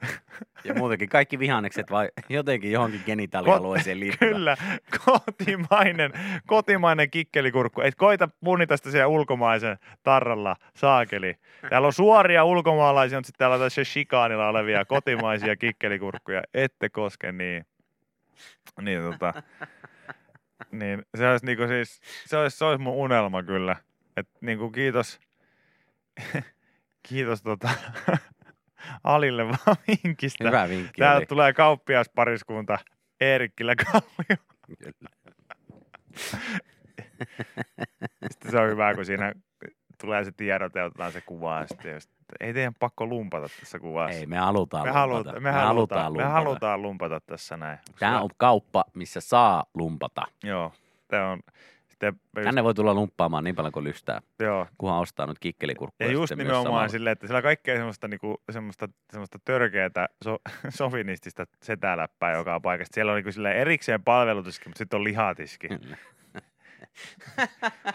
Ja 0.63 0.73
muutenkin 0.73 1.09
kaikki 1.09 1.39
vihannekset 1.39 1.91
vai 1.91 2.09
jotenkin 2.29 2.71
johonkin 2.71 3.01
genitaalialueeseen 3.05 3.99
liittyvä. 3.99 4.31
Kyllä, 4.31 4.57
kotimainen, 5.05 6.11
kotimainen 6.47 7.09
kikkelikurkku. 7.09 7.81
Et 7.81 7.95
koita 7.95 8.29
punnita 8.43 8.77
sitä 8.77 8.91
siellä 8.91 9.07
ulkomaisen 9.07 9.77
tarralla, 10.03 10.55
saakeli. 10.75 11.35
Täällä 11.69 11.85
on 11.85 11.93
suoria 11.93 12.43
ulkomaalaisia, 12.43 13.17
mutta 13.17 13.27
sitten 13.27 13.39
täällä 13.39 13.53
on 13.53 13.61
tässä 13.61 13.83
shikaanilla 13.83 14.49
olevia 14.49 14.85
kotimaisia 14.85 15.55
kikkelikurkkuja. 15.55 16.41
Ette 16.53 16.89
koske 16.89 17.31
niin. 17.31 17.65
Niin 18.81 19.01
tota, 19.01 19.33
niin 20.71 21.05
se 21.17 21.29
olisi 21.29 21.45
niinku 21.45 21.67
siis, 21.67 22.01
se 22.25 22.37
olisi, 22.37 22.57
se 22.57 22.65
olisi 22.65 22.81
mun 22.81 22.93
unelma 22.93 23.43
kyllä. 23.43 23.75
Et 24.17 24.27
niinku 24.41 24.69
kiitos, 24.69 25.19
kiitos 27.09 27.41
tota, 27.41 27.69
Alille 29.03 29.45
vaan 29.47 29.77
vinkistä. 29.87 30.43
Hyvä 30.43 30.69
vinkki 30.69 30.99
Täältä 31.01 31.17
oli. 31.17 31.25
tulee 31.25 31.53
kauppiaspariskunta 31.53 32.77
Eerikkilä 33.21 33.75
Kallio. 33.75 34.37
Kyllä. 34.83 35.09
Sitten 38.31 38.51
se 38.51 38.57
on 38.59 38.69
hyvä, 38.69 38.93
kun 38.95 39.05
siinä 39.05 39.33
tulee 40.01 40.23
se 40.23 40.31
tiedote 40.31 40.83
otetaan 40.83 41.11
se 41.11 41.21
kuva. 41.21 41.59
ja 41.59 41.67
Sitten 41.67 41.93
just, 41.93 42.09
ei 42.39 42.53
teidän 42.53 42.73
pakko 42.79 43.05
lumpata 43.05 43.47
tässä 43.59 43.79
kuvassa. 43.79 44.19
Ei, 44.19 44.25
me 44.25 44.37
halutaan 44.37 44.83
me, 44.83 44.89
lumpata. 44.89 44.99
haluta, 44.99 45.39
me, 45.39 45.51
halutaan, 45.51 46.03
me 46.13 46.17
lumpata. 46.17 46.29
halutaan 46.29 46.81
lumpata 46.81 47.19
tässä 47.19 47.57
näin. 47.57 47.79
Tämä 47.99 48.21
on 48.21 48.29
kauppa, 48.37 48.85
missä 48.93 49.21
saa 49.21 49.65
lumpata. 49.73 50.21
Joo, 50.43 50.71
tämä 51.07 51.31
on 51.31 51.39
sitten, 51.99 52.43
Tänne 52.43 52.63
voi 52.63 52.73
tulla 52.73 52.93
lumppaamaan 52.93 53.43
niin 53.43 53.55
paljon 53.55 53.71
kuin 53.71 53.83
lystää, 53.83 54.21
joo. 54.39 54.67
kunhan 54.77 54.99
ostaa 54.99 55.25
nyt 55.25 55.39
kikkelikurkkuja. 55.39 56.09
Ja 56.09 56.13
just 56.13 56.35
nimenomaan 56.35 56.89
silleen, 56.89 57.11
että 57.11 57.27
siellä 57.27 57.37
on 57.37 57.43
kaikkea 57.43 57.75
semmoista, 57.75 58.07
niinku, 58.07 58.41
semmoista, 58.51 58.89
semmoista 59.11 59.39
törkeätä 59.45 60.09
so, 60.23 60.37
sofinistista 60.69 61.45
setäläppää 61.63 62.31
joka 62.31 62.59
paikasta. 62.59 62.93
Siellä 62.93 63.11
on 63.11 63.15
niinku 63.15 63.31
silleen 63.31 63.57
erikseen 63.57 64.03
palvelutiski, 64.03 64.69
mutta 64.69 64.77
sitten 64.77 64.97
on 64.97 65.03
lihatiski. 65.03 65.67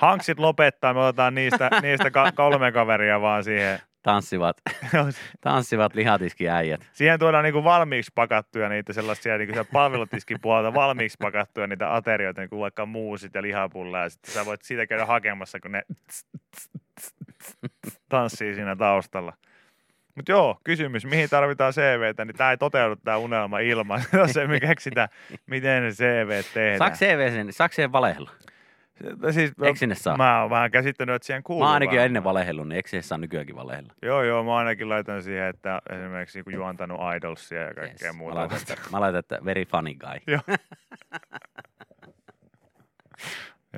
Hanksit 0.00 0.38
lopettaa, 0.38 0.94
me 0.94 1.00
otetaan 1.00 1.34
niistä, 1.34 1.70
niistä 1.82 2.10
ka- 2.10 2.32
kolme 2.32 2.72
kaveria 2.72 3.20
vaan 3.20 3.44
siihen. 3.44 3.78
Tanssivat, 4.04 4.56
tanssivat 5.40 5.94
lihatiskiäijät. 5.94 6.88
Siihen 6.92 7.18
tuodaan 7.18 7.44
niinku 7.44 7.64
valmiiksi 7.64 8.12
pakattuja 8.14 8.68
niitä 8.68 8.92
sellaisia 8.92 9.38
niinku 9.38 9.54
palvelutiskin 9.72 10.40
puolelta 10.40 10.74
valmiiksi 10.74 11.18
pakattuja 11.20 11.66
niitä 11.66 11.94
aterioita, 11.94 12.40
niinku 12.40 12.60
vaikka 12.60 12.86
muusit 12.86 13.34
ja 13.34 13.42
lihapulla 13.42 13.98
ja 13.98 14.10
sitten 14.10 14.34
sä 14.34 14.46
voit 14.46 14.62
siitä 14.62 14.86
käydä 14.86 15.06
hakemassa, 15.06 15.60
kun 15.60 15.72
ne 15.72 15.82
tanssii 18.08 18.54
siinä 18.54 18.76
taustalla. 18.76 19.32
Mutta 20.14 20.32
joo, 20.32 20.60
kysymys, 20.64 21.04
mihin 21.06 21.30
tarvitaan 21.30 21.72
CVtä, 21.72 22.24
niin 22.24 22.36
tämä 22.36 22.50
ei 22.50 22.56
toteudu 22.56 22.96
tämä 22.96 23.16
unelma 23.16 23.58
ilman 23.58 24.02
se, 24.32 24.46
me 24.46 24.60
keksitään, 24.60 25.08
miten 25.46 25.92
CV 25.92 26.42
tehdään. 26.54 26.78
Saako 26.78 26.96
CV 26.96 27.32
sen, 27.32 27.52
saako 27.52 27.74
sen 27.74 27.92
valehella? 27.92 28.30
Se- 29.02 29.32
Siis, 29.32 29.52
Eikö 29.62 29.78
sinne 29.78 29.94
saa? 29.94 30.16
Mä 30.16 30.40
oon 30.40 30.50
vähän 30.50 30.70
käsittänyt, 30.70 31.14
että 31.14 31.26
siihen 31.26 31.42
kuuluu 31.42 31.64
Mä 31.64 31.72
ainakin 31.72 31.96
vähän. 31.96 32.06
ennen 32.06 32.24
valehellut, 32.24 32.68
niin 32.68 32.76
eikö 32.76 33.02
saa 33.02 33.18
nykyäänkin 33.18 33.56
valehella? 33.56 33.92
Joo, 34.02 34.22
joo, 34.22 34.44
mä 34.44 34.56
ainakin 34.56 34.88
laitan 34.88 35.22
siihen, 35.22 35.46
että 35.46 35.82
esimerkiksi 35.90 36.38
niinku 36.38 36.50
juontanut 36.50 37.00
Idolsia 37.16 37.60
ja 37.60 37.74
kaikkea 37.74 38.08
Yes. 38.08 38.16
muuta. 38.16 38.34
Mä 38.34 38.40
laitan, 38.40 38.58
että, 38.58 38.76
mä 38.92 39.00
laitan, 39.00 39.18
että 39.18 39.38
very 39.44 39.64
funny 39.64 39.94
guy. 39.94 40.20
Joo. 40.26 40.40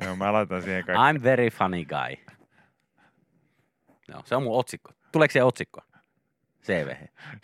joo, 0.05 0.15
mä 0.15 0.33
laitan 0.33 0.61
siihen 0.61 0.85
kaikkea. 0.85 1.11
I'm 1.11 1.23
very 1.23 1.49
funny 1.49 1.85
guy. 1.85 2.15
No, 4.13 4.21
se 4.25 4.35
on 4.35 4.43
mun 4.43 4.59
otsikko. 4.59 4.91
Tuleeko 5.11 5.31
se 5.31 5.43
otsikko? 5.43 5.81
CV. 6.63 6.87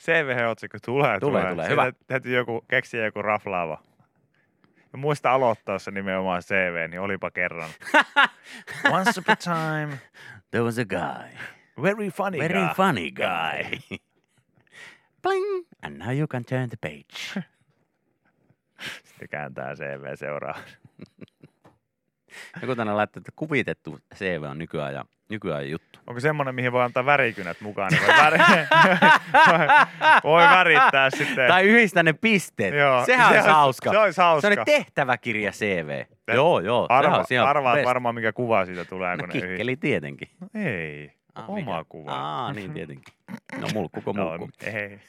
CV-otsikko 0.02 0.78
tulee, 0.86 1.20
Tulee, 1.20 1.50
tulee, 1.52 1.70
hyvä. 1.70 1.84
Siitä 1.84 2.14
Heti 2.14 2.34
joku, 2.34 2.66
keksii 2.68 3.04
joku 3.04 3.22
raflaava. 3.22 3.84
Ja 4.94 4.98
muista 5.00 5.32
aloittaa 5.32 5.80
se 5.80 5.92
nimenomaan 5.92 6.42
CV, 6.42 6.90
niin 6.90 7.00
olipa 7.00 7.32
kerran. 7.32 7.70
Once 8.94 9.20
upon 9.20 9.34
a 9.34 9.36
time, 9.36 9.98
There 10.52 10.64
was 10.64 10.78
a 10.80 10.86
guy. 10.86 11.38
very 11.82 12.10
funny 12.10 12.40
Very 12.40 12.66
guy. 12.68 12.74
funny 12.76 13.12
guy. 13.12 13.80
Bling! 15.22 15.66
And 15.82 15.98
now 15.98 16.12
you 16.12 16.28
can 16.28 16.46
turn 16.46 16.70
the 16.70 16.78
page. 16.82 17.34
Sitten 19.04 19.30
kääntää 19.30 19.76
CV 19.76 20.16
seuraa. 20.16 20.60
Joku 22.62 22.76
tänne 22.76 22.94
laittaa, 22.94 23.20
että 23.20 23.32
kuvitettu 23.36 24.00
CV 24.16 24.44
on 24.50 24.58
nykyajan, 24.58 25.06
nykyajan 25.30 25.70
juttu. 25.70 26.00
Onko 26.08 26.20
semmoinen, 26.20 26.56
mihin 26.56 26.72
voi 26.72 26.84
antaa 26.84 27.06
värikynät 27.06 27.62
mukaan? 27.62 27.92
Niin 27.92 28.02
voi, 28.08 28.16
väri... 28.18 28.38
voi 30.24 30.44
värittää 30.44 31.10
sitten. 31.10 31.48
Tai 31.48 31.64
yhdistää 31.64 32.04
ne 32.04 32.14
pisteet. 32.14 32.74
Joo, 32.76 33.06
Sehän 33.06 33.28
se 33.30 33.36
olisi 33.36 33.50
hauska. 33.50 33.92
se 33.92 33.98
olisi 33.98 34.22
hauska. 34.22 34.50
Se 34.54 34.60
on 34.60 34.66
tehtäväkirja 34.66 35.52
CV. 35.52 36.06
Te- 36.26 36.34
Joo, 36.34 36.60
joo. 36.60 36.88
sehän 36.90 37.06
Arva, 37.06 37.26
ihan 37.32 37.48
arvaat 37.50 37.76
best. 37.76 37.86
varmaan, 37.86 38.16
mikä 38.16 38.34
kuva 38.34 38.66
siitä 38.66 38.86
tulee. 38.86 39.12
No 39.16 39.20
kun 39.20 39.30
ne 39.30 39.32
yhdistää. 39.36 39.50
kikkeli 39.50 39.76
tietenkin. 39.78 40.28
No 40.40 40.48
ei, 40.56 41.12
Ah, 41.36 41.50
oma 41.50 41.60
mikä? 41.78 41.86
kuva. 41.90 42.12
Aa, 42.12 42.54
niin 42.54 42.74
tietenkin. 42.74 43.14
No 43.32 43.60
No, 43.62 43.68
mulkku. 43.74 44.02
ei. 44.64 45.00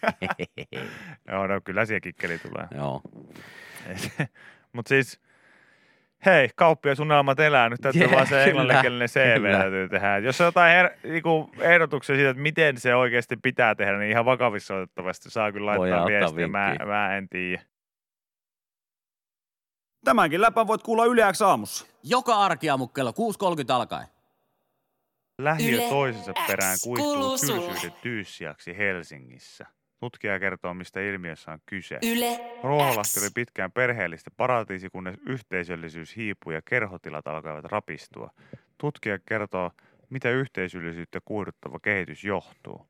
Joo, 1.29 1.47
no 1.47 1.61
kyllä 1.65 1.85
siellä 1.85 2.01
kikkeli 2.01 2.39
tulee. 2.39 2.67
Joo. 2.77 3.03
Mutta 4.73 4.89
siis, 4.89 5.21
hei, 6.27 6.49
kauppiasunelmat 6.57 7.41
elää. 7.41 7.69
Nyt 7.69 7.81
täytyy 7.81 8.03
Jee, 8.03 8.11
vaan 8.11 8.27
se 8.27 8.45
englanninkielinen 8.45 9.09
CV 9.09 9.35
kyllä. 9.37 9.59
täytyy 9.59 9.89
tehdä. 9.89 10.19
Jos 10.19 10.41
on 10.41 10.45
jotain 10.45 10.87
her- 10.87 11.09
niinku 11.09 11.51
ehdotuksia 11.61 12.17
siitä, 12.17 12.31
että 12.31 12.43
miten 12.43 12.81
se 12.81 12.95
oikeasti 12.95 13.37
pitää 13.37 13.75
tehdä, 13.75 13.99
niin 13.99 14.11
ihan 14.11 14.25
vakavissa 14.25 14.75
otettavasti 14.75 15.31
saa 15.31 15.53
kyllä 15.53 15.67
laittaa 15.67 16.03
ottaa 16.03 16.07
viestiä. 16.07 16.49
Mä, 16.49 16.77
mä 16.87 17.17
en 17.17 17.29
tiedä. 17.29 17.63
Tämänkin 20.05 20.41
läpän 20.41 20.67
voit 20.67 20.83
kuulla 20.83 21.05
Yle 21.05 21.33
X 21.33 21.43
aamussa. 21.43 21.87
Joka 22.03 22.35
arkiaamu 22.35 22.87
kello 22.89 23.11
6.30 23.11 23.17
alkaen. 23.73 24.07
Lähiö 25.39 25.89
toisensa 25.89 26.33
perään 26.47 26.79
kuihtuu 26.85 27.39
tylsyyden 27.39 27.93
tyyssiaksi 28.03 28.79
Helsingissä. 28.79 29.67
Tutkija 30.05 30.41
kertoo, 30.41 30.75
mistä 30.75 31.01
ilmiössä 31.01 31.53
on 31.53 31.59
kyse. 31.67 31.99
Yle 32.13 32.41
Ruoholahti 32.63 33.21
oli 33.21 33.29
pitkään 33.35 33.73
perheellistä 33.73 34.31
paratiisi, 34.37 34.91
kunnes 34.91 35.17
yhteisöllisyys 35.27 36.17
hiipui 36.17 36.55
ja 36.55 36.63
kerhotilat 36.65 37.27
alkavat 37.27 37.65
rapistua. 37.65 38.31
Tutkija 38.79 39.19
kertoo, 39.27 39.71
mitä 40.11 40.31
yhteisöllisyyttä 40.31 41.21
kuihduttava 41.25 41.79
kehitys 41.81 42.25
johtuu. 42.25 42.87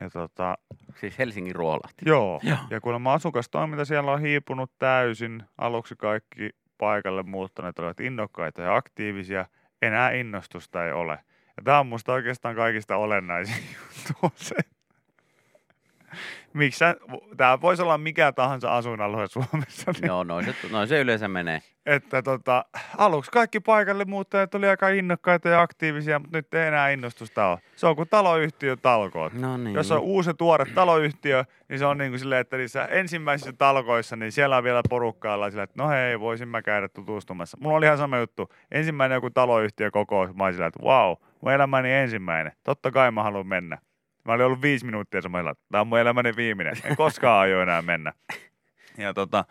Ja 0.00 0.10
tota, 0.10 0.58
Siis 1.00 1.18
Helsingin 1.18 1.54
Ruolahti. 1.54 2.04
joo. 2.06 2.40
Joo. 2.42 2.58
ja 2.70 2.80
kuulemma 2.80 3.14
asukastoiminta 3.14 3.84
siellä 3.84 4.12
on 4.12 4.20
hiipunut 4.20 4.72
täysin. 4.78 5.42
Aluksi 5.58 5.96
kaikki 5.96 6.50
paikalle 6.78 7.22
muuttaneet 7.22 7.78
olivat 7.78 8.00
innokkaita 8.00 8.62
ja 8.62 8.76
aktiivisia. 8.76 9.46
Enää 9.82 10.10
innostusta 10.10 10.86
ei 10.86 10.92
ole. 10.92 11.18
Ja 11.56 11.62
tämä 11.64 11.80
on 11.80 11.86
musta 11.86 12.12
oikeastaan 12.12 12.54
kaikista 12.56 12.96
olennaisin 12.96 13.54
juttu 13.78 14.12
on 14.22 14.30
se, 14.34 14.54
Miksi 16.52 16.84
tämä 17.36 17.60
voisi 17.60 17.82
olla 17.82 17.98
mikä 17.98 18.32
tahansa 18.32 18.76
asuinalue 18.76 19.26
Suomessa, 19.26 19.92
niin, 19.92 20.06
Joo, 20.10 20.24
noin 20.24 20.44
se, 20.44 20.54
noin 20.70 20.88
se 20.88 21.00
yleensä 21.00 21.28
menee. 21.28 21.62
että 21.86 22.22
tota, 22.22 22.64
aluksi 22.98 23.30
kaikki 23.30 23.60
paikalle 23.60 24.04
muuttajat 24.04 24.54
oli 24.54 24.68
aika 24.68 24.88
innokkaita 24.88 25.48
ja 25.48 25.60
aktiivisia, 25.60 26.18
mutta 26.18 26.38
nyt 26.38 26.54
ei 26.54 26.68
enää 26.68 26.90
innostusta 26.90 27.46
ole. 27.46 27.58
Se 27.76 27.86
on 27.86 27.96
kuin 27.96 28.08
taloyhtiö 28.08 28.76
talkoot. 28.76 29.32
No 29.32 29.56
niin. 29.56 29.74
Jos 29.74 29.90
on 29.90 30.00
uusi 30.00 30.34
tuore 30.34 30.64
taloyhtiö, 30.74 31.44
niin 31.68 31.78
se 31.78 31.86
on 31.86 31.98
niin 31.98 32.10
kuin 32.10 32.18
silleen, 32.18 32.40
että 32.40 32.56
niissä 32.56 32.84
ensimmäisissä 32.84 33.52
talkoissa, 33.52 34.16
niin 34.16 34.32
siellä 34.32 34.56
on 34.56 34.64
vielä 34.64 34.82
porukkaa 34.88 35.50
silleen, 35.50 35.64
että 35.64 35.82
no 35.82 35.88
hei, 35.88 36.20
voisin 36.20 36.48
mä 36.48 36.62
käydä 36.62 36.88
tutustumassa. 36.88 37.58
Mulla 37.60 37.76
oli 37.76 37.86
ihan 37.86 37.98
sama 37.98 38.18
juttu. 38.18 38.52
Ensimmäinen 38.70 39.16
joku 39.16 39.30
taloyhtiö 39.30 39.90
kokous, 39.90 40.34
mä 40.34 40.52
silleen, 40.52 40.68
että 40.68 40.82
wow, 40.82 41.14
mun 41.40 41.52
elämäni 41.52 41.92
ensimmäinen. 41.92 42.52
Totta 42.64 42.90
kai 42.90 43.10
mä 43.10 43.22
haluan 43.22 43.46
mennä. 43.46 43.78
Mä 44.24 44.32
olin 44.32 44.46
ollut 44.46 44.62
viisi 44.62 44.86
minuuttia 44.86 45.22
samalla, 45.22 45.54
tämä 45.70 45.80
on 45.80 45.86
mun 45.86 45.98
elämäni 45.98 46.36
viimeinen. 46.36 46.76
En 46.84 46.96
koskaan 46.96 47.40
aio 47.40 47.62
enää 47.62 47.82
mennä. 47.82 48.12
Ja 48.98 49.14
tota, 49.14 49.44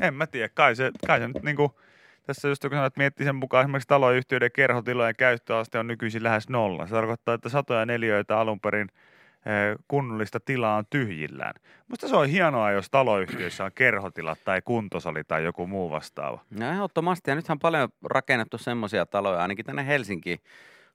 en 0.00 0.14
mä 0.14 0.26
tiedä, 0.26 0.48
kai 0.48 0.76
se, 0.76 0.90
kai 1.06 1.18
se 1.18 1.28
nyt 1.28 1.42
niinku, 1.42 1.80
tässä 2.26 2.48
just 2.48 2.62
kun 2.62 2.70
sanoit, 2.70 2.96
miettii 2.96 3.26
sen 3.26 3.36
mukaan 3.36 3.62
esimerkiksi 3.62 3.88
taloyhtiöiden 3.88 4.52
kerhotilojen 4.52 5.16
käyttöaste 5.16 5.78
on 5.78 5.86
nykyisin 5.86 6.22
lähes 6.22 6.48
nolla. 6.48 6.86
Se 6.86 6.94
tarkoittaa, 6.94 7.34
että 7.34 7.48
satoja 7.48 7.86
neliöitä 7.86 8.38
alun 8.38 8.60
perin 8.60 8.88
eh, 8.90 9.76
kunnollista 9.88 10.40
tilaa 10.40 10.76
on 10.76 10.84
tyhjillään. 10.90 11.54
Musta 11.88 12.08
se 12.08 12.16
on 12.16 12.28
hienoa, 12.28 12.72
jos 12.72 12.90
taloyhtiöissä 12.90 13.64
on 13.64 13.70
kerhotilat 13.74 14.38
tai 14.44 14.62
kuntosali 14.62 15.24
tai 15.24 15.44
joku 15.44 15.66
muu 15.66 15.90
vastaava. 15.90 16.40
No 16.50 16.70
ehdottomasti, 16.70 17.30
ja 17.30 17.34
nythän 17.34 17.54
on 17.54 17.58
paljon 17.58 17.88
rakennettu 18.04 18.58
semmoisia 18.58 19.06
taloja, 19.06 19.42
ainakin 19.42 19.64
tänne 19.64 19.86
Helsinkiin 19.86 20.38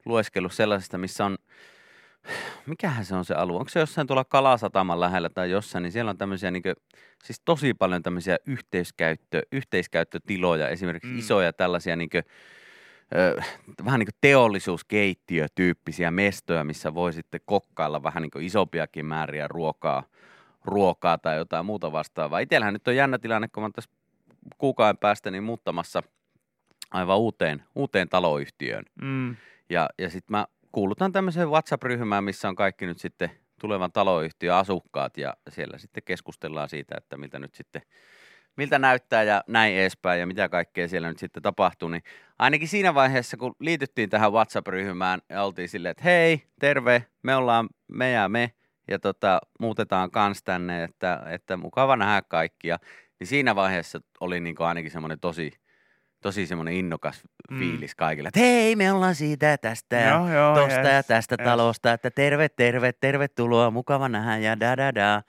lueskellut 0.06 0.54
sellaisista, 0.54 0.98
missä 0.98 1.26
on, 1.26 1.38
mikähän 2.66 3.06
se 3.06 3.16
on 3.16 3.26
se 3.26 3.34
alue, 3.34 3.58
onko 3.58 3.70
se 3.70 3.80
jossain 3.80 4.08
tuolla 4.08 4.26
Kalasataman 4.26 5.00
lähellä 5.00 5.30
tai 5.30 5.52
jossain, 5.52 5.82
niin 5.82 5.92
siellä 5.92 6.12
on 6.12 6.18
tämmöisiä 6.18 6.52
niin 6.52 6.64
kuin, 6.64 6.76
siis 7.24 7.42
tosi 7.46 7.74
paljon 7.74 8.04
tämmöisiä 8.04 8.38
yhteiskäyttö, 8.46 9.42
yhteiskäyttötiloja, 9.52 10.70
esimerkiksi 10.70 11.10
Mm. 11.10 11.20
isoja 11.20 11.54
tällaisia 11.54 11.96
niin 11.96 12.10
kuin, 12.10 12.24
ö, 13.16 13.42
vähän 13.86 14.00
niin 14.00 14.08
kuin 14.08 14.18
teollisuuskeittiötyyppisiä 14.22 16.12
mestoja, 16.12 16.64
missä 16.64 16.94
voi 16.94 17.14
sitten 17.14 17.42
kokkailla 17.46 18.04
vähän 18.04 18.22
niin 18.22 18.32
kuin 18.32 18.46
isompiakin 18.46 19.06
määriä 19.06 19.48
ruokaa, 19.48 20.04
ruokaa 20.66 21.18
tai 21.18 21.38
jotain 21.38 21.66
muuta 21.66 21.92
vastaavaa. 21.92 22.40
Itsellähän 22.40 22.74
nyt 22.74 22.88
on 22.88 22.96
jännä 22.96 23.18
tilanne, 23.18 23.48
kun 23.48 23.64
mä 23.64 23.70
tässä 23.76 23.92
kuukauden 24.58 24.98
päästä 24.98 25.32
niin 25.32 25.44
muuttamassa 25.44 26.04
aivan 26.92 27.18
uuteen, 27.18 27.64
uuteen 27.76 28.10
taloyhtiöön. 28.10 28.84
Mm. 29.02 29.36
Ja, 29.70 29.90
ja 29.98 30.10
sitten 30.10 30.32
mä 30.32 30.48
kuulutan 30.72 31.12
tämmöiseen 31.12 31.50
WhatsApp-ryhmään, 31.50 32.24
missä 32.24 32.50
on 32.50 32.56
kaikki 32.56 32.86
nyt 32.86 33.00
sitten 33.00 33.32
tulevan 33.62 33.92
taloyhtiön 33.92 34.56
asukkaat 34.56 35.18
ja 35.18 35.34
siellä 35.50 35.78
sitten 35.78 36.04
keskustellaan 36.04 36.70
siitä, 36.70 36.96
että 36.98 37.18
miltä 37.18 37.40
nyt 37.40 37.54
sitten, 37.54 37.82
miltä 38.58 38.80
näyttää 38.80 39.24
ja 39.24 39.44
näin 39.48 39.76
edespäin 39.76 40.20
ja 40.20 40.28
mitä 40.28 40.50
kaikkea 40.50 40.88
siellä 40.88 41.10
nyt 41.10 41.20
sitten 41.20 41.44
tapahtuu, 41.44 41.90
niin 41.90 42.04
ainakin 42.40 42.68
siinä 42.68 42.94
vaiheessa, 42.94 43.38
kun 43.38 43.56
liityttiin 43.60 44.10
tähän 44.10 44.34
WhatsApp-ryhmään 44.34 45.22
ja 45.30 45.44
oltiin 45.44 45.70
silleen, 45.70 45.92
että 45.92 46.04
hei, 46.04 46.44
terve, 46.60 47.06
me 47.24 47.36
ollaan 47.36 47.70
me 47.88 48.12
ja 48.12 48.30
me 48.30 48.54
ja 48.88 49.00
tota, 49.00 49.42
muutetaan 49.60 50.12
kans 50.12 50.44
tänne, 50.44 50.84
että, 50.84 51.24
että 51.30 51.58
mukava 51.58 51.96
nähdä 51.96 52.22
kaikkia, 52.22 52.78
niin 53.20 53.28
siinä 53.28 53.56
vaiheessa 53.56 54.00
oli 54.20 54.40
niin 54.40 54.56
ainakin 54.60 54.92
semmoinen 54.92 55.20
tosi, 55.20 55.52
tosi 56.22 56.48
semmoinen 56.48 56.74
innokas 56.74 57.24
Mm. 57.52 57.60
fiilis 57.60 57.96
kaikille, 57.96 58.28
että 58.28 58.40
hei, 58.40 58.76
me 58.76 58.92
ollaan 58.92 59.16
siitä 59.16 59.46
ja 59.46 59.58
tästä 59.58 59.96
ja 59.96 60.10
Joo, 60.10 60.30
joo, 60.30 60.56
tosta 60.56 60.80
ja 60.88 60.96
yes, 60.96 61.06
tästä 61.08 61.36
yes. 61.40 61.46
talosta, 61.46 61.94
että 61.94 62.12
terve, 62.12 62.50
terve, 62.50 62.92
tervetuloa, 62.94 63.72
mukava 63.72 64.10
nähdä 64.10 64.38
ja 64.38 64.60
da 64.60 64.78
da 64.78 64.96
da. 64.96 65.22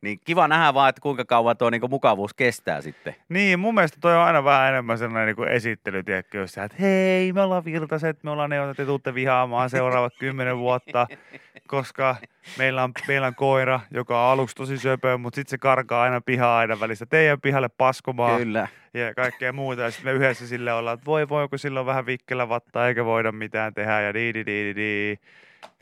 Niin 0.00 0.20
kiva 0.24 0.48
nähdä 0.48 0.74
vaan, 0.74 0.88
että 0.88 1.00
kuinka 1.00 1.24
kauan 1.24 1.56
tuo 1.56 1.70
niinku 1.70 1.88
mukavuus 1.88 2.34
kestää 2.34 2.80
sitten. 2.80 3.16
Niin, 3.28 3.58
mun 3.58 3.74
mielestä 3.74 3.98
toi 4.00 4.16
on 4.16 4.22
aina 4.22 4.44
vähän 4.44 4.68
enemmän 4.72 4.98
sellainen 4.98 5.26
niin 5.26 5.36
kuin 5.36 5.48
esittely, 5.48 6.02
tiedätkö, 6.02 6.38
jossa, 6.38 6.64
että 6.64 6.76
hei, 6.80 7.32
me 7.32 7.40
ollaan 7.42 7.64
Virtaset, 7.64 8.22
me 8.24 8.30
ollaan 8.30 8.50
ne, 8.50 8.56
joita 8.56 8.74
te 8.74 8.84
tuutte 8.86 9.14
vihaamaan 9.14 9.70
seuraavat 9.70 10.12
kymmenen 10.18 10.58
vuotta, 10.58 11.06
koska 11.66 12.16
meillä 12.58 12.84
on, 12.84 12.92
meillä 13.08 13.26
on 13.26 13.34
koira, 13.34 13.80
joka 13.90 14.26
on 14.26 14.32
aluksi 14.32 14.56
tosi 14.56 14.78
söpö, 14.78 15.18
mutta 15.18 15.34
sitten 15.34 15.50
se 15.50 15.58
karkaa 15.58 16.02
aina 16.02 16.20
pihaa 16.20 16.58
aina 16.58 16.80
välistä 16.80 17.06
teidän 17.06 17.40
pihalle 17.40 17.68
paskomaan 17.68 18.40
Kyllä. 18.40 18.68
ja 18.94 19.14
kaikkea 19.14 19.52
muuta. 19.52 19.82
Ja 19.82 19.90
sitten 19.90 20.12
me 20.12 20.18
yhdessä 20.18 20.46
sille 20.46 20.72
ollaan, 20.72 20.94
että 20.94 21.06
voi 21.06 21.28
voiko 21.28 21.58
silloin 21.58 21.86
vähän 21.86 22.06
vikkelä 22.06 22.48
vattaa 22.48 22.88
eikä 22.88 23.04
voida 23.04 23.32
mitään 23.32 23.74
tehdä 23.74 24.00
ja 24.00 24.14
di 24.14 24.34
di 24.34 24.46
di 24.46 24.64
di 24.64 24.76
di. 24.76 25.18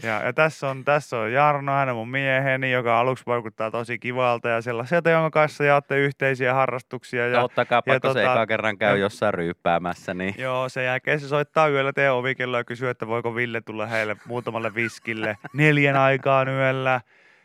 Ja, 0.02 0.22
ja 0.24 0.32
tässä, 0.32 0.70
on, 0.70 0.84
tässä 0.84 1.18
on 1.18 1.32
Jarno, 1.32 1.72
hän 1.72 1.88
on 1.88 1.96
mun 1.96 2.08
mieheni, 2.10 2.72
joka 2.72 3.00
aluksi 3.00 3.24
vaikuttaa 3.26 3.70
tosi 3.70 3.98
kivalta 3.98 4.48
ja 4.48 4.62
sellaiselta, 4.62 5.10
jonka 5.10 5.30
kanssa 5.30 5.64
jaatte 5.64 5.98
yhteisiä 5.98 6.54
harrastuksia. 6.54 7.28
Ja, 7.28 7.42
Ottakaa 7.42 7.82
ja 7.86 7.92
pakko 7.92 8.12
se 8.12 8.24
tota- 8.26 8.32
eka 8.32 8.46
kerran 8.46 8.78
käy 8.78 8.90
ja- 8.96 9.00
jossain 9.00 9.34
ryyppäämässä, 9.34 10.14
niin 10.14 10.34
Joo, 10.38 10.68
sen 10.68 10.84
jälkeen 10.84 11.20
se 11.20 11.28
soittaa 11.28 11.68
yöllä 11.68 11.92
teidän 11.92 12.14
ovikelloa 12.14 12.60
ja 12.60 12.64
kysyy, 12.64 12.88
että 12.90 13.06
voiko 13.06 13.34
Ville 13.34 13.60
tulla 13.60 13.86
heille 13.86 14.16
muutamalle 14.26 14.74
viskille 14.74 15.36
neljän 15.52 15.96
aikaan 15.96 16.48
yöllä. 16.48 17.00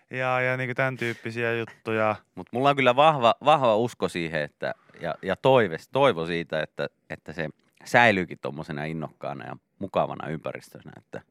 ja, 0.09 0.41
ja 0.41 0.57
niin 0.57 0.75
tämän 0.75 0.97
tyyppisiä 0.97 1.53
juttuja. 1.53 2.15
Mutta 2.36 2.49
mulla 2.53 2.69
on 2.69 2.75
kyllä 2.75 2.95
vahva, 2.95 3.36
vahva 3.45 3.75
usko 3.77 4.07
siihen, 4.09 4.41
että, 4.41 4.73
ja, 5.01 5.15
ja 5.21 5.36
toive, 5.36 5.77
toivo 5.91 6.25
siitä, 6.25 6.61
että, 6.61 6.88
että 7.09 7.34
se 7.34 7.49
säilyykin 7.86 8.38
tuommoisena 8.41 8.84
innokkaana 8.84 9.45
ja 9.45 9.55
mukavana 9.80 10.27
ympäristössä. 10.30 10.89
Että, 10.97 11.21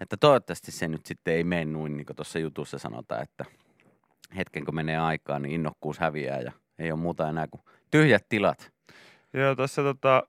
että 0.00 0.16
toivottavasti 0.16 0.72
se 0.72 0.88
nyt 0.88 1.06
sitten 1.06 1.34
ei 1.34 1.44
mene 1.44 1.64
noin, 1.64 1.96
niin 1.96 2.06
kuin 2.06 2.16
tuossa 2.16 2.38
jutussa 2.38 2.78
sanotaan, 2.78 3.22
että 3.22 3.44
hetken 4.36 4.64
kun 4.64 4.74
menee 4.74 4.98
aikaa, 4.98 5.38
niin 5.38 5.54
innokkuus 5.54 5.98
häviää 5.98 6.40
ja 6.40 6.52
ei 6.78 6.92
ole 6.92 7.00
muuta 7.00 7.28
enää 7.28 7.46
kuin 7.46 7.62
tyhjät 7.90 8.26
tilat. 8.28 8.72
Joo, 9.32 9.56
tässä 9.56 9.82
tota, 9.82 10.22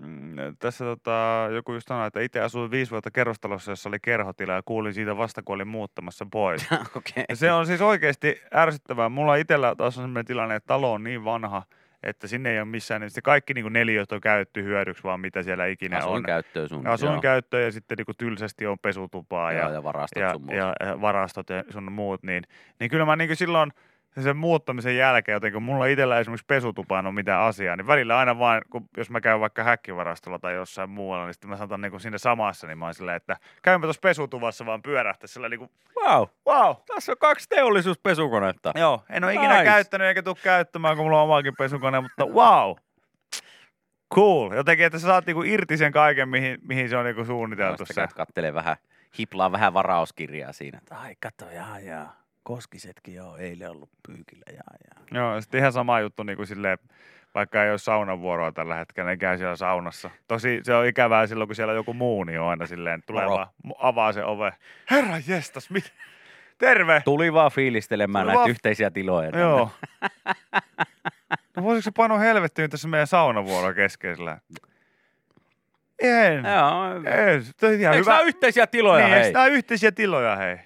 mm, 0.00 0.36
tässä 0.58 0.84
tota, 0.84 1.48
joku 1.54 1.72
just 1.72 1.88
sanoi, 1.88 2.06
että 2.06 2.20
itse 2.20 2.40
asuin 2.40 2.70
viisi 2.70 2.90
vuotta 2.90 3.10
kerrostalossa, 3.10 3.72
jossa 3.72 3.88
oli 3.88 3.98
kerhotila 4.02 4.52
ja 4.52 4.62
kuulin 4.64 4.94
siitä 4.94 5.16
vasta, 5.16 5.42
kun 5.42 5.54
olin 5.54 5.68
muuttamassa 5.68 6.26
pois. 6.32 6.66
Ja 7.28 7.36
se 7.36 7.52
on 7.52 7.66
siis 7.66 7.80
oikeasti 7.80 8.40
ärsyttävää. 8.54 9.08
Mulla 9.08 9.36
itsellä 9.36 9.74
taas 9.76 9.98
on 9.98 10.02
sellainen 10.02 10.24
tilanne, 10.24 10.54
että 10.54 10.66
talo 10.66 10.92
on 10.92 11.04
niin 11.04 11.24
vanha, 11.24 11.62
että 12.02 12.26
sinne 12.26 12.50
ei 12.50 12.58
ole 12.58 12.64
missään, 12.64 13.00
niin 13.00 13.10
se 13.10 13.22
kaikki 13.22 13.54
niin 13.54 13.72
neliöt 13.72 14.12
on 14.12 14.20
käytetty 14.20 14.64
hyödyksi, 14.64 15.02
vaan 15.02 15.20
mitä 15.20 15.42
siellä 15.42 15.66
ikinä 15.66 15.96
on. 15.96 16.02
Asuinkäyttöön 16.02 16.68
sun. 16.68 16.86
Asuinkäyttöön 16.86 17.64
ja 17.64 17.72
sitten 17.72 17.98
niin 17.98 18.16
tylsästi 18.18 18.66
on 18.66 18.78
pesutupaa 18.78 19.52
Joo, 19.52 19.62
ja, 19.62 19.70
ja 19.70 19.82
varastot 19.82 20.22
ja, 20.22 20.32
sun 20.32 20.42
muut. 20.42 20.56
ja, 20.56 20.72
ja 20.80 21.00
varastot 21.00 21.50
ja 21.50 21.64
sun 21.70 21.92
muut, 21.92 22.22
niin, 22.22 22.42
niin 22.80 22.90
kyllä 22.90 23.04
mä 23.04 23.16
niin 23.16 23.36
silloin 23.36 23.72
sen 24.20 24.36
muuttamisen 24.36 24.96
jälkeen, 24.96 25.34
jotenkin 25.34 25.54
kun 25.54 25.62
mulla 25.62 25.86
itsellä 25.86 26.18
esimerkiksi 26.18 26.46
pesutupaan 26.46 27.06
on 27.06 27.14
mitään 27.14 27.42
asiaa, 27.42 27.76
niin 27.76 27.86
välillä 27.86 28.18
aina 28.18 28.38
vaan, 28.38 28.62
kun, 28.70 28.88
jos 28.96 29.10
mä 29.10 29.20
käyn 29.20 29.40
vaikka 29.40 29.64
häkkivarastolla 29.64 30.38
tai 30.38 30.54
jossain 30.54 30.90
muualla, 30.90 31.24
niin 31.26 31.34
sitten 31.34 31.50
mä 31.50 31.56
saatan 31.56 31.80
niin 31.80 32.00
siinä 32.00 32.18
samassa, 32.18 32.66
niin 32.66 32.78
mä 32.78 32.84
oon 32.84 32.94
silleen, 32.94 33.16
että 33.16 33.36
käympä 33.62 33.86
tuossa 33.86 34.00
pesutuvassa 34.00 34.66
vaan 34.66 34.82
pyörähtää 34.82 35.26
sillä 35.26 35.48
niin 35.48 35.58
kuin, 35.58 35.70
Wow, 36.02 36.26
wow, 36.46 36.76
tässä 36.86 37.12
on 37.12 37.18
kaksi 37.18 37.48
teollisuuspesukonetta. 37.48 38.72
Joo, 38.74 39.04
en 39.10 39.24
ole 39.24 39.34
ikinä 39.34 39.52
Nice. 39.52 39.64
käyttänyt 39.64 40.06
eikä 40.08 40.22
tule 40.22 40.36
käyttämään, 40.42 40.96
kun 40.96 41.04
mulla 41.06 41.18
on 41.18 41.24
omakin 41.24 41.54
pesukone, 41.58 42.00
mutta 42.00 42.26
wow. 42.26 42.76
Cool. 44.14 44.52
Jotenkin, 44.52 44.86
että 44.86 44.98
sä 44.98 45.06
saat 45.06 45.26
niinku 45.26 45.42
irti 45.42 45.76
sen 45.76 45.92
kaiken, 45.92 46.28
mihin, 46.28 46.58
mihin 46.62 46.88
se 46.88 46.96
on 46.96 47.04
niinku 47.04 47.24
suunniteltu 47.24 47.86
Sitten 47.86 48.08
kattelee 48.16 48.54
vähän, 48.54 48.76
hiplaa 49.18 49.52
vähän 49.52 49.74
varauskirjaa 49.74 50.52
siinä. 50.52 50.80
Ai 50.90 51.14
kato, 51.20 51.50
jaa, 51.50 51.80
jaa. 51.80 52.21
Koskisetkin 52.42 53.14
joo, 53.14 53.36
eilen 53.36 53.70
ollut 53.70 53.90
pyykillä, 54.06 54.44
jaa, 54.52 54.74
jaa. 55.10 55.22
Joo, 55.24 55.40
sitten 55.40 55.58
ihan 55.58 55.72
sama 55.72 56.00
juttu 56.00 56.22
niinku 56.22 56.46
silleen, 56.46 56.78
vaikka 57.34 57.64
ei 57.64 57.70
ole 57.70 57.78
saunavuoroa 57.78 58.52
tällä 58.52 58.74
hetkellä, 58.74 59.10
niin 59.10 59.18
käy 59.18 59.38
siellä 59.38 59.56
saunassa. 59.56 60.10
Tosi 60.28 60.60
se 60.62 60.74
on 60.74 60.86
ikävää 60.86 61.26
silloin, 61.26 61.48
kun 61.48 61.56
siellä 61.56 61.70
on 61.70 61.76
joku 61.76 61.94
muu, 61.94 62.24
niin 62.24 62.40
on 62.40 62.48
aina 62.48 62.66
silleen, 62.66 63.02
tulee 63.06 63.24
Moro. 63.24 63.36
vaan, 63.36 63.48
avaa 63.78 64.12
se 64.12 64.24
ove. 64.24 64.52
Herra 64.90 65.14
jestas, 65.28 65.70
mit? 65.70 65.92
Terve! 66.58 67.02
Tuli 67.04 67.32
vaan 67.32 67.50
fiilistelemään 67.50 68.22
Tuli 68.22 68.26
näitä 68.28 68.38
vaan- 68.38 68.50
yhteisiä 68.50 68.90
tiloja. 68.90 69.30
tänne. 69.30 69.46
Joo. 69.46 69.70
No 71.56 71.62
voisiko 71.62 71.82
se 71.82 71.90
painoa 71.96 72.18
helvettiin 72.18 72.70
tässä 72.70 72.88
meidän 72.88 73.06
saunavuoro 73.06 73.74
keskeisellä? 73.74 74.38
En. 76.02 76.42
Joo. 76.54 76.80
On 76.90 77.06
ihan 77.06 77.94
Eikö 77.94 77.96
hyvä. 77.96 78.10
nämä 78.12 78.20
yhteisiä 78.22 78.66
tiloja, 78.66 79.06
niin, 79.08 79.18
hei? 79.18 79.32
nämä 79.32 79.44
on 79.44 79.50
yhteisiä 79.52 79.92
tiloja, 79.92 80.36
hei. 80.36 80.58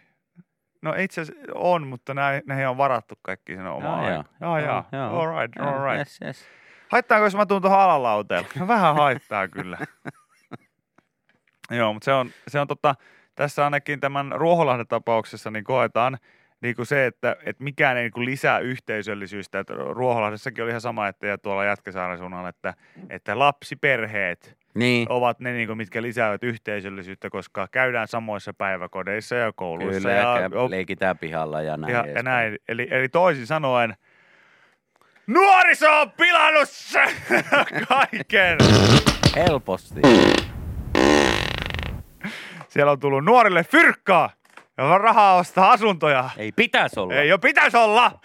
No 0.87 0.95
itse 0.99 1.21
asiassa 1.21 1.43
on, 1.55 1.87
mutta 1.87 2.15
näihin, 2.15 2.43
näihin 2.47 2.69
on 2.69 2.77
varattu 2.77 3.15
kaikki 3.23 3.57
sen 3.57 3.67
omaan 3.67 4.05
Joo, 4.05 4.17
aikaan. 4.17 4.25
Joo, 4.41 4.59
joo. 4.59 4.85
joo. 4.93 5.21
All 5.21 5.41
right, 5.41 5.61
all 5.61 5.85
right. 5.85 5.99
Yes, 5.99 6.19
yes. 6.25 6.45
Haittaako, 6.89 7.25
jos 7.25 7.37
mä 7.37 7.47
tuun 7.47 7.63
tuohon 7.63 7.81
alalauteelle? 7.81 8.49
No 8.59 8.69
vähän 8.69 8.97
haittaa 8.97 9.49
kyllä. 9.49 9.79
Joo, 11.71 11.93
mutta 11.93 12.05
se 12.05 12.13
on, 12.13 12.31
se 12.49 12.61
on 12.61 12.67
tota, 12.67 12.95
tässä 13.35 13.65
ainakin 13.65 14.01
tämän 14.01 14.33
Ruoholahden 14.33 14.87
tapauksessa 14.87 15.51
niin 15.51 15.65
koetaan 15.65 16.19
niin 16.67 16.77
kuin 16.77 16.87
se, 16.87 17.07
että, 17.07 17.37
että 17.45 17.65
mikään 17.65 17.97
ei 17.97 18.03
niin 18.03 18.13
kuin 18.13 18.25
lisää 18.25 18.59
yhteisöllisyyttä. 18.59 19.59
Että 19.59 19.75
Ruoholahdessakin 19.75 20.65
oli 20.65 20.71
ihan 20.71 20.81
sama, 20.81 21.09
että 21.09 21.27
ja 21.27 21.39
tuolla 21.39 21.65
Jätkäsaaren 21.65 22.19
suunnalla, 22.19 22.49
että, 22.49 22.75
että 23.11 23.39
lapsiperheet 23.39 24.57
Niin, 24.75 25.07
ovat 25.11 25.41
ne, 25.41 25.53
niin 25.53 25.67
kuin, 25.67 25.77
mitkä 25.77 26.03
lisäävät 26.03 26.45
yhteisöllisyyttä, 26.45 27.31
koska 27.31 27.69
käydään 27.71 28.09
samoissa 28.09 28.55
päiväkodeissa 28.55 29.35
ja 29.35 29.53
kouluissa. 29.53 30.01
kyllä, 30.01 30.15
ja, 30.15 30.41
ja 30.41 30.71
leikitään 30.71 31.19
pihalla 31.19 31.63
ja 31.63 31.77
näin. 31.77 31.95
ja, 31.95 32.07
ja 32.07 32.23
näin. 32.23 32.59
Eli, 32.69 32.89
eli 32.91 33.09
toisin 33.09 33.47
sanoen, 33.47 33.95
nuoriso 35.27 36.01
on 36.01 36.11
pilannut 36.11 36.69
se 36.69 37.05
kaiken. 37.89 38.59
Helposti. 39.37 40.01
Siellä 42.69 42.93
on 42.93 43.01
tullut 43.01 43.25
nuorille 43.25 43.65
fyrkkaa, 43.65 44.31
jolla 44.79 44.95
on 44.95 45.01
rahaa 45.01 45.37
ostaa 45.37 45.73
asuntoja. 45.73 46.31
Ei 46.37 46.53
pitäisi 46.53 47.01
olla. 47.01 47.15
Ei 47.15 47.29
jo 47.29 47.39
pitäisi 47.39 47.77
olla. 47.77 48.21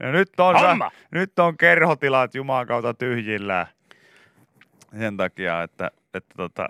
Ja 0.00 0.12
nyt 0.12 0.40
on, 0.40 0.60
Homma! 0.60 0.90
nyt 1.10 1.38
on 1.38 1.56
kerhotilat 1.56 2.34
Jumalan 2.34 2.66
kautta 2.66 2.94
tyhjillään. 2.94 3.66
Sen 4.98 5.16
takia, 5.16 5.62
että, 5.62 5.90
että, 6.14 6.34
tota, 6.36 6.66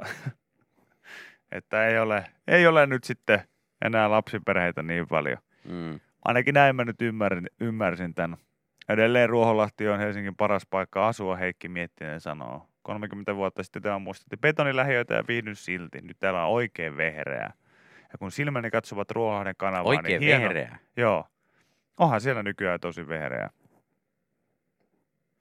että 1.56 1.86
ei, 1.86 1.98
ole, 1.98 2.26
ei 2.48 2.66
ole 2.66 2.86
nyt 2.86 3.04
sitten 3.04 3.40
enää 3.84 4.10
lapsiperheitä 4.10 4.82
niin 4.82 5.08
paljon. 5.08 5.38
Mm. 5.64 6.00
Ainakin 6.24 6.54
näin 6.54 6.76
mä 6.76 6.84
nyt 6.84 7.02
ymmärrin, 7.02 7.46
ymmärsin 7.60 8.14
tämän. 8.14 8.38
Edelleen 8.88 9.28
Ruoholahti 9.28 9.88
on 9.88 9.98
Helsingin 9.98 10.36
paras 10.36 10.66
paikka 10.70 11.08
asua, 11.08 11.36
Heikki 11.36 11.68
Miettinen 11.68 12.20
sanoo. 12.20 12.68
30 12.82 13.36
vuotta 13.36 13.62
sitten 13.62 13.82
tämä 13.82 13.98
muistutti 13.98 14.36
betonilähiöitä 14.36 15.14
ja 15.14 15.24
viihdyn 15.28 15.56
silti. 15.56 16.00
Nyt 16.00 16.16
täällä 16.18 16.44
on 16.44 16.52
oikein 16.52 16.96
vehreää. 16.96 17.52
Ja 18.14 18.18
kun 18.18 18.32
silmäni 18.32 18.70
katsovat 18.70 19.10
Ruoholahden 19.10 19.54
kanavaa, 19.56 19.88
Oikein 19.90 20.20
niin 20.20 20.22
hieno, 20.22 20.44
vehreä. 20.44 20.78
Joo. 20.96 21.24
Onhan 21.98 22.20
siellä 22.20 22.42
nykyään 22.42 22.80
tosi 22.80 23.08
vehreää. 23.08 23.50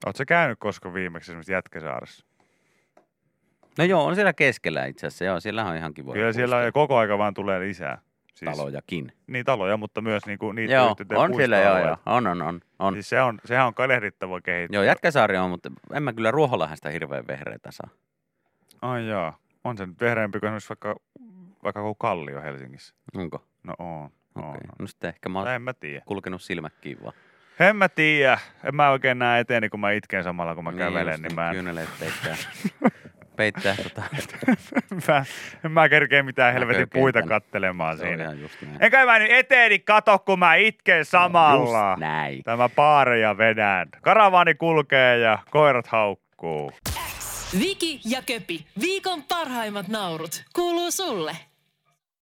Oletko 0.05 0.23
käynyt 0.27 0.59
koska 0.59 0.93
viimeksi 0.93 1.31
esimerkiksi 1.31 1.51
Jätkäsaaressa? 1.51 2.25
No 3.77 3.83
joo, 3.83 4.05
on 4.05 4.15
siellä 4.15 4.33
keskellä 4.33 4.85
itse 4.85 5.07
asiassa. 5.07 5.25
Joo, 5.25 5.39
siellä 5.39 5.65
on 5.65 5.75
ihan 5.75 5.93
kivoja 5.93 6.13
Kyllä 6.13 6.33
siellä 6.33 6.55
puistoja. 6.55 6.71
koko 6.71 6.97
aika 6.97 7.17
vaan 7.17 7.33
tulee 7.33 7.59
lisää. 7.59 8.01
Siis, 8.33 8.57
talojakin. 8.57 9.11
Niin 9.27 9.45
taloja, 9.45 9.77
mutta 9.77 10.01
myös 10.01 10.25
niinku 10.25 10.51
niitä 10.51 10.73
Joo, 10.73 10.95
on 11.15 11.35
siellä 11.35 11.57
joo, 11.57 11.77
joo. 11.77 11.97
On, 12.05 12.27
on, 12.27 12.41
on. 12.41 12.59
on. 12.79 12.93
Siis 12.93 13.09
se 13.09 13.21
on, 13.21 13.39
sehän 13.45 13.67
on 13.67 13.73
kadehdittava 13.73 14.41
kehitys. 14.41 14.73
Joo, 14.73 14.83
Jätkäsaari 14.83 15.37
on, 15.37 15.49
mutta 15.49 15.71
en 15.93 16.03
mä 16.03 16.13
kyllä 16.13 16.31
Ruoholahdesta 16.31 16.89
hirveän 16.89 17.27
vehreitä 17.27 17.71
saa. 17.71 17.89
Ai 18.81 19.07
jaa. 19.07 19.37
On 19.63 19.77
se 19.77 19.85
nyt 19.85 20.01
vehreämpi 20.01 20.39
kuin 20.39 20.47
esimerkiksi 20.47 20.69
vaikka, 20.69 20.95
vaikka 21.63 21.81
koko 21.81 21.95
Kallio 21.95 22.41
Helsingissä. 22.41 22.95
Onko? 23.15 23.47
No 23.63 23.73
on. 23.79 24.05
Okei. 24.35 24.49
on. 24.51 24.59
No 24.79 24.87
sitten 24.87 25.07
ehkä 25.07 25.29
mä 25.29 25.39
oon 25.39 25.47
En 25.47 25.61
mä 25.61 25.73
tiedä. 25.73 26.01
kulkenut 26.05 26.41
silmät 26.41 26.73
kiinni 26.81 27.03
vaan. 27.03 27.13
En 27.59 27.75
mä 27.75 27.89
tiedä. 27.89 28.37
En 28.63 28.75
mä 28.75 28.89
oikein 28.89 29.19
näe 29.19 29.39
eteeni, 29.39 29.69
kun 29.69 29.79
mä 29.79 29.91
itken 29.91 30.23
samalla, 30.23 30.55
kun 30.55 30.63
mä 30.63 30.73
kävelen, 30.73 31.21
niin 31.21 31.35
mä 31.35 31.47
en, 31.47 31.53
Kyyneleet 31.53 31.89
peittää. 31.99 32.35
peittää 33.37 33.75
tota. 33.83 34.01
mä, 35.07 35.25
en 35.65 35.71
mä 35.71 35.89
kerkeä 35.89 36.23
mitään 36.23 36.53
helvetin 36.53 36.89
puita 36.93 37.21
kattelemaan 37.21 37.97
Se 37.97 38.01
siinä. 38.05 38.33
Enkä 38.79 39.05
mä 39.05 39.19
nyt 39.19 39.31
eteeni 39.31 39.79
kato, 39.79 40.19
kun 40.19 40.39
mä 40.39 40.55
itken 40.55 41.05
samalla. 41.05 41.89
Just 41.89 41.99
näin. 41.99 42.43
Tämä 42.43 42.69
paareja 42.69 43.37
vedän. 43.37 43.89
Karavaani 44.01 44.55
kulkee 44.55 45.17
ja 45.17 45.37
koirat 45.51 45.87
haukkuu. 45.87 46.71
Viki 47.59 48.01
ja 48.05 48.21
Köpi, 48.21 48.65
viikon 48.81 49.23
parhaimmat 49.23 49.87
naurut, 49.87 50.43
kuuluu 50.55 50.91
sulle. 50.91 51.37